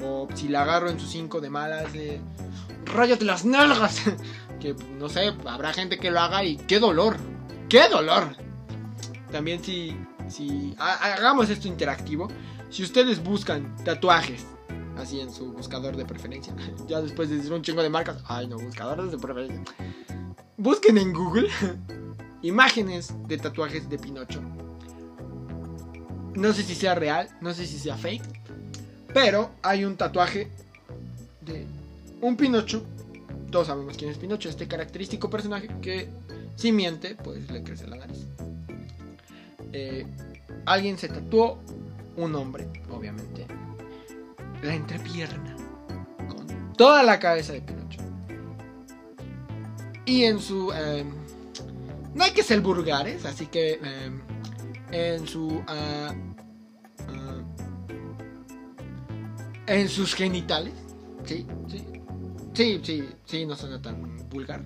O 0.02 0.28
si 0.34 0.48
la 0.48 0.62
agarro 0.62 0.90
en 0.90 1.00
sus 1.00 1.10
cinco 1.10 1.40
de 1.40 1.50
malas, 1.50 1.92
de, 1.92 2.20
ráyate 2.86 3.24
las 3.24 3.44
nalgas. 3.44 4.02
que 4.60 4.74
no 4.98 5.08
sé, 5.08 5.34
habrá 5.46 5.72
gente 5.72 5.98
que 5.98 6.10
lo 6.10 6.20
haga 6.20 6.44
y 6.44 6.56
qué 6.56 6.78
dolor. 6.78 7.16
¡Qué 7.68 7.88
dolor! 7.88 8.36
También 9.30 9.62
si 9.62 9.96
si 10.30 10.74
hagamos 10.78 11.50
esto 11.50 11.68
interactivo, 11.68 12.28
si 12.70 12.82
ustedes 12.82 13.22
buscan 13.22 13.76
tatuajes 13.84 14.46
así 14.96 15.20
en 15.20 15.32
su 15.32 15.52
buscador 15.52 15.96
de 15.96 16.04
preferencia, 16.04 16.54
ya 16.88 17.00
después 17.00 17.28
de 17.28 17.36
decir 17.36 17.52
un 17.52 17.62
chingo 17.62 17.82
de 17.82 17.90
marcas, 17.90 18.22
ay 18.26 18.46
no, 18.46 18.58
buscadores 18.58 19.10
de 19.10 19.18
preferencia. 19.18 19.62
Busquen 20.60 20.98
en 20.98 21.14
Google 21.14 21.48
imágenes 22.42 23.14
de 23.26 23.38
tatuajes 23.38 23.88
de 23.88 23.98
Pinocho. 23.98 24.42
No 26.34 26.52
sé 26.52 26.62
si 26.64 26.74
sea 26.74 26.94
real, 26.94 27.30
no 27.40 27.54
sé 27.54 27.66
si 27.66 27.78
sea 27.78 27.96
fake, 27.96 28.22
pero 29.14 29.52
hay 29.62 29.86
un 29.86 29.96
tatuaje 29.96 30.50
de 31.40 31.64
un 32.20 32.36
Pinocho. 32.36 32.84
Todos 33.50 33.68
sabemos 33.68 33.96
quién 33.96 34.10
es 34.10 34.18
Pinocho, 34.18 34.50
este 34.50 34.68
característico 34.68 35.30
personaje 35.30 35.70
que 35.80 36.10
si 36.56 36.72
miente, 36.72 37.14
pues 37.14 37.50
le 37.50 37.62
crece 37.62 37.86
la 37.86 37.96
nariz. 37.96 38.26
Eh, 39.72 40.06
alguien 40.66 40.98
se 40.98 41.08
tatuó, 41.08 41.58
un 42.18 42.34
hombre, 42.34 42.68
obviamente, 42.90 43.46
la 44.62 44.74
entrepierna, 44.74 45.56
con 46.28 46.74
toda 46.74 47.02
la 47.02 47.18
cabeza 47.18 47.54
de 47.54 47.62
Pinocho. 47.62 47.79
Y 50.10 50.24
en 50.24 50.40
su... 50.40 50.72
Em, 50.72 51.08
no 52.14 52.24
hay 52.24 52.32
que 52.32 52.42
ser 52.42 52.60
vulgares, 52.60 53.24
así 53.24 53.46
que 53.46 53.74
em, 53.74 54.20
en 54.90 55.24
su... 55.24 55.62
Ah, 55.68 56.12
ah, 57.06 57.40
en 59.68 59.88
sus 59.88 60.16
genitales, 60.16 60.74
sí, 61.24 61.46
sí, 61.68 61.84
sí, 62.54 62.80
sí, 62.82 63.08
sí, 63.24 63.46
no 63.46 63.54
suena 63.54 63.80
tan 63.80 64.28
vulgar. 64.28 64.64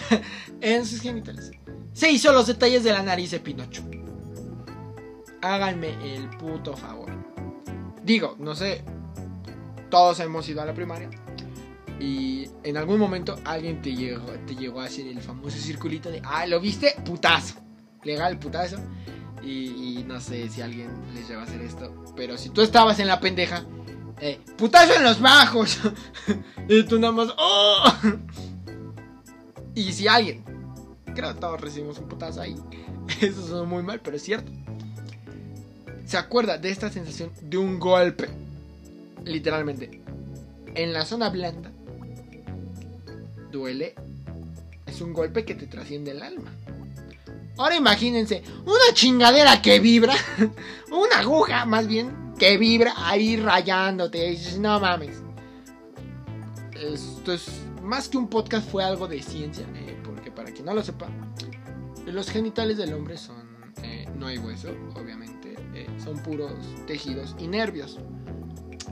en 0.62 0.86
sus 0.86 1.02
genitales. 1.02 1.50
Se 1.92 2.10
hizo 2.10 2.32
los 2.32 2.46
detalles 2.46 2.82
de 2.82 2.92
la 2.92 3.02
nariz 3.02 3.32
de 3.32 3.40
Pinocho 3.40 3.84
háganme 5.42 5.90
el 6.14 6.30
puto 6.30 6.74
favor. 6.74 7.12
Digo, 8.02 8.36
no 8.38 8.54
sé, 8.54 8.82
todos 9.90 10.18
hemos 10.20 10.48
ido 10.48 10.62
a 10.62 10.64
la 10.64 10.72
primaria 10.72 11.10
y 12.00 12.48
en 12.62 12.76
algún 12.76 12.98
momento 12.98 13.36
alguien 13.44 13.82
te 13.82 13.94
llegó, 13.94 14.26
te 14.46 14.54
llegó 14.54 14.80
a 14.80 14.84
hacer 14.84 15.06
el 15.06 15.20
famoso 15.20 15.58
circulito 15.58 16.10
de, 16.10 16.22
ah, 16.24 16.46
¿lo 16.46 16.60
viste? 16.60 16.94
Putazo. 17.04 17.56
Legal, 18.04 18.38
putazo. 18.38 18.76
Y, 19.42 20.04
no 20.06 20.20
sé 20.20 20.48
si 20.48 20.60
alguien 20.60 20.90
les 21.14 21.28
lleva 21.28 21.42
a 21.42 21.44
hacer 21.44 21.60
esto. 21.60 22.04
Pero 22.16 22.36
si 22.36 22.50
tú 22.50 22.60
estabas 22.62 22.98
en 23.00 23.06
la 23.06 23.20
pendeja, 23.20 23.64
eh, 24.20 24.40
putazo 24.56 24.94
en 24.94 25.02
los 25.02 25.20
bajos. 25.20 25.78
y 26.68 26.82
tú 26.84 26.98
nada 26.98 27.12
más, 27.12 27.28
¡oh! 27.36 27.92
y 29.74 29.92
si 29.92 30.08
alguien, 30.08 30.44
creo 31.14 31.34
que 31.34 31.40
todos 31.40 31.60
recibimos 31.60 31.98
un 31.98 32.08
putazo 32.08 32.40
ahí. 32.40 32.56
Eso 33.20 33.46
suena 33.46 33.64
muy 33.64 33.82
mal, 33.82 34.00
pero 34.00 34.16
es 34.16 34.22
cierto. 34.22 34.52
Se 36.04 36.16
acuerda 36.16 36.58
de 36.58 36.70
esta 36.70 36.90
sensación 36.90 37.32
de 37.42 37.58
un 37.58 37.78
golpe. 37.78 38.28
Literalmente. 39.24 40.00
En 40.74 40.92
la 40.92 41.04
zona 41.04 41.28
blanda. 41.28 41.70
Duele. 43.50 43.94
Es 44.86 45.00
un 45.00 45.12
golpe 45.12 45.44
que 45.44 45.54
te 45.54 45.66
trasciende 45.66 46.12
el 46.12 46.22
alma. 46.22 46.52
Ahora 47.58 47.74
imagínense, 47.74 48.42
una 48.64 48.94
chingadera 48.94 49.60
que 49.60 49.80
vibra, 49.80 50.14
una 50.92 51.18
aguja 51.18 51.64
más 51.64 51.88
bien, 51.88 52.34
que 52.38 52.56
vibra 52.56 52.94
ahí 52.96 53.36
rayándote. 53.36 54.38
No 54.60 54.78
mames. 54.78 55.20
Esto 56.72 57.32
es 57.32 57.48
más 57.82 58.08
que 58.08 58.16
un 58.16 58.28
podcast, 58.28 58.70
fue 58.70 58.84
algo 58.84 59.08
de 59.08 59.20
ciencia. 59.20 59.66
Eh, 59.74 59.96
porque 60.04 60.30
para 60.30 60.52
quien 60.52 60.66
no 60.66 60.74
lo 60.74 60.84
sepa, 60.84 61.08
los 62.06 62.30
genitales 62.30 62.76
del 62.76 62.94
hombre 62.94 63.18
son. 63.18 63.48
Eh, 63.82 64.06
no 64.16 64.28
hay 64.28 64.38
hueso, 64.38 64.70
obviamente. 64.94 65.56
Eh, 65.74 65.88
son 66.02 66.16
puros 66.22 66.52
tejidos 66.86 67.34
y 67.40 67.48
nervios. 67.48 67.98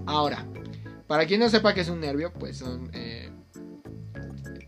Ahora, 0.07 0.45
para 1.07 1.25
quien 1.25 1.39
no 1.39 1.49
sepa 1.49 1.73
qué 1.73 1.83
es 1.83 1.89
un 1.89 2.01
nervio, 2.01 2.33
pues 2.33 2.59
son 2.59 2.91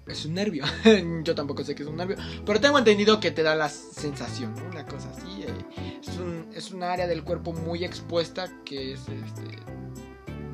es 0.09 0.25
un 0.25 0.35
nervio. 0.35 0.65
Yo 1.25 1.35
tampoco 1.35 1.63
sé 1.65 1.75
qué 1.75 1.83
es 1.83 1.89
un 1.89 1.97
nervio. 1.97 2.17
Pero 2.45 2.61
tengo 2.61 2.79
entendido 2.79 3.21
que 3.21 3.31
te 3.31 3.43
da 3.43 3.55
la 3.55 3.69
sensación, 3.69 4.55
Una 4.71 4.87
cosa 4.87 5.11
así. 5.11 5.43
Eh, 5.43 5.99
es, 6.03 6.19
un, 6.19 6.47
es 6.55 6.73
una 6.73 6.93
área 6.93 7.07
del 7.07 7.25
cuerpo 7.25 7.53
muy 7.53 7.85
expuesta 7.85 8.49
que 8.65 8.93
es 8.93 9.01
este. 9.09 9.43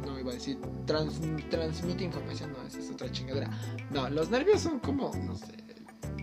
No 0.04 0.18
iba 0.18 0.32
a 0.32 0.34
decir. 0.34 0.58
transmite 0.86 2.04
información. 2.04 2.52
No, 2.52 2.66
esa 2.66 2.78
es 2.78 2.90
otra 2.90 3.10
chingadera. 3.10 3.50
No, 3.90 4.08
los 4.10 4.30
nervios 4.30 4.60
son 4.60 4.80
como. 4.80 5.12
No 5.14 5.36
sé. 5.36 5.54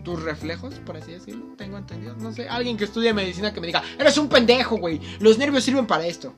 Tus 0.04 0.22
reflejos, 0.22 0.74
por 0.80 0.96
así 0.96 1.12
decirlo. 1.12 1.54
Tengo 1.56 1.78
entendido. 1.78 2.14
No 2.16 2.32
sé. 2.32 2.48
Alguien 2.48 2.76
que 2.76 2.84
estudie 2.84 3.14
medicina 3.14 3.52
que 3.52 3.60
me 3.60 3.66
diga. 3.66 3.82
Eres 3.98 4.18
un 4.18 4.28
pendejo, 4.28 4.76
güey. 4.76 5.00
Los 5.20 5.38
nervios 5.38 5.64
sirven 5.64 5.86
para 5.86 6.06
esto. 6.06 6.34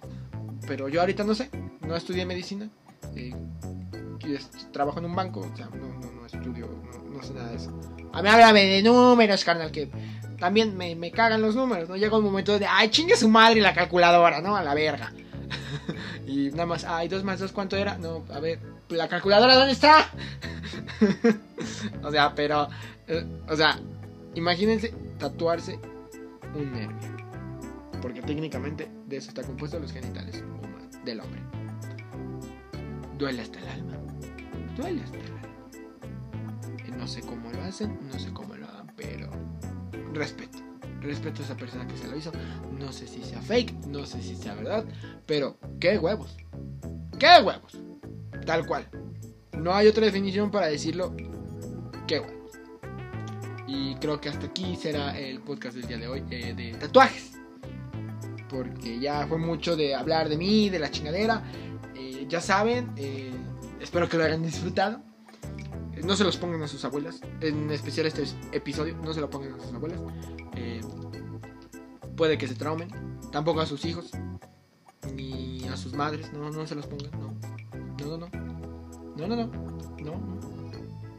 Pero 0.66 0.88
yo 0.88 1.00
ahorita 1.00 1.24
no 1.24 1.34
sé. 1.34 1.50
No 1.86 1.96
estudié 1.96 2.24
medicina. 2.24 2.70
Eh, 3.16 3.34
trabajo 4.72 4.98
en 4.98 5.06
un 5.06 5.14
banco. 5.14 5.40
O 5.40 5.56
sea, 5.56 5.66
no, 5.66 5.86
no, 5.86 6.12
no 6.12 6.13
no 6.50 7.22
sé 7.22 7.34
nada 7.34 7.50
de 7.50 7.56
eso. 7.56 7.70
A 8.12 8.22
mí 8.22 8.28
háblame 8.28 8.64
de 8.64 8.82
números, 8.82 9.44
carnal, 9.44 9.70
que 9.70 9.90
también 10.38 10.76
me, 10.76 10.94
me 10.94 11.10
cagan 11.10 11.42
los 11.42 11.54
números, 11.54 11.88
¿no? 11.88 11.96
Llega 11.96 12.16
un 12.16 12.24
momento 12.24 12.58
de, 12.58 12.66
ay, 12.66 12.90
chingue 12.90 13.16
su 13.16 13.28
madre 13.28 13.60
la 13.60 13.74
calculadora, 13.74 14.40
¿no? 14.40 14.56
A 14.56 14.62
la 14.62 14.74
verga. 14.74 15.12
y 16.26 16.50
nada 16.50 16.66
más, 16.66 16.84
ay, 16.84 17.08
dos 17.08 17.24
más 17.24 17.40
dos, 17.40 17.52
¿cuánto 17.52 17.76
era? 17.76 17.98
No, 17.98 18.24
a 18.32 18.40
ver, 18.40 18.58
¿la 18.88 19.08
calculadora 19.08 19.56
dónde 19.56 19.72
está? 19.72 20.10
o 22.02 22.10
sea, 22.10 22.34
pero, 22.34 22.68
eh, 23.08 23.24
o 23.48 23.56
sea, 23.56 23.78
imagínense 24.34 24.94
tatuarse 25.18 25.78
un 26.54 26.72
nervio. 26.72 27.14
Porque 28.02 28.20
técnicamente 28.20 28.90
de 29.06 29.16
eso 29.16 29.30
está 29.30 29.42
compuesto 29.42 29.78
los 29.78 29.92
genitales 29.92 30.44
del 31.04 31.20
hombre. 31.20 31.40
Duele 33.18 33.42
hasta 33.42 33.58
el 33.60 33.68
alma. 33.68 33.96
Duele 34.76 35.02
hasta 35.02 35.16
el 35.16 35.24
alma. 35.24 35.33
No 37.04 37.10
sé 37.10 37.20
cómo 37.20 37.50
lo 37.52 37.60
hacen, 37.60 37.98
no 38.10 38.18
sé 38.18 38.32
cómo 38.32 38.56
lo 38.56 38.66
hagan, 38.66 38.86
pero 38.96 39.28
respeto. 40.14 40.56
Respeto 41.02 41.42
a 41.42 41.44
esa 41.44 41.54
persona 41.54 41.86
que 41.86 41.98
se 41.98 42.08
lo 42.08 42.16
hizo. 42.16 42.32
No 42.78 42.94
sé 42.94 43.06
si 43.06 43.22
sea 43.22 43.42
fake, 43.42 43.74
no 43.88 44.06
sé 44.06 44.22
si 44.22 44.34
sea 44.34 44.54
verdad, 44.54 44.86
pero 45.26 45.58
qué 45.78 45.98
huevos. 45.98 46.34
¿Qué 47.18 47.42
huevos? 47.44 47.78
Tal 48.46 48.66
cual. 48.66 48.88
No 49.52 49.74
hay 49.74 49.86
otra 49.86 50.06
definición 50.06 50.50
para 50.50 50.68
decirlo. 50.68 51.14
Qué 52.06 52.20
huevos. 52.20 52.52
Y 53.68 53.96
creo 53.96 54.18
que 54.18 54.30
hasta 54.30 54.46
aquí 54.46 54.74
será 54.74 55.18
el 55.18 55.40
podcast 55.40 55.76
del 55.76 55.86
día 55.86 55.98
de 55.98 56.08
hoy 56.08 56.24
eh, 56.30 56.54
de 56.54 56.72
tatuajes. 56.72 57.32
Porque 58.48 58.98
ya 58.98 59.26
fue 59.26 59.36
mucho 59.36 59.76
de 59.76 59.94
hablar 59.94 60.30
de 60.30 60.38
mí, 60.38 60.70
de 60.70 60.78
la 60.78 60.90
chingadera. 60.90 61.42
Eh, 61.94 62.24
ya 62.30 62.40
saben, 62.40 62.92
eh, 62.96 63.30
espero 63.78 64.08
que 64.08 64.16
lo 64.16 64.24
hayan 64.24 64.42
disfrutado. 64.42 65.02
No 66.04 66.16
se 66.16 66.24
los 66.24 66.36
pongan 66.36 66.62
a 66.62 66.68
sus 66.68 66.84
abuelas. 66.84 67.20
En 67.40 67.70
especial 67.70 68.06
este 68.06 68.24
episodio, 68.52 68.96
no 69.02 69.14
se 69.14 69.20
lo 69.20 69.30
pongan 69.30 69.54
a 69.54 69.60
sus 69.60 69.72
abuelas. 69.72 70.00
Eh, 70.56 70.80
puede 72.16 72.36
que 72.38 72.46
se 72.46 72.54
traumen. 72.54 72.88
Tampoco 73.32 73.60
a 73.60 73.66
sus 73.66 73.84
hijos. 73.84 74.10
Ni 75.14 75.66
a 75.68 75.76
sus 75.76 75.94
madres. 75.94 76.32
No, 76.32 76.50
no 76.50 76.66
se 76.66 76.74
los 76.74 76.86
pongan. 76.86 77.10
No. 77.12 77.34
No, 77.98 78.16
no, 78.16 78.18
no. 78.18 78.28
No, 79.16 79.26
no, 79.26 79.36
no. 79.36 79.46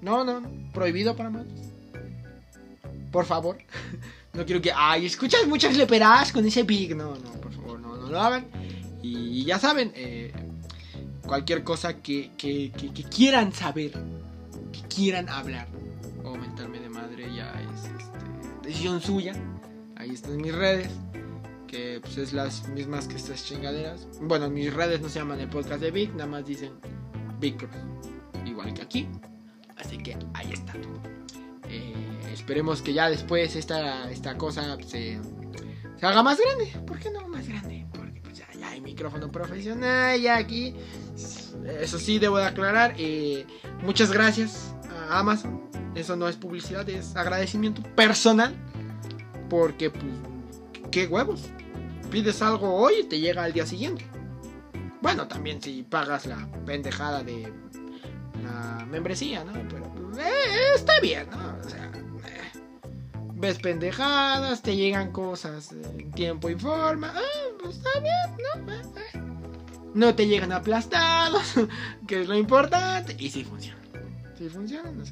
No. 0.02 0.24
No, 0.24 0.24
no. 0.24 0.72
Prohibido 0.72 1.16
para 1.16 1.30
madres. 1.30 1.72
Por 3.12 3.26
favor. 3.26 3.58
No 4.34 4.46
quiero 4.46 4.62
que. 4.62 4.70
Ay, 4.76 5.06
escuchas 5.06 5.48
muchas 5.48 5.78
leperas 5.78 6.34
con 6.34 6.46
ese 6.46 6.64
big. 6.64 6.94
No, 6.94 7.16
no, 7.16 7.32
por 7.40 7.54
favor, 7.54 7.80
no, 7.80 7.96
no 7.96 8.10
lo 8.10 8.20
hagan. 8.20 8.46
Y 9.02 9.46
ya 9.46 9.58
saben, 9.58 9.94
eh, 9.96 10.34
cualquier 11.26 11.64
cosa 11.64 11.98
que, 11.98 12.32
quieran 13.14 13.54
saber 13.54 13.92
quieran 14.96 15.28
hablar 15.28 15.68
o 16.24 16.36
mentarme 16.36 16.80
de 16.80 16.90
madre 16.90 17.28
ya 17.36 17.54
es 17.62 17.86
este, 17.86 18.68
decisión 18.68 19.02
suya. 19.02 19.34
Ahí 19.98 20.12
están 20.12 20.38
mis 20.38 20.56
redes, 20.56 20.90
que 21.68 22.00
pues 22.02 22.18
es 22.18 22.34
las 22.34 22.68
mismas 22.70 23.08
que 23.08 23.16
estas 23.16 23.44
chingaderas. 23.46 24.08
Bueno, 24.22 24.50
mis 24.50 24.74
redes 24.74 25.02
no 25.02 25.10
se 25.10 25.20
llaman 25.20 25.40
el 25.42 25.50
podcast 25.50 25.82
de 25.82 25.92
Vic, 25.92 26.12
nada 26.14 26.28
más 26.28 26.46
dicen 26.46 26.74
Big 27.40 27.58
Cross, 27.58 27.76
igual 28.46 28.74
que 28.74 28.82
aquí. 28.82 29.08
Así 29.76 29.98
que 29.98 30.18
ahí 30.34 30.54
está 30.54 30.74
eh, 31.68 31.94
esperemos 32.32 32.82
que 32.82 32.94
ya 32.94 33.10
después 33.10 33.56
esta, 33.56 34.10
esta 34.10 34.38
cosa 34.38 34.78
se, 34.86 35.20
se 35.98 36.06
haga 36.06 36.24
más 36.24 36.40
grande. 36.40 36.72
¿Por 36.86 37.00
qué 37.00 37.10
no 37.12 37.28
más 37.28 37.48
grande? 37.48 37.86
Porque 37.94 38.22
pues 38.22 38.38
ya, 38.38 38.48
hay 38.68 38.80
micrófono 38.80 39.32
profesional, 39.32 40.20
ya 40.22 40.38
aquí. 40.38 40.74
Eso 41.80 41.98
sí, 41.98 42.20
debo 42.20 42.38
de 42.38 42.46
aclarar. 42.46 42.94
Eh, 42.98 43.46
muchas 43.84 44.12
gracias 44.12 44.75
Amazon. 45.10 45.62
Eso 45.96 46.16
no 46.16 46.28
es 46.28 46.36
publicidad, 46.36 46.88
es 46.90 47.16
agradecimiento 47.16 47.82
personal. 47.96 48.54
Porque, 49.50 49.90
pues, 49.90 50.04
qué 50.92 51.08
huevos. 51.08 51.44
Pides 52.12 52.42
algo 52.42 52.74
hoy 52.74 52.94
y 53.02 53.04
te 53.04 53.20
llega 53.20 53.44
al 53.44 53.54
día 53.54 53.66
siguiente. 53.66 54.06
Bueno, 55.02 55.28
también 55.28 55.62
si 55.62 55.84
pagas 55.84 56.26
la 56.26 56.48
pendejada 56.66 57.24
de 57.24 57.52
la 58.44 58.86
membresía, 58.90 59.44
¿no? 59.44 59.54
Pero 59.70 59.86
eh, 60.20 60.74
está 60.76 61.00
bien, 61.00 61.28
¿no? 61.30 61.58
O 61.64 61.70
sea, 61.70 61.92
eh, 62.26 62.60
ves 63.34 63.60
pendejadas, 63.60 64.62
te 64.62 64.76
llegan 64.76 65.12
cosas 65.12 65.72
en 65.72 66.12
tiempo 66.12 66.50
y 66.50 66.56
forma. 66.56 67.14
Ah, 67.16 67.22
pues 67.62 67.78
está 67.78 67.90
bien, 68.00 68.66
¿no? 68.66 68.74
Eh, 68.74 69.22
no 69.94 70.16
te 70.16 70.28
llegan 70.28 70.52
aplastados, 70.52 71.54
que 72.08 72.22
es 72.22 72.28
lo 72.28 72.36
importante. 72.36 73.16
Y 73.20 73.30
sí 73.30 73.44
funciona 73.44 73.85
si 74.38 74.50
funcionan. 74.50 75.04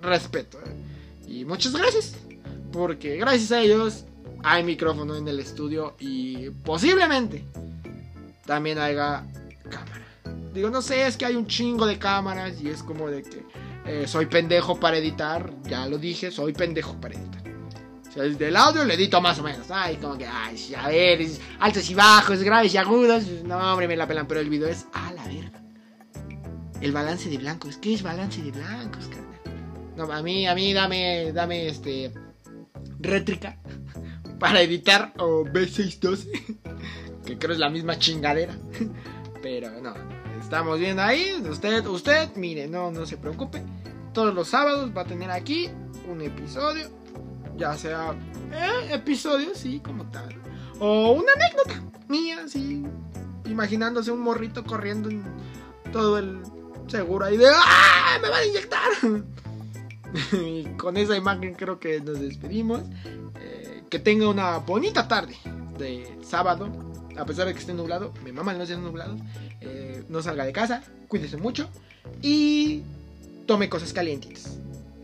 respeto. 0.00 0.58
¿eh? 0.58 1.30
Y 1.32 1.44
muchas 1.44 1.72
gracias. 1.72 2.14
Porque 2.72 3.16
gracias 3.16 3.52
a 3.52 3.60
ellos 3.60 4.04
hay 4.42 4.62
micrófono 4.64 5.16
en 5.16 5.26
el 5.28 5.40
estudio 5.40 5.94
y 5.98 6.50
posiblemente 6.50 7.44
también 8.44 8.78
haya 8.78 9.24
cámara. 9.68 10.06
Digo, 10.52 10.70
no 10.70 10.82
sé, 10.82 11.06
es 11.06 11.16
que 11.16 11.26
hay 11.26 11.36
un 11.36 11.46
chingo 11.46 11.86
de 11.86 11.98
cámaras 11.98 12.60
y 12.60 12.68
es 12.68 12.82
como 12.82 13.08
de 13.08 13.22
que 13.22 13.44
eh, 13.86 14.06
soy 14.06 14.26
pendejo 14.26 14.78
para 14.78 14.96
editar. 14.98 15.52
Ya 15.64 15.86
lo 15.86 15.98
dije, 15.98 16.30
soy 16.30 16.52
pendejo 16.52 17.00
para 17.00 17.14
editar. 17.14 17.42
O 18.08 18.12
sea, 18.12 18.24
el 18.24 18.38
del 18.38 18.56
audio 18.56 18.84
le 18.84 18.94
edito 18.94 19.20
más 19.20 19.38
o 19.38 19.42
menos. 19.42 19.70
Ay, 19.70 19.96
como 19.96 20.16
que, 20.16 20.26
ay, 20.26 20.74
a 20.74 20.88
ver, 20.88 21.26
altos 21.60 21.90
y 21.90 21.94
bajos, 21.94 22.42
graves 22.42 22.72
y 22.74 22.78
agudos. 22.78 23.24
No, 23.44 23.58
hombre, 23.58 23.88
me 23.88 23.96
la 23.96 24.06
pelan, 24.06 24.26
pero 24.26 24.40
el 24.40 24.48
video 24.48 24.68
es 24.68 24.86
a 24.92 25.12
la 25.12 25.26
verga 25.26 25.65
el 26.80 26.92
balance 26.92 27.28
de 27.28 27.38
blancos. 27.38 27.76
¿Qué 27.78 27.94
es 27.94 28.02
balance 28.02 28.42
de 28.42 28.52
blancos, 28.52 29.08
carnal? 29.08 29.26
No, 29.96 30.12
a 30.12 30.22
mí, 30.22 30.46
a 30.46 30.54
mí 30.54 30.72
dame, 30.72 31.32
dame 31.32 31.68
este 31.68 32.12
rétrica 33.00 33.58
para 34.38 34.60
editar 34.60 35.12
o 35.18 35.44
B612, 35.44 36.58
que 37.26 37.38
creo 37.38 37.52
es 37.52 37.58
la 37.58 37.70
misma 37.70 37.98
chingadera. 37.98 38.54
Pero 39.42 39.70
no, 39.80 39.94
estamos 40.40 40.78
viendo 40.78 41.02
ahí. 41.02 41.42
Usted, 41.48 41.86
usted, 41.86 42.34
mire, 42.36 42.66
no, 42.66 42.90
no 42.90 43.06
se 43.06 43.16
preocupe. 43.16 43.62
Todos 44.12 44.34
los 44.34 44.48
sábados 44.48 44.90
va 44.96 45.02
a 45.02 45.06
tener 45.06 45.30
aquí 45.30 45.68
un 46.10 46.20
episodio. 46.20 46.88
Ya 47.56 47.74
sea 47.76 48.14
eh, 48.52 48.94
episodio, 48.94 49.54
sí, 49.54 49.80
como 49.80 50.04
tal. 50.10 50.34
O 50.78 51.12
una 51.12 51.32
anécdota 51.32 51.82
mía, 52.08 52.46
sí. 52.48 52.84
Imaginándose 53.46 54.10
un 54.10 54.20
morrito 54.20 54.64
corriendo 54.64 55.08
en 55.08 55.22
todo 55.92 56.18
el 56.18 56.42
seguro 56.88 57.24
ahí 57.24 57.36
de 57.36 57.46
¡Ah! 57.52 58.18
¡Me 58.20 58.28
van 58.28 58.40
a 58.40 58.44
inyectar! 58.44 58.88
y 60.32 60.64
con 60.76 60.96
esa 60.96 61.16
imagen 61.16 61.54
creo 61.54 61.78
que 61.78 62.00
nos 62.00 62.20
despedimos. 62.20 62.82
Eh, 63.40 63.82
que 63.90 63.98
tenga 63.98 64.28
una 64.28 64.58
bonita 64.58 65.08
tarde. 65.08 65.36
de 65.78 66.18
sábado. 66.22 66.70
A 67.16 67.24
pesar 67.24 67.46
de 67.46 67.54
que 67.54 67.60
esté 67.60 67.72
nublado, 67.72 68.12
me 68.24 68.32
maman 68.32 68.58
los 68.58 68.68
días 68.68 68.80
nublados. 68.80 69.20
Eh, 69.60 70.04
no 70.08 70.20
salga 70.22 70.44
de 70.44 70.52
casa, 70.52 70.82
cuídese 71.08 71.36
mucho 71.38 71.68
y 72.22 72.82
tome 73.46 73.68
cosas 73.68 73.92
calientitas. 73.92 74.58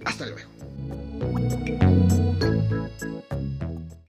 Hasta 0.04 0.26
luego. 0.26 1.91